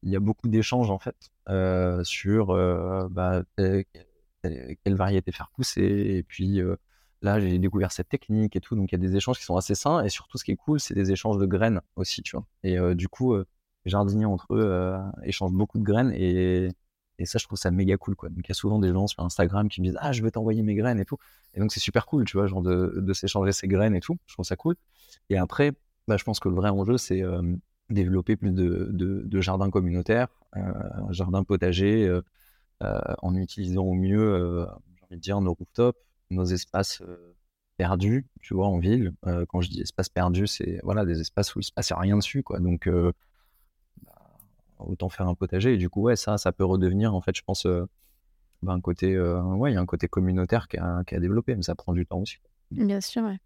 il 0.02 0.10
y 0.10 0.16
a 0.16 0.20
beaucoup 0.20 0.48
d'échanges 0.48 0.90
en 0.90 0.98
fait 0.98 1.30
euh, 1.50 2.02
sur 2.04 2.54
bah, 3.10 3.42
quelle 3.56 3.84
variété 4.86 5.30
faire 5.30 5.50
pousser 5.50 5.82
et 5.82 6.22
puis 6.22 6.62
là 7.20 7.38
j'ai 7.38 7.58
découvert 7.58 7.92
cette 7.92 8.08
technique 8.08 8.56
et 8.56 8.60
tout 8.62 8.76
donc 8.76 8.92
il 8.92 8.94
y 8.94 8.94
a 8.94 8.98
des 8.98 9.14
échanges 9.14 9.36
qui 9.36 9.44
sont 9.44 9.56
assez 9.56 9.74
sains 9.74 10.02
et 10.02 10.08
surtout 10.08 10.38
ce 10.38 10.44
qui 10.44 10.52
est 10.52 10.56
cool 10.56 10.80
c'est 10.80 10.94
des 10.94 11.12
échanges 11.12 11.36
de 11.36 11.44
graines 11.44 11.82
aussi 11.96 12.22
tu 12.22 12.34
vois 12.34 12.46
et 12.62 12.78
du 12.94 13.08
coup 13.08 13.36
jardiniers 13.86 14.26
entre 14.26 14.54
eux 14.54 14.96
échangent 15.24 15.52
beaucoup 15.52 15.78
de 15.78 15.84
graines 15.84 16.12
et 16.14 16.68
et 17.20 17.26
ça, 17.26 17.38
je 17.38 17.44
trouve 17.44 17.58
ça 17.58 17.70
méga 17.70 17.98
cool, 17.98 18.16
quoi. 18.16 18.30
Donc, 18.30 18.46
il 18.46 18.48
y 18.48 18.52
a 18.52 18.54
souvent 18.54 18.78
des 18.78 18.94
gens 18.94 19.06
sur 19.06 19.22
Instagram 19.22 19.68
qui 19.68 19.82
me 19.82 19.86
disent 19.86 19.98
Ah, 20.00 20.10
je 20.12 20.22
vais 20.22 20.30
t'envoyer 20.30 20.62
mes 20.62 20.74
graines 20.74 20.98
et 20.98 21.04
tout. 21.04 21.18
Et 21.52 21.60
donc, 21.60 21.70
c'est 21.70 21.78
super 21.78 22.06
cool, 22.06 22.24
tu 22.24 22.38
vois, 22.38 22.46
genre 22.46 22.62
de, 22.62 23.12
s'échanger 23.12 23.52
ses 23.52 23.68
graines 23.68 23.94
et 23.94 24.00
tout. 24.00 24.16
Je 24.26 24.32
trouve 24.32 24.46
ça 24.46 24.56
cool. 24.56 24.74
Et 25.28 25.36
après, 25.36 25.72
bah, 26.08 26.16
je 26.16 26.24
pense 26.24 26.40
que 26.40 26.48
le 26.48 26.54
vrai 26.54 26.70
enjeu, 26.70 26.96
c'est 26.96 27.22
euh, 27.22 27.42
développer 27.90 28.36
plus 28.36 28.52
de, 28.52 28.88
de, 28.90 29.40
jardins 29.40 29.70
communautaires, 29.70 30.28
euh, 30.56 30.62
jardins 31.10 31.44
potagers, 31.44 32.06
euh, 32.06 32.22
euh, 32.82 32.98
en 33.18 33.34
utilisant 33.34 33.84
au 33.84 33.94
mieux, 33.94 34.66
j'ai 34.96 35.04
envie 35.04 35.16
de 35.16 35.20
dire, 35.20 35.40
nos 35.42 35.52
rooftops, 35.52 35.98
nos 36.30 36.44
espaces 36.44 37.02
perdus, 37.76 38.26
tu 38.40 38.54
vois, 38.54 38.68
en 38.68 38.78
ville. 38.78 39.12
quand 39.48 39.60
je 39.60 39.68
dis 39.68 39.82
espace 39.82 40.08
perdu, 40.08 40.46
c'est 40.46 40.80
voilà, 40.84 41.04
des 41.04 41.20
espaces 41.20 41.54
où 41.54 41.60
il 41.60 41.64
se 41.64 41.72
passe 41.72 41.92
rien 41.92 42.16
dessus, 42.16 42.42
quoi. 42.42 42.60
Donc, 42.60 42.88
autant 44.86 45.08
faire 45.08 45.28
un 45.28 45.34
potager. 45.34 45.74
Et 45.74 45.76
du 45.76 45.88
coup, 45.88 46.02
ouais, 46.02 46.16
ça, 46.16 46.38
ça 46.38 46.52
peut 46.52 46.64
redevenir, 46.64 47.14
en 47.14 47.20
fait, 47.20 47.36
je 47.36 47.42
pense, 47.42 47.66
euh, 47.66 47.86
bah, 48.62 48.72
un 48.72 48.80
côté, 48.80 49.14
euh, 49.14 49.42
ouais, 49.42 49.72
il 49.72 49.74
y 49.74 49.76
a 49.76 49.80
un 49.80 49.86
côté 49.86 50.08
communautaire 50.08 50.68
qui 50.68 50.76
a, 50.78 51.02
qui 51.06 51.14
a, 51.14 51.20
développé, 51.20 51.54
mais 51.54 51.62
ça 51.62 51.74
prend 51.74 51.92
du 51.92 52.06
temps 52.06 52.20
aussi. 52.20 52.38
Bien 52.70 53.00
sûr, 53.00 53.22
ouais. 53.22 53.38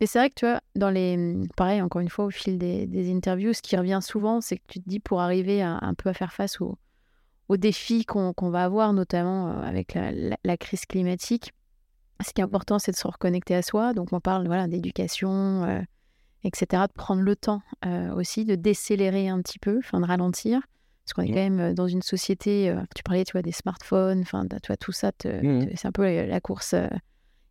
Mais 0.00 0.06
c'est 0.06 0.18
vrai 0.18 0.30
que 0.30 0.34
tu 0.34 0.46
vois, 0.46 0.60
dans 0.76 0.88
les, 0.88 1.36
pareil, 1.56 1.82
encore 1.82 2.00
une 2.00 2.08
fois, 2.08 2.24
au 2.24 2.30
fil 2.30 2.58
des, 2.58 2.86
des 2.86 3.12
interviews, 3.12 3.52
ce 3.52 3.60
qui 3.60 3.76
revient 3.76 4.00
souvent, 4.00 4.40
c'est 4.40 4.56
que 4.56 4.64
tu 4.66 4.80
te 4.80 4.88
dis 4.88 4.98
pour 4.98 5.20
arriver 5.20 5.62
un 5.62 5.94
peu 5.94 6.08
à 6.08 6.14
faire 6.14 6.32
face 6.32 6.60
aux, 6.62 6.78
aux 7.50 7.56
défis 7.56 8.04
qu'on 8.04 8.32
va 8.50 8.62
avoir, 8.62 8.92
notamment 8.92 9.48
euh, 9.48 9.62
avec 9.62 9.94
la, 9.94 10.12
la, 10.44 10.56
crise 10.56 10.86
climatique, 10.86 11.52
ce 12.24 12.32
qui 12.32 12.40
est 12.40 12.44
important, 12.44 12.78
c'est 12.78 12.92
de 12.92 12.96
se 12.96 13.08
reconnecter 13.08 13.56
à 13.56 13.62
soi. 13.62 13.92
Donc, 13.92 14.12
on 14.12 14.20
parle 14.20 14.46
voilà, 14.46 14.68
d'éducation, 14.68 15.84
etc., 16.44 16.84
de 16.88 16.92
prendre 16.92 17.22
le 17.22 17.36
temps 17.36 17.62
euh, 17.84 18.14
aussi, 18.14 18.44
de 18.44 18.54
décélérer 18.54 19.28
un 19.28 19.40
petit 19.42 19.58
peu, 19.58 19.78
enfin 19.78 20.00
de 20.00 20.06
ralentir. 20.06 20.60
Parce 21.04 21.14
qu'on 21.14 21.22
est 21.22 21.30
mmh. 21.30 21.34
quand 21.34 21.40
même 21.40 21.60
euh, 21.60 21.74
dans 21.74 21.88
une 21.88 22.02
société, 22.02 22.70
euh, 22.70 22.80
tu 22.94 23.02
parlais 23.02 23.24
tu 23.24 23.32
vois, 23.32 23.42
des 23.42 23.52
smartphones, 23.52 24.20
enfin, 24.20 24.46
tu 24.46 24.66
vois, 24.68 24.76
tout 24.76 24.92
ça, 24.92 25.10
mmh. 25.24 25.66
c'est 25.74 25.86
un 25.86 25.92
peu 25.92 26.04
la, 26.04 26.40
course 26.40 26.74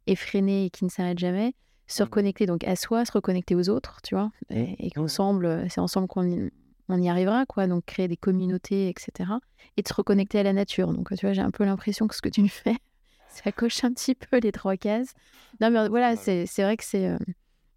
effrénée 0.07 0.65
et 0.65 0.69
qui 0.69 0.85
ne 0.85 0.89
s'arrête 0.89 1.19
jamais. 1.19 1.53
Se 1.87 2.01
mmh. 2.01 2.05
reconnecter 2.05 2.45
donc 2.45 2.63
à 2.63 2.75
soi, 2.75 3.05
se 3.05 3.11
reconnecter 3.11 3.55
aux 3.55 3.69
autres, 3.69 3.99
tu 4.03 4.15
vois, 4.15 4.31
et, 4.49 4.89
qu'ensemble, 4.91 5.65
c'est 5.69 5.81
ensemble 5.81 6.07
qu'on 6.07 6.49
on 6.91 7.01
y 7.01 7.09
arrivera, 7.09 7.45
quoi. 7.45 7.67
Donc 7.67 7.85
créer 7.85 8.07
des 8.07 8.17
communautés, 8.17 8.89
etc. 8.89 9.31
Et 9.77 9.83
de 9.83 9.87
se 9.87 9.93
reconnecter 9.93 10.39
à 10.39 10.43
la 10.43 10.53
nature. 10.53 10.91
Donc, 10.91 11.09
tu 11.15 11.25
vois, 11.25 11.33
j'ai 11.33 11.41
un 11.41 11.51
peu 11.51 11.63
l'impression 11.63 12.07
que 12.07 12.15
ce 12.15 12.21
que 12.21 12.29
tu 12.29 12.47
fais, 12.49 12.77
ça 13.27 13.51
coche 13.51 13.83
un 13.83 13.93
petit 13.93 14.15
peu 14.15 14.39
les 14.39 14.51
trois 14.51 14.77
cases. 14.77 15.13
Non, 15.61 15.69
mais 15.69 15.87
voilà, 15.89 16.15
c'est 16.15 16.45
vrai 16.57 16.77
que 16.77 16.83
c'est 16.83 17.15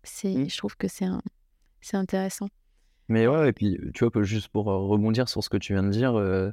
c'est, 0.05 0.35
mmh. 0.35 0.51
je 0.51 0.57
trouve 0.57 0.77
que 0.77 0.89
c'est, 0.89 1.07
c'est 1.81 1.97
intéressant. 1.97 2.49
Mais 3.09 3.27
ouais, 3.27 3.51
et 3.51 3.53
puis 3.53 3.79
tu 3.95 4.07
vois, 4.07 4.23
juste 4.23 4.49
pour 4.49 4.67
rebondir 4.67 5.29
sur 5.29 5.43
ce 5.43 5.49
que 5.49 5.57
tu 5.57 5.75
viens 5.75 5.83
de 5.83 5.91
dire, 5.91 6.53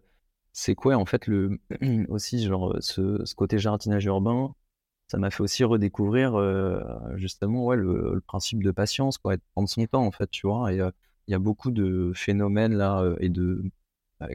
c'est 0.52 0.76
quoi 0.76 0.96
en 0.96 1.06
fait 1.06 1.28
le 1.28 1.60
aussi 2.10 2.44
genre 2.44 2.76
ce, 2.82 3.24
ce, 3.24 3.36
côté 3.36 3.60
jardinage 3.60 4.06
urbain, 4.06 4.54
ça 5.08 5.18
m'a 5.18 5.32
fait 5.32 5.42
aussi 5.42 5.64
redécouvrir 5.64 6.34
justement 7.16 7.66
ouais 7.66 7.78
le, 7.78 8.22
principe 8.28 8.64
de 8.64 8.72
patience, 8.72 9.18
quoi, 9.18 9.36
et 9.36 9.38
de 9.38 9.44
prendre 9.54 9.70
son 9.70 9.86
temps 9.86 10.06
en 10.06 10.12
fait, 10.12 10.30
tu 10.32 10.48
vois. 10.48 10.74
Et 10.74 10.78
il 10.78 11.32
y 11.32 11.36
a 11.36 11.40
beaucoup 11.40 11.72
de 11.72 12.12
phénomènes 12.16 12.74
là 12.76 13.04
et 13.20 13.30
de 13.30 13.64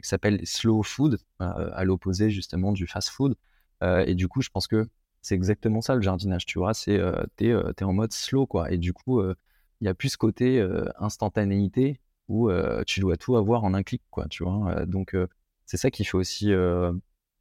qui 0.03 0.09
s'appellent 0.09 0.47
slow 0.47 0.83
food, 0.83 1.19
à 1.41 1.85
l'opposé 1.85 2.31
justement 2.31 2.73
du 2.73 2.87
fast 2.87 3.11
food. 3.11 3.37
et 3.83 4.15
du 4.15 4.29
coup, 4.29 4.41
je 4.41 4.51
pense 4.51 4.67
que 4.67 4.89
c'est 5.25 5.35
exactement 5.35 5.81
ça 5.81 5.95
le 5.95 6.03
jardinage, 6.03 6.45
tu 6.45 6.59
vois. 6.59 6.75
C'est, 6.75 6.99
euh, 6.99 7.25
t'es, 7.37 7.49
euh, 7.51 7.73
en 7.81 7.93
mode 7.95 8.13
slow, 8.13 8.47
quoi. 8.47 8.71
Et 8.71 8.77
du 8.77 8.93
coup, 8.93 9.21
euh, 9.21 9.35
il 9.81 9.87
y 9.87 9.89
a 9.89 9.95
plus 9.95 10.11
ce 10.11 10.19
côté 10.19 10.67
instantanéité 10.99 12.01
où 12.29 12.51
tu 12.87 13.01
dois 13.01 13.17
tout 13.17 13.37
avoir 13.37 13.65
en 13.65 13.75
un 13.75 13.83
clic, 13.83 14.03
quoi, 14.11 14.27
tu 14.29 14.45
vois. 14.45 14.87
donc, 14.87 15.17
c'est 15.67 15.77
ça 15.77 15.91
qui 15.91 16.05
fait 16.05 16.17
aussi, 16.17 16.53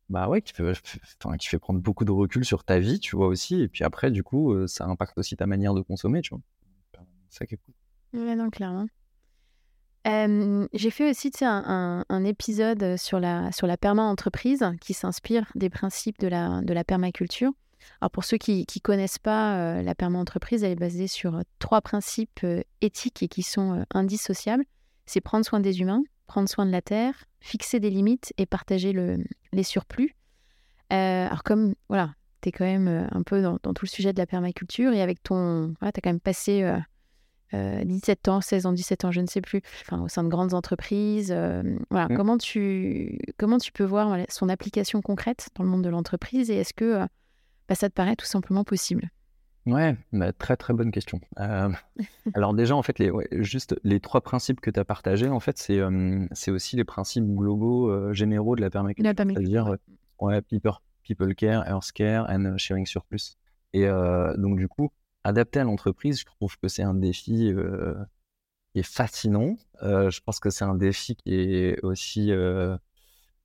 bah 0.10 0.28
ouais, 0.28 0.42
qui 0.42 0.54
fait, 0.54 0.74
qui 1.40 1.48
fait 1.48 1.60
prendre 1.60 1.80
beaucoup 1.80 2.06
de 2.06 2.12
recul 2.12 2.44
sur 2.44 2.64
ta 2.66 2.80
vie, 2.80 3.00
tu 3.00 3.16
vois 3.16 3.28
aussi. 3.28 3.62
Et 3.62 3.68
puis 3.70 3.84
après, 3.84 4.12
du 4.12 4.24
coup, 4.24 4.68
ça 4.68 4.86
impacte 4.86 5.18
aussi 5.18 5.38
ta 5.38 5.46
manière 5.46 5.74
de 5.74 5.82
consommer, 5.82 6.22
tu 6.22 6.32
vois. 6.32 6.42
C'est 7.30 7.40
ça 7.40 7.46
qui 7.46 7.56
est 7.56 7.60
cool. 7.64 8.36
Non, 8.36 8.50
clairement. 8.50 8.88
j'ai 10.06 10.90
fait 10.90 11.10
aussi 11.10 11.32
un, 11.42 12.04
un, 12.10 12.24
épisode 12.26 12.98
sur 12.98 13.20
la, 13.22 13.52
sur 13.54 13.68
la 13.68 13.78
perma-entreprise 13.78 14.66
qui 14.82 14.94
s'inspire 14.94 15.50
des 15.56 15.70
principes 15.70 16.20
de 16.20 16.28
la, 16.28 16.62
de 16.62 16.74
la 16.74 16.84
permaculture. 16.84 17.52
Alors 18.02 18.12
pour 18.12 18.24
ceux 18.24 18.38
qui 18.38 18.66
ne 18.76 18.80
connaissent 18.82 19.20
pas, 19.20 19.58
euh, 19.58 19.82
la 19.82 19.96
perma-entreprise, 19.96 20.64
elle 20.64 20.74
est 20.74 20.76
basée 20.76 21.08
sur 21.08 21.36
euh, 21.36 21.42
trois 21.60 21.82
principes 21.82 22.42
euh, 22.44 22.62
éthiques 22.82 23.24
et 23.24 23.28
qui 23.28 23.44
sont 23.44 23.86
indissociables. 23.94 24.66
C'est 25.06 25.22
prendre 25.22 25.46
soin 25.46 25.60
des 25.60 25.82
humains, 25.82 26.04
prendre 26.28 26.50
soin 26.50 26.66
de 26.66 26.72
la 26.72 26.82
terre, 26.82 27.26
fixer 27.40 27.80
des 27.80 27.90
limites 27.90 28.34
et 28.38 28.46
partager 28.46 28.94
le, 28.94 29.24
les 29.52 29.64
surplus. 29.64 30.16
alors 30.90 31.44
comme, 31.44 31.76
voilà, 31.90 32.14
tu 32.42 32.50
es 32.50 32.52
quand 32.52 32.66
même 32.66 33.08
un 33.12 33.24
peu 33.24 33.42
dans, 33.42 33.58
tout 33.58 33.86
le 33.86 33.90
sujet 33.90 34.14
de 34.14 34.18
la 34.18 34.26
permaculture 34.26 34.94
et 34.94 35.02
avec 35.02 35.22
ton... 35.24 35.74
tu 35.82 35.86
as 35.86 35.92
quand 35.92 36.10
même 36.10 36.22
passé 36.22 36.74
17 37.52 38.30
ans, 38.30 38.40
16 38.40 38.66
ans, 38.66 38.72
17 38.72 39.06
ans, 39.06 39.12
je 39.12 39.20
ne 39.20 39.28
sais 39.28 39.42
plus, 39.42 39.62
enfin, 39.82 40.02
au 40.02 40.08
sein 40.08 40.24
de 40.24 40.30
grandes 40.30 40.54
entreprises. 40.54 41.36
voilà. 41.90 42.08
Mmh. 42.08 42.16
comment, 42.16 42.38
tu, 42.38 43.20
comment 43.38 43.58
tu 43.58 43.74
peux 43.74 43.84
voir 43.84 44.18
son 44.30 44.48
application 44.48 45.02
concrète 45.02 45.50
dans 45.56 45.64
le 45.64 45.70
monde 45.70 45.84
de 45.84 45.90
l'entreprise 45.90 46.50
et 46.50 46.56
est-ce 46.56 46.74
que 46.74 47.06
bah, 47.68 47.76
ça 47.76 47.90
te 47.90 47.94
paraît 47.94 48.16
tout 48.16 48.26
simplement 48.26 48.64
possible 48.64 49.10
Ouais, 49.66 49.96
bah, 50.12 50.34
très 50.34 50.58
très 50.58 50.74
bonne 50.74 50.92
question. 50.92 51.22
alors 51.38 52.54
déjà, 52.54 52.76
en 52.76 52.82
fait, 52.84 53.00
les, 53.00 53.12
juste 53.32 53.76
les 53.84 54.02
trois 54.02 54.20
principes 54.22 54.60
que 54.60 54.70
tu 54.70 54.80
as 54.80 54.84
partagés, 54.86 55.30
en 55.30 55.40
fait, 55.40 55.58
c'est 55.58 55.80
c'est 56.34 56.52
aussi 56.52 56.76
les 56.76 56.84
principes 56.84 57.26
globaux 57.26 58.12
généraux 58.14 58.56
de 58.58 58.62
la 58.62 58.70
permaculture. 58.70 59.14
C'est-à-dire, 59.16 59.76
ouais, 60.20 60.42
people, 60.42 60.74
people 61.04 61.34
care, 61.34 61.66
earth 61.68 61.92
care 61.94 62.26
and 62.30 62.58
sharing 62.58 62.86
surplus. 62.86 63.38
Et 63.72 63.88
donc, 64.38 64.58
du 64.58 64.68
coup, 64.68 64.90
adapter 65.24 65.62
à 65.62 65.64
l'entreprise, 65.64 66.20
je 66.20 66.26
trouve 66.26 66.58
que 66.58 66.68
c'est 66.68 66.84
un 66.84 66.94
défi 66.94 67.54
qui 68.74 68.80
est 68.80 68.84
fascinant. 68.84 69.56
je 69.82 70.20
pense 70.26 70.42
que 70.42 70.50
c'est 70.50 70.66
un 70.66 70.76
défi 70.76 71.16
qui 71.16 71.34
est 71.36 71.82
aussi 71.84 72.34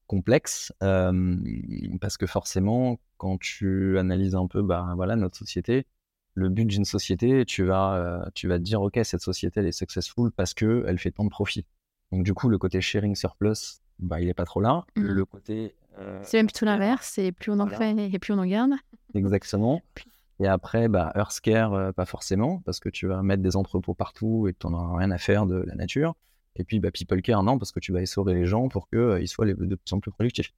complexe 0.08 0.72
parce 0.80 2.16
que 2.16 2.26
forcément, 2.26 2.98
quand 3.16 3.38
tu 3.38 3.96
analyses 3.98 4.34
un 4.34 4.48
peu 4.48 4.62
bah, 4.62 4.92
voilà, 4.96 5.14
notre 5.14 5.36
société, 5.36 5.86
le 6.34 6.48
but 6.48 6.64
d'une 6.64 6.84
société, 6.84 7.44
tu 7.44 7.64
vas, 7.64 8.28
tu 8.34 8.48
vas 8.48 8.58
te 8.58 8.64
dire, 8.64 8.82
OK, 8.82 8.98
cette 9.04 9.20
société, 9.20 9.60
elle 9.60 9.66
est 9.66 9.72
successful 9.72 10.32
parce 10.32 10.54
qu'elle 10.54 10.98
fait 10.98 11.12
tant 11.12 11.24
de 11.24 11.30
profit. 11.30 11.66
Donc, 12.10 12.24
du 12.24 12.34
coup, 12.34 12.48
le 12.48 12.58
côté 12.58 12.80
sharing 12.80 13.14
surplus, 13.14 13.80
bah, 13.98 14.20
il 14.20 14.26
n'est 14.26 14.34
pas 14.34 14.44
trop 14.44 14.60
là. 14.60 14.84
Mmh. 14.96 15.02
Le 15.02 15.24
côté. 15.24 15.74
c'est 16.22 16.38
même 16.38 16.46
plutôt 16.46 16.66
l'inverse, 16.66 17.10
c'est 17.14 17.32
plus 17.32 17.52
on 17.52 17.60
en 17.60 17.68
fait 17.68 18.10
et 18.12 18.18
plus 18.18 18.32
on 18.32 18.38
en 18.38 18.46
garde. 18.46 18.72
Exactement. 19.14 19.82
Et 20.40 20.46
après, 20.46 20.86
bah, 20.88 21.12
Earthcare, 21.16 21.92
pas 21.94 22.04
forcément, 22.04 22.62
parce 22.64 22.78
que 22.78 22.88
tu 22.88 23.08
vas 23.08 23.22
mettre 23.22 23.42
des 23.42 23.56
entrepôts 23.56 23.94
partout 23.94 24.46
et 24.46 24.54
tu 24.54 24.68
n'en 24.68 24.94
as 24.94 24.98
rien 24.98 25.10
à 25.10 25.18
faire 25.18 25.46
de 25.46 25.56
la 25.56 25.74
nature. 25.74 26.14
Et 26.58 26.64
puis, 26.64 26.80
bah, 26.80 26.90
People 26.90 27.22
Care, 27.22 27.42
non, 27.42 27.58
parce 27.58 27.72
que 27.72 27.80
tu 27.80 27.92
vas 27.92 28.02
essorer 28.02 28.34
les 28.34 28.46
gens 28.46 28.68
pour 28.68 28.88
qu'ils 28.88 28.98
euh, 28.98 29.26
soient 29.26 29.46
les, 29.46 29.54
de 29.54 29.74
plus 29.74 29.92
en 29.92 30.00
plus 30.00 30.10
productifs. 30.10 30.52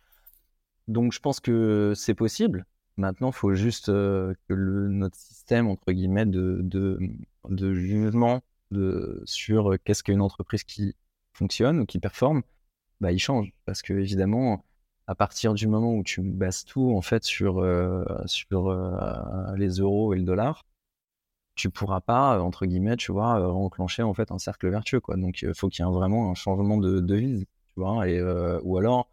Donc, 0.89 1.13
je 1.13 1.21
pense 1.21 1.41
que 1.41 1.93
c'est 1.95 2.15
possible. 2.15 2.67
Maintenant, 2.97 3.31
il 3.31 3.35
faut 3.35 3.55
juste 3.55 3.89
euh, 3.89 4.35
que 4.49 4.55
notre 4.55 5.17
système, 5.17 5.69
entre 5.69 5.93
guillemets, 5.93 6.27
de, 6.27 6.59
de, 6.63 7.75
jugement 7.75 8.43
sur 9.25 9.77
qu'est-ce 9.85 10.03
qu'une 10.03 10.21
entreprise 10.21 10.65
qui 10.65 10.95
fonctionne 11.33 11.81
ou 11.81 11.87
qui 11.87 11.99
performe, 11.99 12.43
bah, 13.01 13.13
il 13.13 13.19
change. 13.19 13.53
Parce 13.65 13.83
que, 13.83 13.93
évidemment, 13.93 14.65
à 15.11 15.17
partir 15.17 15.55
du 15.55 15.67
moment 15.67 15.93
où 15.95 16.05
tu 16.05 16.21
bases 16.23 16.65
tout 16.65 16.95
en 16.95 17.01
fait 17.03 17.25
sur, 17.25 17.59
euh, 17.59 18.05
sur 18.27 18.69
euh, 18.69 19.57
les 19.57 19.81
euros 19.81 20.15
et 20.15 20.17
le 20.17 20.23
dollar, 20.23 20.65
tu 21.55 21.71
pourras 21.71 22.01
pas, 22.01 22.41
entre 22.43 22.67
guillemets, 22.67 22.97
tu 22.97 23.13
vois, 23.13 23.53
enclencher 23.53 24.03
en 24.03 24.15
fait 24.15 24.33
un 24.33 24.39
cercle 24.39 24.69
vertueux. 24.71 25.01
Quoi. 25.01 25.17
Donc 25.17 25.43
il 25.43 25.55
faut 25.55 25.69
qu'il 25.69 25.85
y 25.85 25.89
ait 25.89 25.93
vraiment 25.93 26.31
un 26.31 26.35
changement 26.35 26.79
de 26.79 27.01
devise. 27.01 27.47
Tu 27.75 27.81
vois, 27.81 28.09
et, 28.09 28.19
euh, 28.19 28.61
ou 28.63 28.79
alors, 28.79 29.09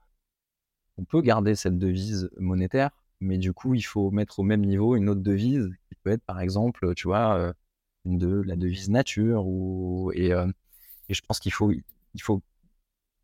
on 0.97 1.05
peut 1.05 1.21
garder 1.21 1.55
cette 1.55 1.77
devise 1.77 2.29
monétaire, 2.37 2.91
mais 3.19 3.37
du 3.37 3.53
coup, 3.53 3.73
il 3.75 3.83
faut 3.83 4.11
mettre 4.11 4.39
au 4.39 4.43
même 4.43 4.65
niveau 4.65 4.95
une 4.95 5.09
autre 5.09 5.21
devise 5.21 5.69
qui 5.89 5.95
peut 6.03 6.11
être, 6.11 6.23
par 6.23 6.39
exemple, 6.41 6.93
tu 6.95 7.07
vois, 7.07 7.53
la 8.05 8.55
devise 8.55 8.89
nature. 8.89 9.45
Ou, 9.45 10.11
et, 10.15 10.31
je 11.09 11.21
pense 11.27 11.39
qu'il 11.39 11.53
faut, 11.53 11.71
il 11.71 12.21
faut 12.21 12.41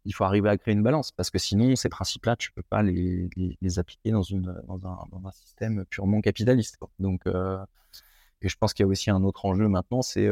il 0.06 0.14
faut 0.14 0.24
arriver 0.26 0.50
à 0.50 0.58
créer 0.58 0.74
une 0.74 0.84
balance 0.84 1.12
parce 1.12 1.30
que 1.30 1.38
sinon, 1.38 1.76
ces 1.76 1.90
principes-là, 1.90 2.36
tu 2.36 2.52
peux 2.52 2.64
pas 2.64 2.84
les, 2.84 3.30
appliquer 3.78 4.12
dans, 4.12 4.22
une, 4.22 4.54
dans, 4.68 4.76
un, 4.86 5.08
dans, 5.12 5.28
un, 5.28 5.32
système 5.32 5.86
purement 5.86 6.22
capitaliste. 6.22 6.78
Donc, 7.00 7.26
euh, 7.28 7.58
et 8.44 8.50
je 8.50 8.58
pense 8.58 8.74
qu'il 8.74 8.84
y 8.84 8.88
a 8.88 8.90
aussi 8.90 9.10
un 9.10 9.24
autre 9.24 9.46
enjeu 9.46 9.68
maintenant, 9.68 10.02
c'est 10.02 10.28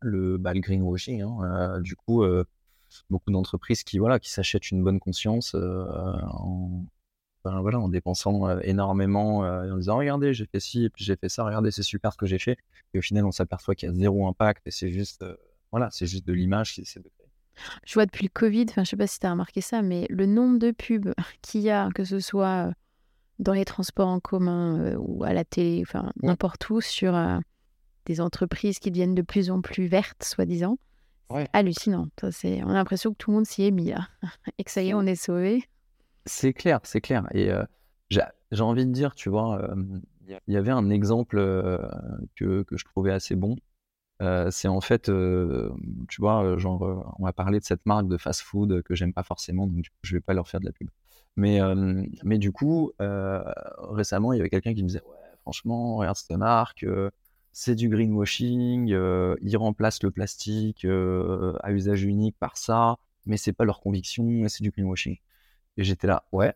le, 0.00 0.38
bah, 0.38 0.54
le, 0.54 0.60
greenwashing. 0.60 1.22
Hein. 1.22 1.38
Euh, 1.42 1.80
du 1.80 1.96
coup, 1.96 2.24
beaucoup 3.10 3.30
d'entreprises 3.30 3.82
qui, 3.82 3.98
voilà, 3.98 4.18
qui 4.20 4.30
s'achètent 4.30 4.70
une 4.70 4.84
bonne 4.84 5.00
conscience 5.00 5.54
en, 5.54 6.84
ben, 7.44 7.60
voilà, 7.60 7.80
en 7.80 7.88
dépensant 7.88 8.58
énormément, 8.60 9.38
en 9.38 9.76
disant 9.76 9.96
regardez, 9.96 10.34
j'ai 10.34 10.46
fait 10.46 10.60
ci 10.60 10.84
et 10.84 10.90
puis 10.90 11.04
j'ai 11.04 11.16
fait 11.16 11.28
ça, 11.28 11.44
regardez, 11.44 11.70
c'est 11.70 11.82
super 11.82 12.12
ce 12.12 12.18
que 12.18 12.26
j'ai 12.26 12.38
fait. 12.38 12.58
Et 12.94 12.98
au 12.98 13.02
final, 13.02 13.24
on 13.24 13.32
s'aperçoit 13.32 13.74
qu'il 13.74 13.88
y 13.88 13.92
a 13.92 13.94
zéro 13.94 14.28
impact 14.28 14.66
et 14.66 14.70
c'est 14.70 14.90
juste, 14.90 15.24
voilà, 15.72 15.88
juste 16.00 16.26
de 16.26 16.32
l'image, 16.32 16.80
je 17.84 17.94
vois 17.94 18.06
depuis 18.06 18.24
le 18.24 18.30
Covid, 18.30 18.66
enfin, 18.68 18.84
je 18.84 18.90
sais 18.90 18.96
pas 18.96 19.06
si 19.06 19.18
tu 19.18 19.26
as 19.26 19.30
remarqué 19.30 19.60
ça, 19.60 19.82
mais 19.82 20.06
le 20.10 20.26
nombre 20.26 20.58
de 20.58 20.70
pubs 20.70 21.14
qu'il 21.42 21.62
y 21.62 21.70
a, 21.70 21.88
que 21.94 22.04
ce 22.04 22.20
soit 22.20 22.72
dans 23.38 23.52
les 23.52 23.64
transports 23.64 24.08
en 24.08 24.20
commun 24.20 24.94
ou 24.96 25.24
à 25.24 25.32
la 25.32 25.44
télé, 25.44 25.82
enfin, 25.82 26.12
n'importe 26.22 26.68
où, 26.70 26.80
sur 26.80 27.18
des 28.06 28.20
entreprises 28.20 28.78
qui 28.78 28.90
deviennent 28.90 29.14
de 29.14 29.22
plus 29.22 29.50
en 29.50 29.60
plus 29.60 29.86
vertes, 29.86 30.24
soi-disant. 30.24 30.78
C'est 31.30 31.48
hallucinant. 31.52 32.08
Ça. 32.20 32.28
On 32.64 32.70
a 32.70 32.74
l'impression 32.74 33.10
que 33.10 33.16
tout 33.16 33.30
le 33.30 33.36
monde 33.36 33.46
s'y 33.46 33.64
est 33.64 33.70
mis, 33.70 33.92
et 34.58 34.64
que 34.64 34.70
ça 34.70 34.82
y 34.82 34.90
est, 34.90 34.94
on 34.94 35.02
est 35.02 35.16
sauvé. 35.16 35.64
C'est 36.24 36.52
clair, 36.52 36.80
c'est 36.84 37.00
clair. 37.00 37.26
Et 37.34 37.50
j'ai, 38.10 38.22
envie 38.60 38.86
de 38.86 38.92
dire, 38.92 39.14
tu 39.14 39.28
vois, 39.28 39.68
il 40.28 40.54
y 40.54 40.56
avait 40.56 40.70
un 40.70 40.88
exemple 40.90 41.36
que, 42.36 42.62
que 42.62 42.76
je 42.76 42.84
trouvais 42.84 43.12
assez 43.12 43.34
bon 43.34 43.56
c'est 44.50 44.68
en 44.68 44.80
fait, 44.80 45.10
tu 46.08 46.20
vois, 46.20 46.56
genre, 46.58 47.14
on 47.18 47.24
va 47.24 47.32
parler 47.32 47.60
de 47.60 47.64
cette 47.64 47.84
marque 47.86 48.08
de 48.08 48.16
fast-food 48.16 48.82
que 48.82 48.94
j'aime 48.94 49.12
pas 49.12 49.22
forcément, 49.22 49.66
donc 49.66 49.84
je 50.02 50.16
vais 50.16 50.20
pas 50.20 50.34
leur 50.34 50.48
faire 50.48 50.60
de 50.60 50.66
la 50.66 50.72
pub. 50.72 50.88
Mais, 51.36 51.60
mais 52.24 52.38
du 52.38 52.52
coup, 52.52 52.92
récemment, 52.98 54.32
il 54.32 54.38
y 54.38 54.40
avait 54.40 54.50
quelqu'un 54.50 54.74
qui 54.74 54.82
me 54.82 54.88
disait, 54.88 55.02
ouais, 55.02 55.36
franchement, 55.42 55.96
regarde 55.96 56.16
cette 56.16 56.36
marque, 56.36 56.86
c'est 57.52 57.74
du 57.74 57.88
greenwashing, 57.88 58.88
ils 58.88 59.56
remplacent 59.56 60.02
le 60.02 60.10
plastique 60.10 60.84
à 60.84 61.72
usage 61.72 62.04
unique 62.04 62.36
par 62.38 62.56
ça, 62.56 62.96
mais 63.26 63.36
c'est 63.36 63.52
pas 63.52 63.64
leur 63.64 63.80
conviction, 63.80 64.48
c'est 64.48 64.62
du 64.62 64.70
greenwashing. 64.70 65.18
Et 65.76 65.84
j'étais 65.84 66.06
là, 66.06 66.24
ouais, 66.32 66.54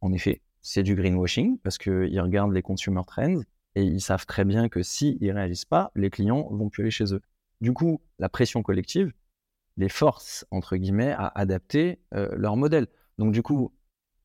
en 0.00 0.12
effet, 0.12 0.42
c'est 0.62 0.82
du 0.82 0.94
greenwashing 0.94 1.58
parce 1.58 1.78
qu'ils 1.78 2.20
regardent 2.20 2.52
les 2.52 2.62
consumer 2.62 3.02
trends 3.06 3.40
et 3.74 3.82
ils 3.82 4.00
savent 4.00 4.26
très 4.26 4.44
bien 4.44 4.68
que 4.68 4.82
s'ils 4.82 5.18
ne 5.20 5.32
réagissent 5.32 5.64
pas, 5.64 5.92
les 5.94 6.10
clients 6.10 6.48
vont 6.50 6.68
plus 6.68 6.82
aller 6.82 6.90
chez 6.90 7.14
eux. 7.14 7.22
Du 7.60 7.72
coup, 7.72 8.00
la 8.18 8.28
pression 8.28 8.62
collective 8.62 9.12
les 9.76 9.88
force, 9.88 10.44
entre 10.50 10.76
guillemets, 10.76 11.12
à 11.12 11.30
adapter 11.36 12.00
leur 12.10 12.56
modèle. 12.56 12.88
Donc 13.18 13.32
du 13.32 13.42
coup, 13.42 13.72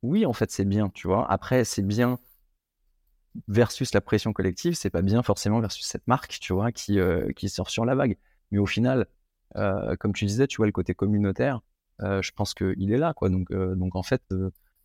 oui, 0.04 0.26
en 0.26 0.34
fait, 0.34 0.52
c'est 0.52 0.66
bien, 0.66 0.90
tu 0.90 1.08
vois. 1.08 1.30
Après, 1.32 1.64
c'est 1.64 1.82
bien 1.82 2.20
versus 3.48 3.94
la 3.94 4.02
pression 4.02 4.32
collective, 4.32 4.76
c'est 4.76 4.92
pas 4.92 5.02
bien 5.02 5.24
forcément 5.24 5.60
versus 5.60 5.86
cette 5.86 6.08
marque, 6.08 6.38
tu 6.40 6.54
vois, 6.54 6.72
qui, 6.72 7.00
euh, 7.00 7.32
qui 7.34 7.50
sort 7.50 7.70
sur 7.70 7.86
la 7.86 7.96
vague. 7.96 8.18
Mais 8.52 8.60
au 8.60 8.68
final, 8.68 9.08
euh, 9.56 9.96
comme 9.96 10.14
tu 10.14 10.26
disais, 10.26 10.46
tu 10.48 10.58
vois, 10.58 10.68
le 10.68 10.72
côté 10.72 10.94
communautaire, 10.94 11.62
je 12.00 12.32
pense 12.32 12.54
qu'il 12.54 12.92
est 12.92 12.98
là, 12.98 13.14
quoi. 13.14 13.30
Donc, 13.30 13.52
donc 13.52 13.96
en 13.96 14.04
fait, 14.04 14.22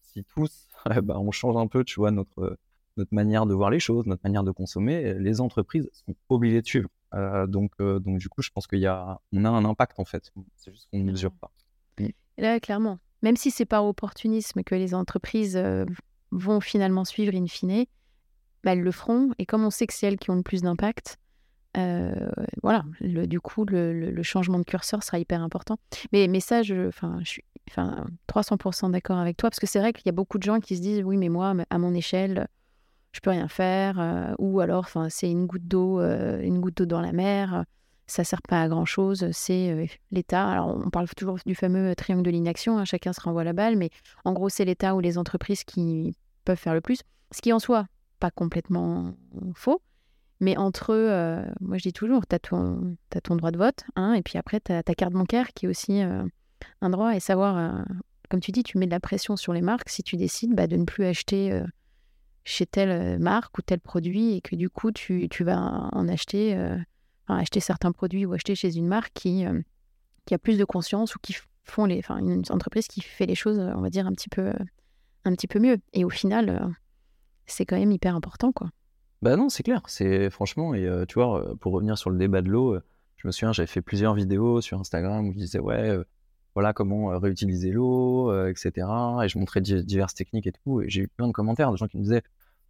si 0.03 0.25
tous, 0.25 0.69
bah, 1.03 1.19
on 1.19 1.31
change 1.33 1.57
un 1.57 1.66
peu, 1.66 1.85
tu 1.85 2.01
vois, 2.01 2.11
notre 2.11 2.57
notre 2.99 3.14
manière 3.14 3.47
de 3.47 3.55
voir 3.55 3.71
les 3.71 3.81
choses, 3.81 4.07
notre 4.07 4.23
manière 4.25 4.43
de 4.43 4.51
consommer, 4.51 5.14
les 5.14 5.41
entreprises 5.41 5.89
sont 5.93 6.14
obligées 6.29 6.61
de 6.61 6.66
suivre. 6.66 6.91
Euh, 7.14 7.47
donc, 7.47 7.73
euh, 7.81 7.99
donc 7.99 8.19
du 8.19 8.29
coup, 8.29 8.43
je 8.43 8.51
pense 8.51 8.66
qu'il 8.66 8.81
y 8.81 8.87
a, 8.87 9.19
on 9.33 9.45
a 9.45 9.49
un 9.49 9.64
impact 9.64 9.99
en 9.99 10.05
fait. 10.05 10.31
C'est 10.57 10.73
juste 10.73 10.89
qu'on 10.91 10.99
ne 10.99 11.05
mesure 11.05 11.33
pas. 11.33 11.51
Et 11.99 12.14
là, 12.37 12.61
clairement, 12.61 12.99
même 13.23 13.37
si 13.37 13.51
c'est 13.51 13.66
par 13.66 13.85
opportunisme 13.85 14.62
que 14.62 14.75
les 14.75 14.95
entreprises 14.95 15.57
euh, 15.57 15.85
vont 16.31 16.61
finalement 16.61 17.05
suivre 17.05 17.35
in 17.35 17.47
fine, 17.47 17.85
bah, 18.64 18.73
elles 18.73 18.83
le 18.83 18.93
feront. 18.93 19.31
Et 19.39 19.47
comme 19.47 19.64
on 19.64 19.71
sait 19.71 19.87
que 19.87 19.95
c'est 19.95 20.07
elles 20.07 20.19
qui 20.19 20.31
ont 20.31 20.37
le 20.37 20.43
plus 20.43 20.62
d'impact, 20.62 21.19
voilà, 22.62 22.85
le, 23.01 23.27
du 23.27 23.41
coup, 23.41 23.64
le, 23.64 24.23
changement 24.25 24.59
de 24.59 24.64
curseur 24.64 25.05
sera 25.05 25.21
hyper 25.21 25.43
important. 25.43 25.77
Mais, 26.12 26.41
ça, 26.41 26.62
je, 26.62 26.91
suis 27.25 27.45
enfin, 27.71 28.05
300% 28.29 28.91
d'accord 28.91 29.19
avec 29.19 29.37
toi, 29.37 29.49
parce 29.51 29.61
que 29.61 29.66
c'est 29.66 29.79
vrai 29.79 29.93
qu'il 29.93 30.07
y 30.07 30.09
a 30.09 30.12
beaucoup 30.12 30.39
de 30.39 30.43
gens 30.43 30.59
qui 30.59 30.77
se 30.77 30.83
disent, 30.83 31.03
oui, 31.05 31.16
mais 31.16 31.29
moi, 31.29 31.55
à 31.71 31.79
mon 31.79 31.95
échelle, 31.95 32.49
je 33.12 33.21
peux 33.21 33.31
rien 33.31 33.49
faire, 33.49 33.99
euh, 33.99 34.35
ou 34.39 34.61
alors, 34.61 34.89
c'est 35.09 35.31
une 35.31 35.47
goutte 35.47 35.66
d'eau, 35.66 36.01
euh, 36.01 36.41
une 36.41 36.61
goutte 36.61 36.79
d'eau 36.79 36.87
dans 36.87 37.01
la 37.01 37.12
mer, 37.12 37.64
ça 38.09 38.24
sert 38.24 38.42
pas 38.42 38.62
à 38.62 38.68
grand 38.68 38.86
chose, 38.86 39.28
c'est 39.32 39.88
l'État. 40.11 40.48
Alors, 40.48 40.68
on 40.68 40.90
parle 40.90 41.09
toujours 41.11 41.38
du 41.44 41.54
fameux 41.54 41.94
triangle 41.94 42.24
de 42.24 42.30
l'inaction, 42.30 42.78
hein, 42.78 42.84
chacun 42.84 43.12
se 43.12 43.20
renvoie 43.20 43.44
la 43.44 43.52
balle, 43.52 43.76
mais 43.76 43.90
en 44.24 44.32
gros, 44.32 44.48
c'est 44.48 44.64
l'État 44.64 44.94
ou 44.94 45.00
les 45.00 45.18
entreprises 45.18 45.62
qui 45.62 46.16
peuvent 46.44 46.59
faire 46.59 46.74
le 46.74 46.80
plus, 46.80 47.02
ce 47.30 47.42
qui 47.42 47.52
en 47.52 47.59
soi, 47.59 47.86
pas 48.18 48.30
complètement 48.30 49.14
faux. 49.54 49.82
Mais 50.40 50.56
entre 50.56 50.92
eux, 50.92 51.44
moi 51.61 51.76
je 51.78 51.82
dis 51.82 51.92
toujours, 51.92 52.26
tu 52.26 52.34
as, 52.34 52.38
ton 52.38 53.36
droit 53.36 53.50
de 53.50 53.59
vote, 53.59 53.84
hein, 53.96 54.14
et 54.14 54.22
puis 54.22 54.38
après, 54.38 54.61
tu 54.61 54.72
as 54.72 54.82
ta 54.82 54.94
carte 54.94 55.12
bancaire 55.12 55.48
qui 55.52 55.66
est 55.66 55.68
aussi 55.68 56.00
un 56.00 56.90
droit, 56.90 57.14
et 57.14 57.20
savoir, 57.20 57.84
comme 58.30 58.40
tu 58.40 58.52
dis, 58.52 58.62
tu 58.62 58.78
mets 58.78 58.86
de 58.86 58.90
la 58.90 59.00
pression 59.00 59.36
sur 59.36 59.52
les 59.52 59.62
marques 59.62 59.90
si 59.90 60.02
tu 60.02 60.16
décides 60.16 60.54
bah, 60.54 60.66
de 60.66 60.76
ne 60.76 60.84
plus 60.84 61.04
acheter 61.04 61.62
chez 62.44 62.64
telle 62.64 63.18
marque 63.18 63.59
ou 63.59 63.62
tel 63.62 63.80
produit 63.80 64.36
et 64.36 64.40
que 64.40 64.56
du 64.56 64.70
coup 64.70 64.92
tu, 64.92 65.28
tu 65.28 65.44
vas 65.44 65.59
en 65.92 66.09
acheter, 66.09 66.56
euh, 67.31 67.35
acheter 67.35 67.61
certains 67.61 67.93
produits 67.93 68.26
ou 68.26 68.33
acheter 68.33 68.55
chez 68.55 68.76
une 68.76 68.87
marque 68.87 69.12
qui, 69.14 69.47
euh, 69.47 69.61
qui 70.26 70.35
a 70.35 70.39
plus 70.39 70.59
de 70.59 70.64
conscience 70.64 71.14
ou 71.14 71.18
qui 71.20 71.37
font 71.64 71.85
les, 71.85 71.99
enfin 71.99 72.18
une 72.18 72.43
entreprise 72.51 72.89
qui 72.89 73.01
fait 73.01 73.26
les 73.26 73.35
choses, 73.35 73.59
on 73.59 73.81
va 73.81 73.91
dire 73.91 74.07
un 74.07 74.12
petit 74.12 74.29
peu, 74.29 74.53
un 75.24 75.33
petit 75.33 75.47
peu 75.47 75.59
mieux. 75.59 75.79
Et 75.93 76.05
au 76.05 76.11
final, 76.11 76.74
c'est 77.47 77.66
quand 77.66 77.79
même 77.79 77.93
hyper 77.93 78.14
important, 78.14 78.53
quoi. 78.53 78.70
Bah 79.20 79.37
non, 79.37 79.49
c'est 79.49 79.62
clair. 79.62 79.83
C'est 79.87 80.31
franchement 80.31 80.74
et 80.74 80.89
tu 81.09 81.14
vois, 81.14 81.55
pour 81.61 81.72
revenir 81.72 81.99
sur 81.99 82.09
le 82.09 82.18
débat 82.18 82.41
de 82.41 82.49
l'eau, 82.49 82.79
je 83.16 83.26
me 83.26 83.33
souviens, 83.33 83.53
j'avais 83.53 83.66
fait 83.66 83.83
plusieurs 83.83 84.14
vidéos 84.14 84.61
sur 84.61 84.81
Instagram 84.81 85.29
où 85.29 85.33
je 85.33 85.39
disais, 85.39 85.59
ouais, 85.59 85.95
voilà 86.55 86.72
comment 86.72 87.18
réutiliser 87.18 87.70
l'eau, 87.70 88.33
etc. 88.47 88.87
Et 89.22 89.29
je 89.29 89.39
montrais 89.39 89.61
diverses 89.61 90.14
techniques 90.14 90.47
et 90.47 90.53
tout. 90.53 90.81
Et 90.81 90.89
j'ai 90.89 91.03
eu 91.03 91.09
plein 91.09 91.26
de 91.26 91.33
commentaires 91.33 91.70
de 91.70 91.76
gens 91.76 91.87
qui 91.87 91.99
me 91.99 92.03
disaient, 92.03 92.22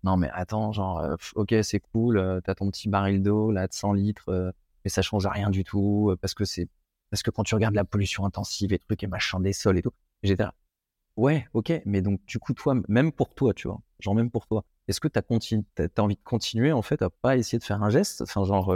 non, 0.05 0.17
mais 0.17 0.29
attends, 0.33 0.73
genre, 0.73 1.03
ok, 1.35 1.55
c'est 1.63 1.81
cool, 1.81 2.41
t'as 2.45 2.55
ton 2.55 2.71
petit 2.71 2.89
baril 2.89 3.23
d'eau 3.23 3.51
là 3.51 3.67
de 3.67 3.73
100 3.73 3.93
litres, 3.93 4.55
mais 4.85 4.91
ça 4.91 5.03
change 5.03 5.27
rien 5.27 5.51
du 5.51 5.65
tout 5.65 6.15
parce 6.21 6.35
que 6.35 6.45
c'est 6.45 6.69
parce 7.11 7.23
que 7.23 7.31
quand 7.31 7.43
tu 7.43 7.55
regardes 7.55 7.75
la 7.75 7.85
pollution 7.85 8.25
intensive 8.27 8.73
et 8.73 8.79
trucs 8.79 9.03
et 9.03 9.07
machin 9.07 9.41
des 9.41 9.53
sols 9.53 9.79
et 9.79 9.83
tout, 9.83 9.93
j'étais 10.23 10.43
là, 10.43 10.55
ouais, 11.17 11.49
ok, 11.55 11.73
mais 11.87 12.03
donc 12.03 12.25
du 12.27 12.39
coup, 12.39 12.55
toi, 12.55 12.75
même 12.89 13.13
pour 13.13 13.35
toi, 13.35 13.55
tu 13.55 13.69
vois, 13.69 13.81
genre 14.01 14.15
même 14.15 14.31
pour 14.31 14.47
toi, 14.47 14.65
est-ce 14.89 15.01
que 15.01 15.09
tu 15.09 15.19
as, 15.19 16.03
envie 16.03 16.17
de 16.17 16.23
continuer 16.23 16.73
en 16.73 16.83
fait 16.83 17.03
à 17.03 17.11
pas 17.11 17.37
essayer 17.37 17.59
de 17.59 17.65
faire 17.65 17.83
un 17.83 17.91
geste? 17.91 18.23
Enfin, 18.23 18.45
genre, 18.45 18.75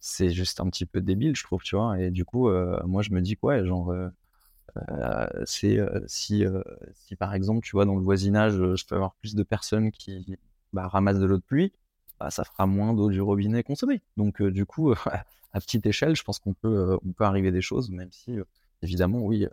c'est 0.00 0.30
juste 0.30 0.60
un 0.60 0.68
petit 0.68 0.86
peu 0.86 1.00
débile, 1.00 1.36
je 1.36 1.44
trouve, 1.44 1.62
tu 1.62 1.76
vois. 1.76 2.00
Et 2.00 2.10
du 2.10 2.24
coup, 2.24 2.50
moi, 2.84 3.02
je 3.02 3.10
me 3.10 3.20
dis, 3.20 3.36
ouais, 3.42 3.64
genre, 3.64 3.92
c'est 5.44 5.78
si, 6.06 6.44
si 6.94 7.16
par 7.16 7.34
exemple, 7.34 7.64
tu 7.64 7.72
vois, 7.72 7.84
dans 7.84 7.96
le 7.96 8.02
voisinage, 8.02 8.54
je 8.54 8.86
peux 8.86 8.94
avoir 8.94 9.14
plus 9.16 9.34
de 9.34 9.42
personnes 9.42 9.90
qui 9.90 10.38
bah, 10.72 10.88
ramassent 10.88 11.18
de 11.18 11.26
l'eau 11.26 11.36
de 11.36 11.42
pluie, 11.42 11.72
bah, 12.20 12.30
ça 12.30 12.44
fera 12.44 12.66
moins 12.66 12.94
d'eau 12.94 13.10
du 13.10 13.20
robinet 13.20 13.62
consommée. 13.62 14.02
Donc, 14.16 14.42
du 14.42 14.66
coup, 14.66 14.92
à 15.52 15.60
petite 15.60 15.86
échelle, 15.86 16.16
je 16.16 16.22
pense 16.22 16.38
qu'on 16.38 16.54
peut, 16.54 16.98
on 17.04 17.12
peut 17.12 17.24
arriver 17.24 17.52
des 17.52 17.62
choses, 17.62 17.90
même 17.90 18.12
si, 18.12 18.36
évidemment, 18.82 19.20
oui, 19.20 19.46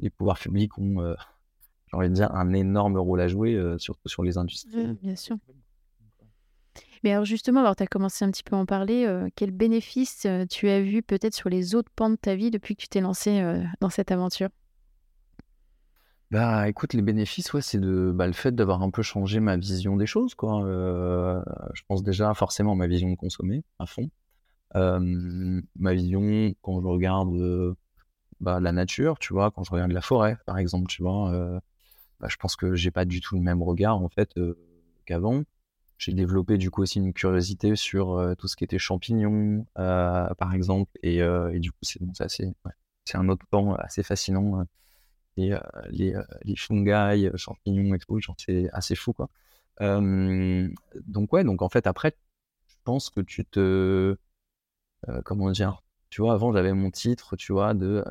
les 0.00 0.10
pouvoirs 0.10 0.38
publics 0.38 0.76
ont, 0.78 1.14
j'ai 1.88 1.96
envie 1.96 2.08
de 2.08 2.14
dire, 2.14 2.34
un 2.34 2.52
énorme 2.52 2.98
rôle 2.98 3.20
à 3.20 3.28
jouer, 3.28 3.60
surtout 3.78 4.08
sur 4.08 4.22
les 4.22 4.38
industries. 4.38 4.94
Bien 5.02 5.16
sûr. 5.16 5.36
Mais 7.02 7.12
alors 7.12 7.24
justement, 7.24 7.60
alors 7.60 7.76
tu 7.76 7.82
as 7.82 7.86
commencé 7.86 8.24
un 8.24 8.30
petit 8.30 8.42
peu 8.42 8.56
à 8.56 8.58
en 8.58 8.66
parler. 8.66 9.06
quel 9.36 9.50
bénéfice 9.50 10.26
tu 10.50 10.68
as 10.68 10.80
vu 10.80 11.02
peut-être 11.02 11.34
sur 11.34 11.48
les 11.48 11.74
autres 11.74 11.90
pans 11.94 12.10
de 12.10 12.16
ta 12.16 12.34
vie 12.34 12.50
depuis 12.50 12.76
que 12.76 12.82
tu 12.82 12.88
t'es 12.88 13.00
lancé 13.00 13.42
dans 13.80 13.90
cette 13.90 14.10
aventure? 14.10 14.48
Bah, 16.30 16.68
écoute, 16.68 16.94
les 16.94 17.02
bénéfices, 17.02 17.52
ouais, 17.52 17.62
c'est 17.62 17.78
de, 17.78 18.10
bah, 18.12 18.26
le 18.26 18.32
fait 18.32 18.52
d'avoir 18.52 18.82
un 18.82 18.90
peu 18.90 19.02
changé 19.02 19.38
ma 19.38 19.56
vision 19.56 19.96
des 19.96 20.06
choses, 20.06 20.34
quoi. 20.34 20.62
je 21.74 21.82
pense 21.86 22.02
déjà 22.02 22.32
forcément 22.34 22.74
ma 22.74 22.86
vision 22.86 23.10
de 23.10 23.16
consommer 23.16 23.62
à 23.78 23.86
fond. 23.86 24.10
ma 24.74 25.94
vision 25.94 26.54
quand 26.62 26.80
je 26.80 26.86
regarde 26.86 27.76
bah, 28.40 28.60
la 28.60 28.72
nature, 28.72 29.18
tu 29.18 29.32
vois, 29.32 29.50
quand 29.50 29.62
je 29.62 29.70
regarde 29.70 29.92
la 29.92 30.00
forêt, 30.00 30.38
par 30.46 30.58
exemple, 30.58 30.88
tu 30.88 31.02
vois, 31.02 31.60
bah, 32.18 32.28
je 32.28 32.36
pense 32.36 32.56
que 32.56 32.74
j'ai 32.74 32.90
pas 32.90 33.04
du 33.04 33.20
tout 33.20 33.36
le 33.36 33.42
même 33.42 33.62
regard 33.62 34.02
en 34.02 34.08
fait 34.08 34.34
qu'avant 35.04 35.42
j'ai 35.98 36.12
développé 36.12 36.58
du 36.58 36.70
coup 36.70 36.82
aussi 36.82 36.98
une 36.98 37.12
curiosité 37.12 37.76
sur 37.76 38.34
tout 38.38 38.48
ce 38.48 38.56
qui 38.56 38.64
était 38.64 38.78
champignons, 38.78 39.66
par 39.74 40.52
exemple. 40.54 40.90
Et, 41.02 41.20
du 41.58 41.72
coup, 41.72 41.78
c'est 41.82 43.16
un 43.16 43.28
autre 43.28 43.46
pan 43.50 43.74
assez 43.74 44.02
fascinant. 44.02 44.64
Et, 45.36 45.52
les, 45.90 46.14
les 46.42 46.56
fungi, 46.56 47.28
champignons 47.36 47.94
et 47.94 47.98
tout, 47.98 48.18
c'est 48.38 48.68
assez 48.72 48.94
fou, 48.94 49.12
quoi. 49.12 49.30
donc, 49.80 51.32
ouais, 51.32 51.44
donc 51.44 51.62
en 51.62 51.68
fait, 51.68 51.86
après, 51.86 52.16
je 52.68 52.74
pense 52.84 53.10
que 53.10 53.20
tu 53.20 53.44
te. 53.44 54.16
comment 55.24 55.50
dire 55.50 55.82
Tu 56.10 56.22
vois, 56.22 56.34
avant, 56.34 56.52
j'avais 56.52 56.72
mon 56.72 56.90
titre, 56.90 57.36
tu 57.36 57.52
vois, 57.52 57.74
de 57.74 58.04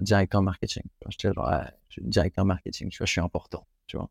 directeur 0.00 0.42
marketing. 0.42 0.84
J'étais 1.08 1.32
genre, 1.32 1.50
directeur 1.98 2.44
marketing, 2.44 2.90
tu 2.90 2.98
vois, 2.98 3.06
je 3.06 3.12
suis 3.12 3.20
important, 3.20 3.66
tu 3.86 3.96
vois. 3.96 4.10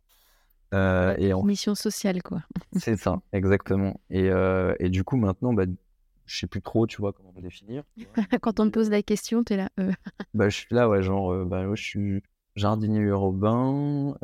Euh, 0.76 1.16
et 1.18 1.34
en... 1.34 1.44
Mission 1.44 1.74
sociale, 1.74 2.22
quoi. 2.22 2.42
c'est 2.74 2.98
ça, 2.98 3.22
exactement. 3.32 4.00
Et, 4.10 4.30
euh, 4.30 4.76
et, 4.80 4.90
du 4.90 5.04
coup, 5.04 5.16
maintenant, 5.16 5.54
bah, 5.54 5.64
je 6.26 6.40
sais 6.40 6.48
plus 6.48 6.62
trop, 6.62 6.86
tu 6.86 6.98
vois, 6.98 7.14
comment 7.14 7.32
me 7.34 7.42
définir. 7.42 7.84
Quand 8.42 8.60
on 8.60 8.66
me 8.66 8.72
pose 8.72 8.90
la 8.90 9.02
question, 9.02 9.44
tu 9.44 9.54
es 9.54 9.58
là. 9.58 9.70
Euh. 9.80 9.92
bah, 10.34 10.50
je 10.50 10.58
suis 10.58 10.76
là, 10.76 10.90
ouais, 10.90 11.02
genre, 11.02 11.46
bah, 11.46 11.74
je 11.74 11.82
suis 11.82 12.24
jardinier 12.56 13.00
urbain, 13.00 14.16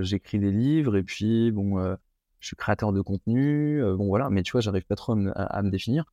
j'écris 0.00 0.38
des 0.38 0.50
livres, 0.50 0.96
et 0.96 1.02
puis, 1.02 1.50
bon, 1.52 1.78
je 2.40 2.46
suis 2.46 2.56
créateur 2.56 2.92
de 2.92 3.00
contenu, 3.00 3.82
bon, 3.82 4.08
voilà, 4.08 4.30
mais 4.30 4.42
tu 4.42 4.52
vois, 4.52 4.60
j'arrive 4.60 4.84
pas 4.84 4.96
trop 4.96 5.12
à, 5.34 5.62
me 5.62 5.70
définir. 5.70 6.04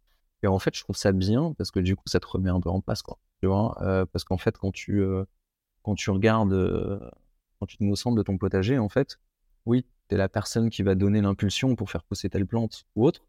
Et 0.43 0.47
en 0.47 0.59
fait, 0.59 0.75
je 0.75 0.81
trouve 0.83 0.95
ça 0.95 1.11
bien, 1.11 1.53
parce 1.57 1.71
que 1.71 1.79
du 1.79 1.95
coup, 1.95 2.03
ça 2.07 2.19
te 2.19 2.27
remet 2.27 2.49
un 2.49 2.61
peu 2.61 2.69
en 2.69 2.81
place, 2.81 3.01
quoi. 3.01 3.19
Tu 3.41 3.47
vois, 3.47 3.75
parce 4.11 4.23
qu'en 4.23 4.37
fait, 4.37 4.57
quand 4.57 4.71
tu, 4.71 5.03
quand 5.83 5.95
tu 5.95 6.09
regardes, 6.11 6.53
quand 7.59 7.65
tu 7.65 7.77
te 7.77 7.83
mets 7.83 7.91
au 7.91 7.97
centre 7.97 8.15
de 8.15 8.23
ton 8.23 8.37
potager, 8.37 8.77
en 8.77 8.89
fait, 8.89 9.19
oui, 9.65 9.85
tu 10.09 10.15
es 10.15 10.17
la 10.17 10.29
personne 10.29 10.69
qui 10.69 10.83
va 10.83 10.95
donner 10.95 11.21
l'impulsion 11.21 11.75
pour 11.75 11.89
faire 11.91 12.03
pousser 12.03 12.29
telle 12.29 12.45
plante 12.45 12.85
ou 12.95 13.05
autre, 13.05 13.25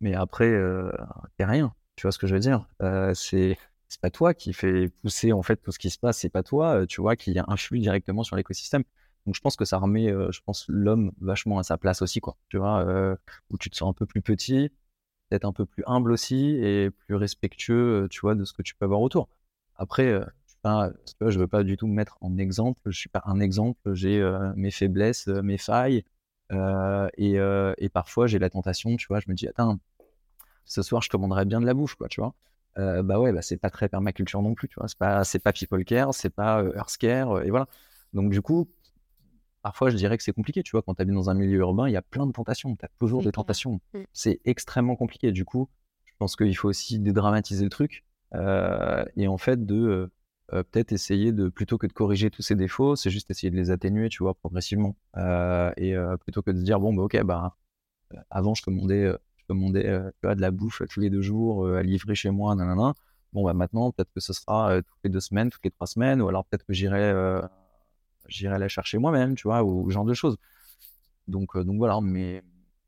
mais 0.00 0.14
après, 0.14 0.46
euh, 0.46 0.90
t'es 1.36 1.44
rien. 1.44 1.74
Tu 1.96 2.02
vois 2.02 2.12
ce 2.12 2.18
que 2.18 2.26
je 2.26 2.34
veux 2.34 2.40
dire? 2.40 2.66
Euh, 2.82 3.14
C'est 3.14 3.56
pas 4.00 4.10
toi 4.10 4.34
qui 4.34 4.52
fait 4.52 4.90
pousser 5.02 5.32
en 5.32 5.42
fait 5.42 5.56
tout 5.56 5.72
ce 5.72 5.78
qui 5.78 5.90
se 5.90 5.98
passe, 5.98 6.18
c'est 6.18 6.28
pas 6.28 6.42
toi, 6.42 6.82
euh, 6.82 6.86
tu 6.86 7.00
vois, 7.00 7.16
qui 7.16 7.36
influe 7.48 7.80
directement 7.80 8.22
sur 8.22 8.36
l'écosystème. 8.36 8.84
Donc 9.26 9.34
je 9.34 9.40
pense 9.40 9.56
que 9.56 9.64
ça 9.64 9.78
remet, 9.78 10.10
euh, 10.10 10.30
je 10.30 10.40
pense, 10.42 10.66
l'homme 10.68 11.12
vachement 11.20 11.58
à 11.58 11.62
sa 11.62 11.78
place 11.78 12.02
aussi, 12.02 12.20
quoi. 12.20 12.36
Tu 12.48 12.58
vois, 12.58 12.84
où 13.50 13.58
tu 13.58 13.70
te 13.70 13.76
sens 13.76 13.90
un 13.90 13.92
peu 13.94 14.06
plus 14.06 14.22
petit, 14.22 14.70
peut-être 15.30 15.44
un 15.46 15.52
peu 15.52 15.66
plus 15.66 15.84
humble 15.86 16.12
aussi 16.12 16.56
et 16.56 16.90
plus 16.90 17.16
respectueux, 17.16 18.08
tu 18.10 18.20
vois, 18.20 18.34
de 18.34 18.44
ce 18.44 18.52
que 18.52 18.62
tu 18.62 18.74
peux 18.76 18.84
avoir 18.86 19.00
autour. 19.00 19.28
Après, 19.76 20.20
pas, 20.62 20.90
je 21.20 21.38
veux 21.38 21.46
pas 21.46 21.62
du 21.62 21.76
tout 21.76 21.86
me 21.86 21.94
mettre 21.94 22.18
en 22.20 22.36
exemple. 22.36 22.80
Je 22.86 22.98
suis 22.98 23.08
pas 23.08 23.22
un 23.26 23.40
exemple. 23.40 23.94
J'ai 23.94 24.20
euh, 24.20 24.52
mes 24.56 24.70
faiblesses, 24.70 25.28
euh, 25.28 25.42
mes 25.42 25.58
failles, 25.58 26.04
euh, 26.52 27.08
et, 27.16 27.88
parfois 27.88 28.26
j'ai 28.26 28.38
la 28.38 28.50
tentation, 28.50 28.96
tu 28.96 29.06
vois. 29.08 29.20
Je 29.20 29.28
me 29.28 29.34
dis, 29.34 29.48
attends, 29.48 29.78
ce 30.64 30.82
soir 30.82 31.02
je 31.02 31.08
commanderais 31.08 31.44
bien 31.44 31.60
de 31.60 31.66
la 31.66 31.74
bouffe, 31.74 31.94
quoi, 31.94 32.08
tu 32.08 32.20
vois. 32.20 32.34
bah 32.76 33.18
ouais, 33.18 33.32
bah 33.32 33.42
c'est 33.42 33.56
pas 33.56 33.70
très 33.70 33.88
permaculture 33.88 34.42
non 34.42 34.54
plus, 34.54 34.68
tu 34.68 34.76
vois. 34.78 34.88
C'est 34.88 34.98
pas, 34.98 35.24
c'est 35.24 35.38
pas 35.38 35.52
people 35.52 35.84
care, 35.84 36.14
c'est 36.14 36.30
pas 36.30 36.62
earth 36.74 36.96
care, 36.98 37.42
et 37.42 37.50
voilà. 37.50 37.66
Donc 38.12 38.30
du 38.30 38.40
coup, 38.42 38.68
parfois 39.62 39.90
je 39.90 39.96
dirais 39.96 40.16
que 40.16 40.22
c'est 40.22 40.32
compliqué, 40.32 40.62
tu 40.62 40.72
vois. 40.72 40.82
Quand 40.82 40.94
tu 40.94 41.02
habites 41.02 41.14
dans 41.14 41.30
un 41.30 41.34
milieu 41.34 41.58
urbain, 41.58 41.88
il 41.88 41.92
y 41.92 41.96
a 41.96 42.02
plein 42.02 42.26
de 42.26 42.32
tentations. 42.32 42.76
Tu 42.76 42.84
as 42.84 42.90
toujours 42.98 43.22
des 43.22 43.32
tentations. 43.32 43.80
Mmh. 43.94 44.00
C'est 44.12 44.40
extrêmement 44.44 44.96
compliqué. 44.96 45.32
Du 45.32 45.44
coup, 45.44 45.68
je 46.04 46.12
pense 46.18 46.36
qu'il 46.36 46.56
faut 46.56 46.68
aussi 46.68 46.98
dédramatiser 46.98 47.64
le 47.64 47.70
truc. 47.70 48.04
et 48.34 49.28
en 49.28 49.38
fait, 49.38 49.64
de 49.64 50.10
euh, 50.54 50.62
peut-être 50.62 50.92
essayer 50.92 51.32
de, 51.32 51.48
plutôt 51.48 51.76
que 51.76 51.86
de 51.86 51.92
corriger 51.92 52.30
tous 52.30 52.42
ces 52.42 52.54
défauts, 52.54 52.96
c'est 52.96 53.10
juste 53.10 53.30
essayer 53.30 53.50
de 53.50 53.56
les 53.56 53.70
atténuer, 53.70 54.08
tu 54.08 54.22
vois, 54.22 54.34
progressivement. 54.34 54.96
Euh, 55.16 55.72
et 55.76 55.94
euh, 55.94 56.16
plutôt 56.16 56.42
que 56.42 56.50
de 56.50 56.62
dire, 56.62 56.80
bon, 56.80 56.94
bah, 56.94 57.02
ok, 57.02 57.22
bah, 57.22 57.56
avant, 58.30 58.54
je 58.54 58.62
commandais, 58.62 59.12
je 59.36 59.44
commandais 59.46 59.84
tu 59.84 60.20
vois, 60.22 60.34
de 60.34 60.40
la 60.40 60.50
bouffe 60.50 60.82
tous 60.90 61.00
les 61.00 61.10
deux 61.10 61.22
jours 61.22 61.68
à 61.68 61.82
livrer 61.82 62.14
chez 62.14 62.30
moi, 62.30 62.54
nanana. 62.54 62.94
Bon, 63.34 63.44
bah, 63.44 63.52
maintenant, 63.52 63.92
peut-être 63.92 64.12
que 64.14 64.20
ce 64.20 64.32
sera 64.32 64.80
toutes 64.82 64.98
les 65.04 65.10
deux 65.10 65.20
semaines, 65.20 65.50
toutes 65.50 65.64
les 65.64 65.70
trois 65.70 65.86
semaines, 65.86 66.22
ou 66.22 66.28
alors 66.28 66.46
peut-être 66.46 66.64
que 66.64 66.72
j'irai 66.72 67.12
j'irai 68.28 68.58
la 68.58 68.68
chercher 68.68 68.98
moi-même, 68.98 69.34
tu 69.34 69.48
vois, 69.48 69.62
ou, 69.64 69.88
ce 69.90 69.94
genre 69.94 70.04
de 70.04 70.14
choses. 70.14 70.36
Donc, 71.28 71.56
donc 71.58 71.76
voilà, 71.78 72.00
mais, 72.02 72.42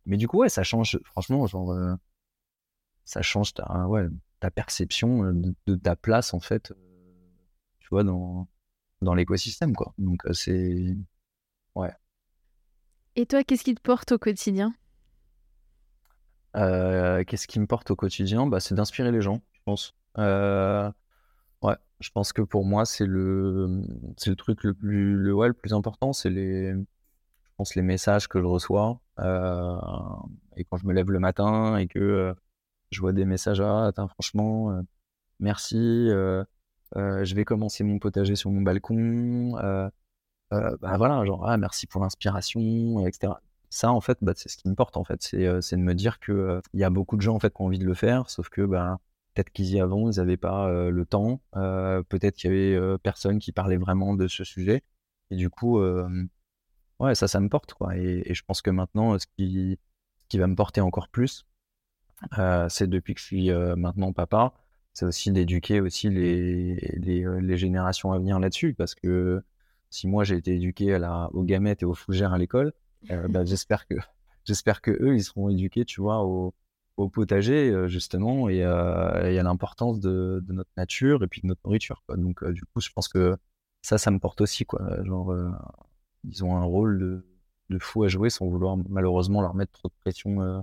mais 0.07 0.17
du 0.17 0.29
coup, 0.29 0.39
ouais, 0.39 0.49
ça 0.49 0.63
change, 0.63 0.99
franchement, 1.05 1.47
genre, 1.47 1.75
ça 3.05 3.23
change 3.23 3.53
ta, 3.53 4.51
perception 4.55 5.33
de, 5.35 5.77
ta 5.77 5.97
place, 5.97 6.33
en 6.33 6.41
fait, 6.41 6.73
vois, 7.91 8.05
dans, 8.05 8.49
dans 9.03 9.14
l'écosystème, 9.14 9.74
quoi. 9.74 9.95
Donc, 9.99 10.24
euh, 10.26 10.32
c'est. 10.32 10.97
Ouais. 11.74 11.93
Et 13.16 13.26
toi, 13.26 13.45
qu'est-ce 13.45 13.64
qui 13.64 13.74
te 13.74 13.80
porte 13.80 14.12
au 14.12 14.18
quotidien? 14.18 14.74
Euh, 16.57 17.22
Qu'est-ce 17.24 17.47
qui 17.47 17.61
me 17.61 17.66
porte 17.66 17.91
au 17.91 17.97
quotidien? 17.97 18.47
Bah, 18.47 18.61
C'est 18.61 18.74
d'inspirer 18.74 19.12
les 19.12 19.20
gens, 19.22 19.41
je 19.53 19.61
pense. 19.64 19.95
Euh, 20.18 20.91
ouais, 21.62 21.76
je 22.01 22.11
pense 22.11 22.32
que 22.32 22.43
pour 22.43 22.64
moi, 22.64 22.84
c'est 22.84 23.07
le, 23.07 23.82
c'est 24.16 24.30
le 24.30 24.36
truc 24.36 24.64
le 24.64 24.74
plus, 24.74 25.16
le, 25.16 25.32
ouais, 25.34 25.49
le 25.49 25.55
plus 25.55 25.72
important, 25.72 26.12
c'est 26.12 26.30
les, 26.30 26.72
je 26.72 27.51
pense, 27.57 27.74
les 27.74 27.82
messages 27.82 28.28
que 28.28 28.41
je 28.41 28.47
reçois. 28.47 29.01
et 29.18 30.64
quand 30.64 30.76
je 30.78 30.86
me 30.86 30.93
lève 30.93 31.11
le 31.11 31.20
matin 31.20 31.76
et 31.76 31.86
que 31.86 32.34
je 32.91 33.01
vois 33.01 33.12
des 33.12 33.24
messages, 33.24 33.61
ah, 33.61 33.86
attends, 33.86 34.09
franchement, 34.09 34.82
merci, 35.38 36.09
je 36.97 37.34
vais 37.34 37.45
commencer 37.45 37.84
mon 37.84 37.99
potager 37.99 38.36
sur 38.36 38.51
mon 38.51 38.62
balcon. 38.62 39.57
Euh, 39.59 39.88
euh, 40.53 40.76
bah 40.80 40.97
voilà, 40.99 41.24
genre, 41.24 41.47
ah, 41.49 41.57
merci 41.57 41.86
pour 41.86 42.03
l'inspiration, 42.03 43.07
etc. 43.07 43.34
Ça, 43.70 43.93
en 43.93 44.01
fait, 44.01 44.18
bah, 44.22 44.32
c'est 44.36 44.49
ce 44.49 44.57
qui 44.57 44.68
me 44.68 44.74
porte, 44.74 44.97
en 44.97 45.05
fait. 45.05 45.22
C'est 45.22 45.76
de 45.76 45.82
me 45.82 45.95
dire 45.95 46.18
qu'il 46.20 46.61
il 46.74 46.80
y 46.80 46.84
a 46.84 46.91
beaucoup 46.91 47.16
de 47.16 47.22
gens, 47.22 47.36
en 47.36 47.41
fait, 47.41 47.55
qui 47.55 47.62
ont 47.62 47.66
envie 47.66 47.78
de 47.78 47.86
le 47.86 47.95
faire, 47.95 48.28
sauf 48.30 48.49
que, 48.49 48.62
bah, 48.62 48.99
peut-être 49.34 49.51
qu'ils 49.51 49.70
y 49.70 49.80
avant, 49.80 50.11
ils 50.11 50.18
n'avaient 50.18 50.36
pas 50.36 50.68
le 50.91 51.07
temps. 51.07 51.41
peut-être 51.53 52.36
qu'il 52.36 52.53
y 52.53 52.74
avait 52.74 52.99
personne 52.99 53.38
qui 53.38 53.53
parlait 53.53 53.76
vraiment 53.76 54.14
de 54.14 54.28
ce 54.28 54.45
sujet. 54.45 54.82
Et 55.30 55.36
du 55.36 55.51
coup, 55.51 55.80
ouais, 57.01 57.14
ça, 57.14 57.28
ça 57.28 57.41
me 57.41 57.49
porte, 57.49 57.74
quoi. 57.74 57.97
Et, 57.97 58.34
je 58.34 58.43
pense 58.45 58.62
que 58.62 58.70
maintenant, 58.70 59.18
ce 59.18 59.26
qui 59.36 60.38
va 60.38 60.47
me 60.47 60.57
porter 60.57 60.80
encore 60.80 61.09
plus, 61.09 61.47
c'est 62.68 62.88
depuis 62.88 63.14
que 63.14 63.20
je 63.20 63.24
suis 63.26 63.51
maintenant 63.53 64.12
papa, 64.12 64.53
c'est 65.01 65.07
aussi 65.07 65.33
d'éduquer 65.33 65.81
aussi 65.81 66.11
les, 66.11 66.75
les, 66.75 67.25
euh, 67.25 67.41
les, 67.41 67.57
générations 67.57 68.13
à 68.13 68.19
venir 68.19 68.39
là-dessus, 68.39 68.75
parce 68.75 68.95
que 68.95 69.43
si 69.89 70.07
moi 70.07 70.25
j'ai 70.25 70.37
été 70.37 70.57
éduqué 70.57 70.93
à 70.93 70.99
la, 70.99 71.31
aux 71.33 71.43
gamètes 71.43 71.83
et 71.83 71.87
aux 71.87 71.95
fougères 71.95 72.35
à 72.35 72.39
l'école, 72.39 72.75
euh, 73.11 73.27
bah, 73.29 73.45
j'espère 73.47 73.87
que 73.87 73.95
j'espère 74.45 74.83
que 74.83 74.91
eux 74.91 75.15
ils 75.17 75.25
seront 75.25 75.49
éduqués, 75.49 75.87
tu 75.87 76.03
vois, 76.03 76.23
aux, 76.25 76.55
au 76.99 77.09
potager, 77.09 77.89
justement, 77.89 78.51
et, 78.51 78.63
à 78.63 79.43
l'importance 79.43 80.01
de, 80.01 80.45
notre 80.49 80.71
nature 80.77 81.25
et 81.25 81.29
puis 81.29 81.41
de 81.41 81.47
notre 81.47 81.63
nourriture. 81.65 82.03
Donc, 82.15 82.45
du 82.51 82.63
coup, 82.67 82.81
je 82.83 82.91
pense 82.95 83.09
que 83.09 83.39
ça, 83.81 83.97
ça 83.97 84.11
me 84.11 84.19
porte 84.19 84.43
aussi. 84.43 84.67
Quoi. 84.67 85.03
Genre, 85.05 85.35
ils 86.25 86.45
ont 86.45 86.57
un 86.59 86.65
rôle 86.65 86.99
de, 86.99 87.27
de, 87.71 87.79
fou 87.79 88.05
à 88.05 88.09
jouer 88.09 88.29
sans 88.29 88.47
vouloir 88.47 88.77
malheureusement 88.91 89.41
leur 89.41 89.55
mettre 89.55 89.73
trop 89.73 89.89
de 89.89 89.95
pression 90.01 90.63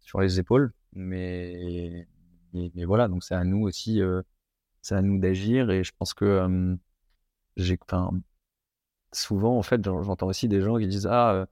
sur 0.00 0.22
les 0.22 0.40
épaules. 0.40 0.72
Mais, 0.94 2.08
mais, 2.54 2.84
voilà, 2.84 3.08
donc 3.08 3.24
c'est 3.24 3.34
à 3.34 3.44
nous 3.44 3.62
aussi, 3.62 4.00
c'est 4.82 4.94
à 4.94 5.02
nous 5.02 5.18
d'agir. 5.18 5.70
Et 5.70 5.84
je 5.84 5.92
pense 5.96 6.14
que 6.14 6.76
j'ai, 7.56 7.78
souvent, 9.12 9.58
en 9.58 9.62
fait, 9.62 9.84
j'entends 9.84 10.26
aussi 10.28 10.48
des 10.48 10.60
gens 10.60 10.78
qui 10.78 10.86
disent 10.86 11.08
Ah, 11.10 11.46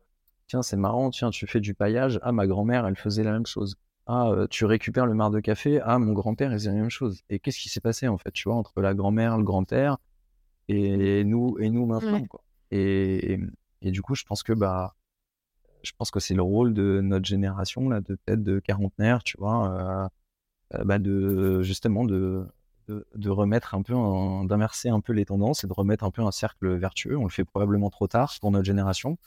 tiens, 0.46 0.62
c'est 0.62 0.76
marrant, 0.76 1.10
tiens, 1.10 1.30
tu 1.30 1.46
fais 1.46 1.60
du 1.60 1.74
paillage. 1.74 2.18
Ah, 2.22 2.32
ma 2.32 2.46
grand-mère, 2.46 2.86
elle 2.86 2.96
faisait 2.96 3.24
la 3.24 3.32
même 3.32 3.46
chose. 3.46 3.76
Ah, 4.06 4.32
tu 4.50 4.64
récupères 4.64 5.06
le 5.06 5.14
marc 5.14 5.32
de 5.32 5.40
café. 5.40 5.80
Ah, 5.82 5.98
mon 5.98 6.12
grand-père, 6.12 6.50
il 6.52 6.54
faisait 6.54 6.70
la 6.70 6.76
même 6.76 6.90
chose. 6.90 7.22
Et 7.28 7.40
qu'est-ce 7.40 7.58
qui 7.58 7.68
s'est 7.68 7.80
passé, 7.80 8.08
en 8.08 8.18
fait, 8.18 8.30
tu 8.32 8.48
vois, 8.48 8.56
entre 8.56 8.80
la 8.80 8.94
grand-mère, 8.94 9.36
le 9.36 9.44
grand-père 9.44 9.98
et 10.68 11.24
nous, 11.24 11.56
et 11.58 11.70
nous 11.70 11.86
maintenant, 11.86 12.24
quoi. 12.26 12.42
Et, 12.70 13.38
et, 13.82 13.90
du 13.90 14.02
coup, 14.02 14.14
je 14.14 14.24
pense 14.24 14.42
que, 14.42 14.52
bah, 14.52 14.96
je 15.82 15.92
pense 15.96 16.10
que 16.10 16.20
c'est 16.20 16.34
le 16.34 16.42
rôle 16.42 16.74
de 16.74 17.00
notre 17.02 17.24
génération, 17.26 17.88
là, 17.88 18.00
de 18.00 18.16
peut-être 18.16 18.42
de 18.42 18.58
quarantenaire, 18.58 19.22
tu 19.22 19.36
vois, 19.38 19.70
euh, 19.70 20.08
bah, 20.72 20.98
de, 20.98 21.62
justement, 21.62 22.04
de, 22.04 22.46
de, 22.88 23.30
remettre 23.30 23.74
un 23.74 23.82
peu, 23.82 23.94
d'inverser 24.46 24.88
un 24.88 25.00
peu 25.00 25.12
les 25.12 25.24
tendances 25.24 25.64
et 25.64 25.66
de 25.66 25.72
remettre 25.72 26.04
un 26.04 26.10
peu 26.10 26.22
un 26.22 26.30
cercle 26.30 26.76
vertueux. 26.76 27.16
On 27.16 27.24
le 27.24 27.30
fait 27.30 27.44
probablement 27.44 27.90
trop 27.90 28.06
tard 28.06 28.34
pour 28.40 28.50
notre 28.50 28.64
génération. 28.64 29.18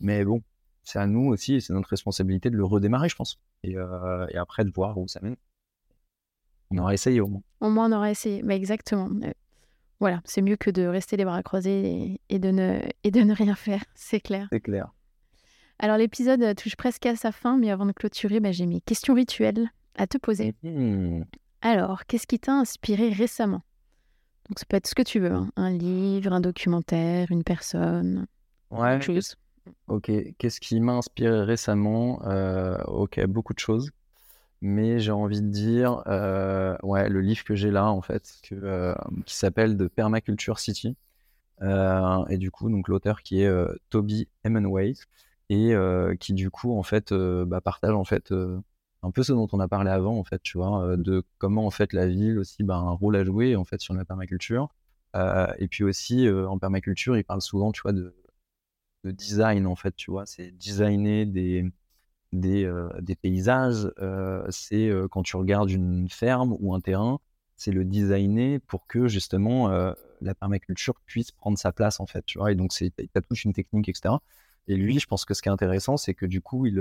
Mais 0.00 0.24
bon, 0.24 0.42
c'est 0.82 0.98
à 0.98 1.06
nous 1.06 1.28
aussi 1.28 1.54
et 1.54 1.60
c'est 1.60 1.72
notre 1.72 1.88
responsabilité 1.88 2.50
de 2.50 2.56
le 2.56 2.64
redémarrer, 2.64 3.08
je 3.08 3.16
pense. 3.16 3.38
Et, 3.62 3.76
euh, 3.76 4.26
après 4.34 4.64
de 4.64 4.70
voir 4.70 4.98
où 4.98 5.08
ça 5.08 5.20
mène. 5.22 5.36
On 6.70 6.78
aura 6.78 6.94
essayé 6.94 7.20
au 7.20 7.28
moins. 7.28 7.42
Au 7.60 7.70
moins, 7.70 7.90
on 7.90 7.96
aura 7.96 8.10
essayé. 8.10 8.42
mais 8.42 8.48
bah, 8.48 8.54
exactement. 8.54 9.08
Euh, 9.22 9.32
voilà, 9.98 10.20
c'est 10.24 10.42
mieux 10.42 10.56
que 10.56 10.70
de 10.70 10.86
rester 10.86 11.16
les 11.16 11.24
bras 11.24 11.42
croisés 11.42 12.20
et, 12.28 12.38
de, 12.38 12.50
ne, 12.50 12.80
et 13.02 13.10
de 13.10 13.20
ne 13.20 13.34
rien 13.34 13.54
faire, 13.54 13.82
c'est 13.94 14.20
clair. 14.20 14.48
C'est 14.52 14.60
clair. 14.60 14.92
Alors, 15.78 15.96
l'épisode 15.96 16.54
touche 16.56 16.76
presque 16.76 17.06
à 17.06 17.16
sa 17.16 17.32
fin, 17.32 17.56
mais 17.56 17.70
avant 17.70 17.86
de 17.86 17.92
clôturer, 17.92 18.40
bah, 18.40 18.52
j'ai 18.52 18.66
mes 18.66 18.80
questions 18.80 19.14
rituelles 19.14 19.70
à 19.96 20.06
te 20.06 20.18
poser. 20.18 20.54
Mmh. 20.62 21.22
Alors, 21.62 22.06
qu'est-ce 22.06 22.26
qui 22.26 22.38
t'a 22.38 22.52
inspiré 22.52 23.10
récemment? 23.10 23.62
Donc, 24.48 24.58
ça 24.58 24.64
peut 24.68 24.76
être 24.76 24.86
ce 24.86 24.94
que 24.94 25.02
tu 25.02 25.18
veux, 25.18 25.32
hein. 25.32 25.50
un 25.56 25.70
livre, 25.70 26.32
un 26.32 26.40
documentaire, 26.40 27.30
une 27.30 27.42
personne, 27.42 28.26
ouais, 28.70 29.00
chose. 29.00 29.36
Ok, 29.88 30.10
qu'est-ce 30.38 30.60
qui 30.60 30.80
m'a 30.80 30.92
inspiré 30.92 31.42
récemment? 31.42 32.22
Euh, 32.26 32.78
Ok, 32.86 33.24
beaucoup 33.26 33.54
de 33.54 33.58
choses. 33.58 33.90
Mais 34.62 35.00
j'ai 35.00 35.10
envie 35.10 35.42
de 35.42 35.48
dire, 35.48 36.02
euh, 36.06 36.76
ouais, 36.82 37.08
le 37.08 37.20
livre 37.20 37.44
que 37.44 37.54
j'ai 37.54 37.70
là, 37.70 37.90
en 37.90 38.00
fait, 38.00 38.36
que, 38.42 38.54
euh, 38.54 38.94
qui 39.26 39.34
s'appelle 39.34 39.76
The 39.76 39.88
Permaculture 39.88 40.58
City. 40.58 40.96
et 41.60 42.38
du 42.38 42.50
coup, 42.50 42.70
donc 42.70 42.88
l'auteur 42.88 43.22
qui 43.22 43.42
est 43.42 43.50
Toby 43.90 44.28
Hemingway 44.44 44.94
et 45.48 45.74
qui 46.20 46.32
du 46.34 46.50
coup, 46.50 46.76
en 46.78 46.82
fait, 46.82 47.12
bah, 47.12 47.60
partage 47.60 47.94
en 47.94 48.04
fait 48.04 48.32
un 49.06 49.10
peu 49.10 49.22
ce 49.22 49.32
dont 49.32 49.48
on 49.52 49.60
a 49.60 49.68
parlé 49.68 49.90
avant, 49.90 50.18
en 50.18 50.24
fait, 50.24 50.42
tu 50.42 50.58
vois, 50.58 50.96
de 50.96 51.22
comment 51.38 51.66
en 51.66 51.70
fait 51.70 51.92
la 51.92 52.06
ville 52.06 52.38
aussi 52.38 52.62
bah, 52.64 52.76
a 52.76 52.78
un 52.78 52.92
rôle 52.92 53.16
à 53.16 53.24
jouer 53.24 53.56
en 53.56 53.64
fait 53.64 53.80
sur 53.80 53.94
la 53.94 54.04
permaculture. 54.04 54.68
et 55.14 55.68
puis 55.68 55.84
aussi 55.84 56.28
en 56.28 56.58
permaculture, 56.58 57.16
il 57.16 57.24
parle 57.24 57.42
souvent, 57.42 57.72
tu 57.72 57.82
vois, 57.82 57.92
de 57.92 58.12
design, 59.12 59.66
en 59.66 59.76
fait, 59.76 59.94
tu 59.96 60.10
vois. 60.10 60.26
C'est 60.26 60.50
designer 60.50 61.26
des, 61.26 61.64
des, 62.32 62.64
euh, 62.64 62.88
des 63.00 63.16
paysages. 63.16 63.90
Euh, 64.00 64.44
c'est 64.50 64.88
euh, 64.88 65.08
quand 65.08 65.22
tu 65.22 65.36
regardes 65.36 65.70
une 65.70 66.08
ferme 66.08 66.56
ou 66.60 66.74
un 66.74 66.80
terrain, 66.80 67.20
c'est 67.56 67.72
le 67.72 67.84
designer 67.84 68.60
pour 68.66 68.86
que 68.86 69.08
justement 69.08 69.70
la 70.20 70.34
permaculture 70.34 70.94
puisse 71.06 71.30
prendre 71.30 71.58
sa 71.58 71.72
place, 71.72 72.00
en 72.00 72.06
fait, 72.06 72.24
tu 72.26 72.38
vois. 72.38 72.52
Et 72.52 72.54
donc, 72.54 72.72
c'est, 72.72 72.92
as 73.14 73.20
toute 73.22 73.44
une 73.44 73.54
technique, 73.54 73.88
etc. 73.88 74.16
Et 74.68 74.76
lui, 74.76 74.98
je 74.98 75.06
pense 75.06 75.24
que 75.24 75.32
ce 75.32 75.40
qui 75.40 75.48
est 75.48 75.52
intéressant, 75.52 75.96
c'est 75.96 76.12
que 76.12 76.26
du 76.26 76.42
coup, 76.42 76.66
il, 76.66 76.78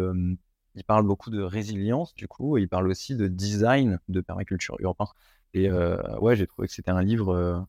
il 0.76 0.84
parle 0.84 1.06
beaucoup 1.06 1.30
de 1.30 1.42
résilience, 1.42 2.14
du 2.16 2.28
coup, 2.28 2.58
et 2.58 2.62
il 2.62 2.70
parle 2.70 2.88
aussi 2.88 3.16
de 3.16 3.28
design 3.28 4.00
de 4.10 4.22
permaculture 4.22 4.78
urbain. 4.80 5.08
Et 5.54 5.72
ouais, 5.72 6.36
j'ai 6.36 6.48
trouvé 6.48 6.68
que 6.68 6.74
c'était 6.74 6.92
un 6.92 7.02
livre 7.02 7.66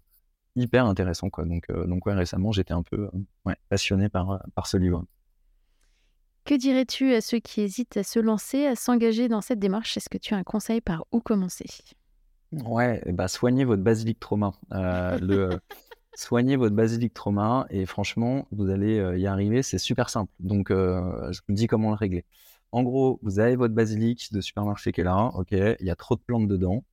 hyper 0.56 0.86
intéressant. 0.86 1.30
Quoi. 1.30 1.44
Donc, 1.44 1.66
euh, 1.70 1.86
donc 1.86 2.06
ouais, 2.06 2.14
récemment, 2.14 2.50
j'étais 2.50 2.72
un 2.72 2.82
peu 2.82 3.08
euh, 3.46 3.54
passionné 3.68 4.08
par, 4.08 4.32
euh, 4.32 4.38
par 4.54 4.66
ce 4.66 4.76
livre. 4.76 5.04
Que 6.44 6.54
dirais-tu 6.54 7.12
à 7.12 7.20
ceux 7.20 7.38
qui 7.38 7.60
hésitent 7.60 7.96
à 7.96 8.02
se 8.02 8.18
lancer, 8.18 8.66
à 8.66 8.76
s'engager 8.76 9.28
dans 9.28 9.40
cette 9.40 9.58
démarche? 9.58 9.96
Est-ce 9.96 10.08
que 10.08 10.18
tu 10.18 10.34
as 10.34 10.36
un 10.36 10.44
conseil 10.44 10.80
par 10.80 11.04
où 11.12 11.20
commencer? 11.20 11.66
Ouais, 12.52 13.02
bah, 13.12 13.28
soignez 13.28 13.64
votre 13.64 13.82
basilic 13.82 14.20
trauma. 14.20 14.52
le, 14.70 15.58
soignez 16.14 16.56
votre 16.56 16.74
basilic 16.76 17.12
trauma 17.12 17.66
et 17.68 17.84
franchement, 17.84 18.46
vous 18.52 18.70
allez 18.70 18.96
y 19.18 19.26
arriver. 19.26 19.64
C'est 19.64 19.78
super 19.78 20.08
simple. 20.08 20.30
Donc, 20.38 20.68
je 20.70 21.40
vous 21.48 21.54
dis 21.54 21.66
comment 21.66 21.90
le 21.90 21.96
régler. 21.96 22.24
En 22.72 22.82
gros, 22.82 23.18
vous 23.22 23.38
avez 23.38 23.56
votre 23.56 23.74
basilic 23.74 24.32
de 24.32 24.40
supermarché 24.40 24.92
qui 24.92 25.00
est 25.00 25.04
là. 25.04 25.30
Ok, 25.34 25.52
il 25.52 25.86
y 25.86 25.90
a 25.90 25.96
trop 25.96 26.16
de 26.16 26.20
plantes 26.20 26.48
dedans. 26.48 26.84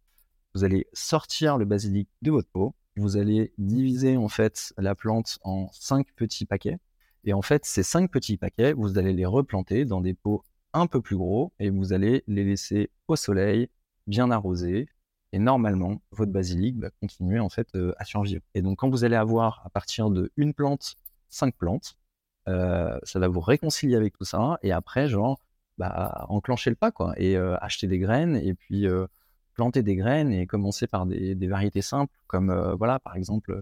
Vous 0.53 0.63
allez 0.63 0.87
sortir 0.93 1.57
le 1.57 1.65
basilic 1.65 2.09
de 2.21 2.31
votre 2.31 2.49
pot 2.49 2.75
vous 2.97 3.17
allez 3.17 3.53
diviser 3.57 4.17
en 4.17 4.27
fait 4.27 4.73
la 4.77 4.95
plante 4.95 5.39
en 5.43 5.69
cinq 5.71 6.07
petits 6.15 6.45
paquets. 6.45 6.77
Et 7.23 7.33
en 7.33 7.41
fait, 7.41 7.65
ces 7.65 7.83
cinq 7.83 8.11
petits 8.11 8.37
paquets, 8.37 8.73
vous 8.73 8.97
allez 8.97 9.13
les 9.13 9.25
replanter 9.25 9.85
dans 9.85 10.01
des 10.01 10.13
pots 10.13 10.43
un 10.73 10.87
peu 10.87 11.01
plus 11.01 11.15
gros 11.15 11.53
et 11.59 11.69
vous 11.69 11.93
allez 11.93 12.23
les 12.27 12.43
laisser 12.43 12.91
au 13.07 13.15
soleil, 13.15 13.69
bien 14.07 14.29
arrosés. 14.31 14.87
Et 15.31 15.39
normalement, 15.39 16.01
votre 16.11 16.31
basilic 16.31 16.77
va 16.77 16.89
continuer 17.01 17.39
en 17.39 17.49
fait 17.49 17.67
euh, 17.75 17.93
à 17.97 18.05
survivre. 18.05 18.43
Et 18.53 18.61
donc, 18.61 18.79
quand 18.79 18.89
vous 18.89 19.03
allez 19.03 19.15
avoir 19.15 19.61
à 19.65 19.69
partir 19.69 20.09
de 20.11 20.31
une 20.37 20.53
plante, 20.53 20.95
cinq 21.29 21.55
plantes, 21.55 21.95
euh, 22.47 22.99
ça 23.03 23.19
va 23.19 23.27
vous 23.27 23.39
réconcilier 23.39 23.95
avec 23.95 24.15
tout 24.15 24.25
ça. 24.25 24.59
Et 24.61 24.71
après, 24.71 25.07
genre, 25.07 25.39
bah, 25.77 26.25
enclencher 26.29 26.69
le 26.69 26.75
pas 26.75 26.91
quoi, 26.91 27.13
et 27.17 27.37
euh, 27.37 27.57
acheter 27.57 27.87
des 27.87 27.99
graines 27.99 28.35
et 28.35 28.53
puis 28.53 28.87
planter 29.53 29.83
des 29.83 29.95
graines 29.95 30.31
et 30.31 30.47
commencer 30.47 30.87
par 30.87 31.05
des, 31.05 31.35
variétés 31.47 31.81
simples, 31.81 32.13
comme 32.27 32.49
euh, 32.49 32.75
voilà, 32.75 32.99
par 32.99 33.15
exemple 33.15 33.61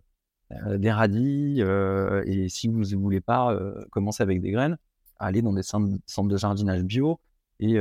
euh, 0.51 0.77
des 0.77 0.91
radis. 0.91 1.57
Euh, 1.59 2.23
et 2.25 2.49
si 2.49 2.67
vous 2.67 2.79
ne 2.79 2.95
voulez 2.95 3.21
pas 3.21 3.57
commencer 3.91 4.23
avec 4.23 4.41
des 4.41 4.51
graines, 4.51 4.77
aller 5.19 5.41
dans 5.41 5.53
des 5.53 5.63
centres 5.63 6.27
de 6.27 6.37
jardinage 6.37 6.83
bio 6.83 7.19
et, 7.59 7.77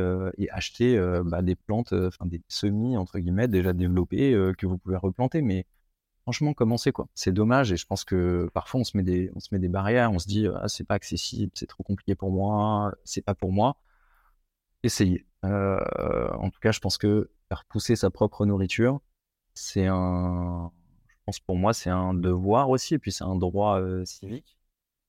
acheter 0.51 1.01
bah, 1.24 1.43
des 1.43 1.57
plantes, 1.57 1.95
des 2.26 2.43
semis 2.49 2.97
entre 2.97 3.18
guillemets 3.18 3.49
déjà 3.49 3.72
développés 3.72 4.33
que 4.59 4.66
vous 4.66 4.76
pouvez 4.76 4.97
replanter. 4.97 5.41
Mais 5.41 5.64
franchement, 6.22 6.53
commencez 6.53 6.93
quoi. 6.93 7.09
C'est 7.14 7.33
dommage 7.33 7.72
et 7.72 7.76
je 7.76 7.87
pense 7.87 8.05
que 8.05 8.51
parfois 8.53 8.81
on 8.81 8.85
se 8.85 8.97
met 8.97 9.03
des, 9.03 9.31
on 9.35 9.41
se 9.41 9.49
met 9.53 9.59
des 9.59 9.68
barrières, 9.68 10.12
on 10.12 10.18
se 10.18 10.26
dit 10.26 10.47
ah, 10.55 10.68
c'est 10.68 10.85
pas 10.85 10.95
accessible, 10.97 11.53
c'est 11.55 11.66
trop 11.66 11.83
compliqué 11.83 12.14
pour 12.14 12.31
moi, 12.31 12.93
c'est 13.05 13.22
pas 13.22 13.35
pour 13.35 13.53
moi. 13.53 13.76
Essayez. 14.83 15.26
en 15.43 16.51
tout 16.51 16.61
cas, 16.61 16.72
je 16.72 16.81
pense 16.81 16.99
que 16.99 17.31
faire 17.49 17.64
pousser 17.66 17.97
sa 17.97 18.11
propre 18.11 18.47
nourriture, 18.47 19.01
c'est 19.55 19.87
un, 19.87 20.70
je 21.09 21.14
pense 21.26 21.41
pour 21.41 21.57
moi, 21.57 21.72
c'est 21.74 21.91
un 21.91 22.14
devoir 22.14 22.70
aussi, 22.70 22.95
et 22.95 22.99
puis 22.99 23.12
c'est 23.12 23.24
un 23.24 23.37
droit 23.37 23.81
euh, 23.81 24.05
civique. 24.05 24.57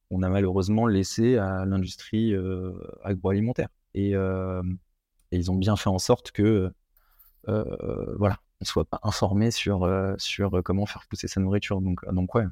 On 0.10 0.24
a 0.24 0.30
malheureusement 0.30 0.88
laissé 0.88 1.38
à 1.38 1.66
l'industrie 1.66 2.34
euh, 2.34 2.74
agroalimentaire. 3.04 3.70
Euh, 3.96 4.64
et, 5.32 5.38
ils 5.38 5.52
ont 5.52 5.56
bien 5.56 5.76
fait 5.78 5.90
en 5.90 6.00
sorte 6.00 6.32
que, 6.32 6.72
voilà, 7.46 8.38
on 8.60 8.64
ne 8.64 8.66
soit 8.66 8.86
pas 8.86 9.00
informé 9.04 9.52
sur, 9.52 9.90
sur 10.18 10.62
comment 10.64 10.86
faire 10.86 11.06
pousser 11.08 11.28
sa 11.28 11.40
nourriture. 11.40 11.82
Donc, 11.82 12.06
donc 12.12 12.36
ouais, 12.36 12.46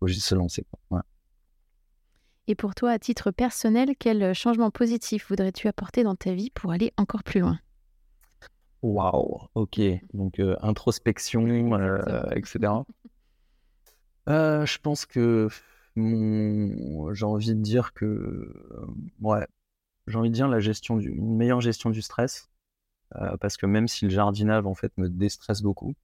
faut 0.00 0.06
juste 0.06 0.26
se 0.26 0.34
lancer. 0.34 0.66
Et 2.50 2.54
pour 2.54 2.74
toi, 2.74 2.92
à 2.92 2.98
titre 2.98 3.30
personnel, 3.30 3.90
quel 3.98 4.32
changement 4.32 4.70
positif 4.70 5.28
voudrais-tu 5.28 5.68
apporter 5.68 6.02
dans 6.02 6.16
ta 6.16 6.32
vie 6.32 6.48
pour 6.48 6.72
aller 6.72 6.94
encore 6.96 7.22
plus 7.22 7.40
loin? 7.40 7.58
Waouh, 8.80 9.42
ok. 9.54 9.78
Donc, 10.14 10.40
euh, 10.40 10.56
introspection, 10.62 11.46
euh, 11.46 12.30
etc. 12.34 12.72
Euh, 14.30 14.64
je 14.64 14.78
pense 14.78 15.04
que 15.04 15.48
j'ai 15.94 17.24
envie 17.26 17.54
de 17.54 17.60
dire 17.60 17.92
que, 17.92 18.50
ouais, 19.20 19.46
j'ai 20.06 20.16
envie 20.16 20.30
de 20.30 20.34
dire 20.34 20.48
la 20.48 20.60
gestion 20.60 20.96
du, 20.96 21.10
une 21.10 21.36
meilleure 21.36 21.60
gestion 21.60 21.90
du 21.90 22.00
stress, 22.00 22.48
parce 23.40 23.58
que 23.58 23.66
même 23.66 23.88
si 23.88 24.06
le 24.06 24.10
jardinage 24.10 24.64
en 24.64 24.74
fait 24.74 24.96
me 24.96 25.10
déstresse 25.10 25.60
beaucoup, 25.60 25.94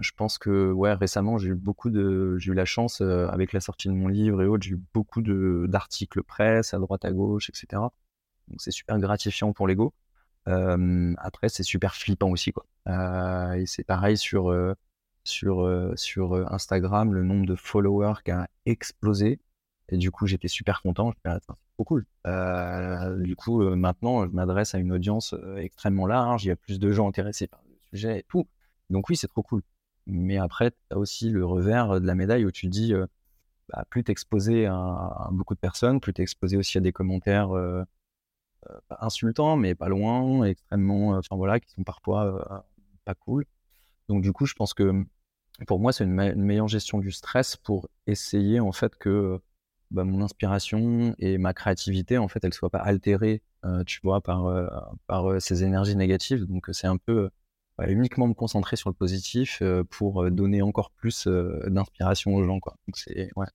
je 0.00 0.12
pense 0.16 0.38
que, 0.38 0.72
ouais, 0.72 0.92
récemment 0.94 1.38
j'ai 1.38 1.50
eu 1.50 1.54
beaucoup 1.54 1.90
de, 1.90 2.36
j'ai 2.38 2.52
eu 2.52 2.54
la 2.54 2.64
chance 2.64 3.00
avec 3.00 3.52
la 3.52 3.60
sortie 3.60 3.88
de 3.88 3.94
mon 3.94 4.08
livre 4.08 4.42
et 4.42 4.46
autres, 4.46 4.64
j'ai 4.64 4.72
eu 4.72 4.82
beaucoup 4.92 5.22
de 5.22 5.66
d'articles 5.68 6.22
presse 6.22 6.74
à 6.74 6.78
droite 6.78 7.04
à 7.04 7.12
gauche, 7.12 7.50
etc. 7.50 7.82
Donc 8.48 8.60
c'est 8.60 8.70
super 8.70 8.98
gratifiant 8.98 9.52
pour 9.52 9.66
l'ego 9.66 9.94
après, 10.46 11.48
c'est 11.48 11.62
super 11.62 11.94
flippant 11.94 12.30
aussi, 12.30 12.52
quoi. 12.52 12.66
et 13.56 13.66
c'est 13.66 13.84
pareil 13.84 14.16
sur, 14.16 14.54
sur, 15.24 15.92
sur 15.96 16.34
Instagram, 16.52 17.12
le 17.12 17.22
nombre 17.24 17.46
de 17.46 17.54
followers 17.54 18.22
qui 18.24 18.30
a 18.30 18.48
explosé. 18.66 19.40
Et 19.90 19.98
du 19.98 20.10
coup, 20.10 20.26
j'étais 20.26 20.48
super 20.48 20.80
content. 20.82 21.12
Je 21.12 21.30
me 21.30 21.38
c'est 21.38 21.46
trop 21.76 21.84
cool. 21.84 22.06
du 23.22 23.36
coup, 23.36 23.62
maintenant, 23.74 24.26
je 24.26 24.30
m'adresse 24.30 24.74
à 24.74 24.78
une 24.78 24.92
audience 24.92 25.34
extrêmement 25.56 26.06
large. 26.06 26.44
Il 26.44 26.48
y 26.48 26.50
a 26.52 26.56
plus 26.56 26.78
de 26.78 26.90
gens 26.90 27.08
intéressés 27.08 27.46
par 27.46 27.60
le 27.68 27.76
sujet 27.90 28.20
et 28.20 28.24
tout. 28.28 28.46
Donc 28.90 29.08
oui, 29.08 29.16
c'est 29.16 29.28
trop 29.28 29.42
cool. 29.42 29.62
Mais 30.06 30.38
après, 30.38 30.70
tu 30.70 30.76
as 30.90 30.98
aussi 30.98 31.30
le 31.30 31.44
revers 31.44 32.00
de 32.00 32.06
la 32.06 32.14
médaille 32.14 32.44
où 32.44 32.50
tu 32.50 32.68
dis, 32.68 32.92
bah, 33.68 33.84
plus 33.90 34.04
tu 34.04 34.12
exposé 34.12 34.66
à, 34.66 35.28
beaucoup 35.32 35.54
de 35.54 35.60
personnes, 35.60 36.00
plus 36.00 36.12
tu 36.12 36.20
es 36.20 36.24
exposé 36.24 36.56
aussi 36.56 36.78
à 36.78 36.80
des 36.80 36.92
commentaires 36.92 37.50
insultants, 39.00 39.56
mais 39.56 39.74
pas 39.74 39.88
loin, 39.88 40.44
extrêmement, 40.44 41.10
enfin 41.10 41.36
voilà, 41.36 41.60
qui 41.60 41.70
sont 41.70 41.84
parfois 41.84 42.64
pas 43.04 43.14
cool. 43.14 43.44
Donc 44.08 44.22
du 44.22 44.32
coup, 44.32 44.46
je 44.46 44.54
pense 44.54 44.74
que 44.74 45.04
pour 45.66 45.78
moi, 45.80 45.92
c'est 45.92 46.04
une, 46.04 46.34
meilleure 46.36 46.68
gestion 46.68 46.98
du 46.98 47.10
stress 47.10 47.56
pour 47.56 47.88
essayer 48.06 48.60
en 48.60 48.72
fait 48.72 48.96
que 48.96 49.40
bah, 49.90 50.04
mon 50.04 50.22
inspiration 50.22 51.14
et 51.18 51.38
ma 51.38 51.54
créativité, 51.54 52.18
en 52.18 52.28
fait, 52.28 52.44
elles 52.44 52.54
soient 52.54 52.70
pas 52.70 52.80
altérées, 52.80 53.42
tu 53.86 54.00
vois, 54.02 54.20
par, 54.20 54.50
par 55.06 55.40
ces 55.40 55.64
énergies 55.64 55.96
négatives. 55.96 56.44
Donc 56.46 56.68
c'est 56.72 56.86
un 56.86 56.96
peu 56.98 57.30
uniquement 57.78 58.28
me 58.28 58.34
concentrer 58.34 58.76
sur 58.76 58.88
le 58.88 58.94
positif 58.94 59.62
pour 59.90 60.30
donner 60.30 60.62
encore 60.62 60.90
plus 60.90 61.26
d'inspiration 61.26 62.34
aux 62.34 62.44
gens, 62.44 62.60
quoi. 62.60 62.76
Donc 62.86 62.96
c'est 62.96 63.30
ouais, 63.36 63.46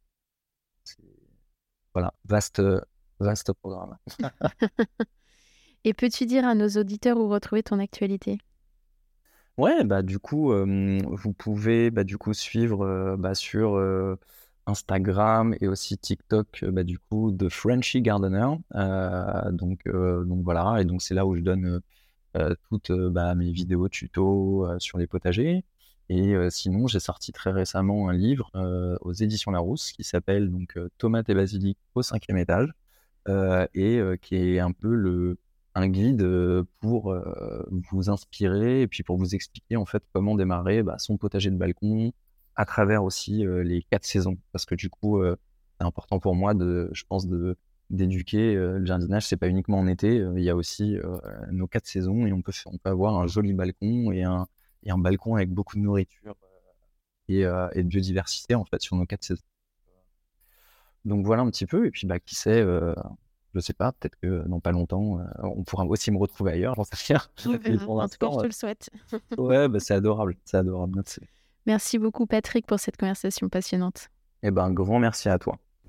voilà, 1.94 2.14
vaste, 2.26 2.62
vaste 3.20 3.54
programme. 3.54 3.98
et 5.84 5.94
peux-tu 5.94 6.26
dire 6.26 6.46
à 6.46 6.56
nos 6.56 6.70
auditeurs 6.70 7.18
où 7.18 7.30
retrouver 7.30 7.64
ton 7.64 7.80
actualité? 7.80 8.40
Ouais, 9.58 9.84
bah 9.84 10.02
du 10.04 10.20
coup, 10.20 10.54
vous 10.54 11.34
pouvez 11.34 11.92
bah, 11.92 12.04
du 12.04 12.18
coup 12.18 12.34
suivre 12.34 13.18
bah, 13.18 13.36
sur 13.36 13.78
Instagram 14.66 15.56
et 15.60 15.68
aussi 15.68 15.98
TikTok, 15.98 16.64
bah, 16.66 16.84
du 16.84 17.00
coup, 17.00 17.32
de 17.32 17.50
Frenchy 17.50 18.02
Gardener. 18.02 18.48
donc, 19.52 19.84
donc 19.86 20.44
voilà, 20.44 20.78
et 20.80 20.86
donc 20.86 21.02
c'est 21.02 21.14
là 21.14 21.26
où 21.26 21.36
je 21.36 21.42
donne 21.42 21.82
toutes 22.70 22.92
bah, 22.92 23.36
mes 23.36 23.52
vidéos 23.52 23.90
tutos 23.90 24.68
sur 24.80 24.98
les 24.98 25.08
potagers. 25.08 25.64
Et 26.10 26.36
sinon, 26.50 26.88
j'ai 26.88 27.00
sorti 27.00 27.32
très 27.32 27.52
récemment 27.52 28.10
un 28.10 28.14
livre 28.14 28.52
aux 29.02 29.14
éditions 29.14 29.52
Larousse 29.52 29.92
qui 29.92 30.04
s'appelle 30.04 30.50
donc 30.50 30.78
Tomates 30.98 31.30
et 31.30 31.36
basilic 31.36 31.78
au 31.96 32.02
cinquième 32.02 32.38
étage 32.38 32.72
et 33.28 34.02
qui 34.22 34.36
est 34.36 34.60
un 34.60 34.72
peu 34.72 34.94
le 34.96 35.38
un 35.76 35.88
guide 35.88 36.28
pour 36.80 37.16
vous 37.92 38.10
inspirer 38.10 38.82
et 38.82 38.88
puis 38.88 39.04
pour 39.04 39.18
vous 39.18 39.36
expliquer 39.36 39.76
en 39.76 39.86
fait 39.86 40.04
comment 40.14 40.36
démarrer 40.36 40.82
bah, 40.84 40.98
son 40.98 41.18
potager 41.18 41.52
de 41.52 41.58
balcon 41.58 42.12
à 42.56 42.66
travers 42.66 43.04
aussi 43.04 43.46
les 43.64 43.84
quatre 43.84 44.06
saisons. 44.06 44.38
Parce 44.52 44.66
que 44.66 44.76
du 44.76 44.90
coup, 44.90 45.22
c'est 45.80 45.86
important 45.86 46.20
pour 46.20 46.36
moi, 46.36 46.54
de, 46.54 46.90
je 46.92 47.04
pense, 47.08 47.28
de 47.28 47.56
d'éduquer 47.90 48.54
le 48.54 48.86
jardinage. 48.86 49.28
C'est 49.28 49.38
pas 49.38 49.48
uniquement 49.48 49.80
en 49.80 49.88
été, 49.88 50.16
il 50.36 50.44
y 50.44 50.50
a 50.50 50.56
aussi 50.56 50.98
nos 51.52 51.68
quatre 51.68 51.88
saisons 51.88 52.26
et 52.26 52.34
on 52.34 52.42
peut, 52.42 52.52
on 52.66 52.78
peut 52.78 52.90
avoir 52.90 53.18
un 53.18 53.28
joli 53.28 53.54
balcon 53.54 54.12
et 54.12 54.24
un, 54.24 54.48
et 54.84 54.92
un 54.92 54.98
balcon 54.98 55.36
avec 55.36 55.52
beaucoup 55.52 55.76
de 55.76 55.82
nourriture 55.82 56.36
et, 57.28 57.40
et, 57.40 57.84
de 57.84 57.88
biodiversité 57.88 58.56
en 58.56 58.66
fait 58.66 58.82
sur 58.82 58.96
nos 58.96 59.06
quatre 59.06 59.24
saisons. 59.24 59.44
Donc 61.06 61.26
voilà 61.26 61.42
un 61.42 61.50
petit 61.50 61.66
peu. 61.66 61.86
Et 61.88 61.92
puis 61.92 62.06
bah, 62.06 62.20
qui 62.20 62.36
sait 62.36 62.64
je 63.56 63.60
sais 63.60 63.74
pas, 63.74 63.92
peut-être 63.92 64.16
que 64.22 64.48
dans 64.48 64.60
pas 64.60 64.72
longtemps, 64.72 65.20
euh, 65.20 65.24
on 65.44 65.64
pourra 65.64 65.86
aussi 65.86 66.12
me 66.12 66.18
retrouver 66.18 66.54
ailleurs, 66.54 66.76
j'en 66.76 66.84
sais 66.84 66.96
rien. 67.08 67.22
en 67.46 68.08
tout 68.08 68.18
cas, 68.20 68.28
je 68.32 68.40
te 68.40 68.46
le 68.46 68.52
souhaite. 68.52 68.90
ouais, 69.38 69.68
bah, 69.68 69.80
c'est 69.80 69.94
adorable, 69.94 70.36
c'est 70.46 70.58
adorable. 70.58 71.02
Merci. 71.66 72.00
beaucoup, 72.00 72.26
Patrick, 72.26 72.66
pour 72.66 72.80
cette 72.80 72.98
conversation 72.98 73.50
passionnante. 73.50 74.10
Eh 74.44 74.52
ben, 74.52 74.66
un 74.66 74.72
grand 74.72 75.00
merci 75.00 75.30
à 75.30 75.40
toi. 75.40 75.58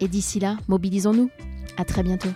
et 0.00 0.08
d'ici 0.08 0.40
là, 0.40 0.56
mobilisons-nous. 0.68 1.30
À 1.76 1.84
très 1.84 2.02
bientôt. 2.02 2.30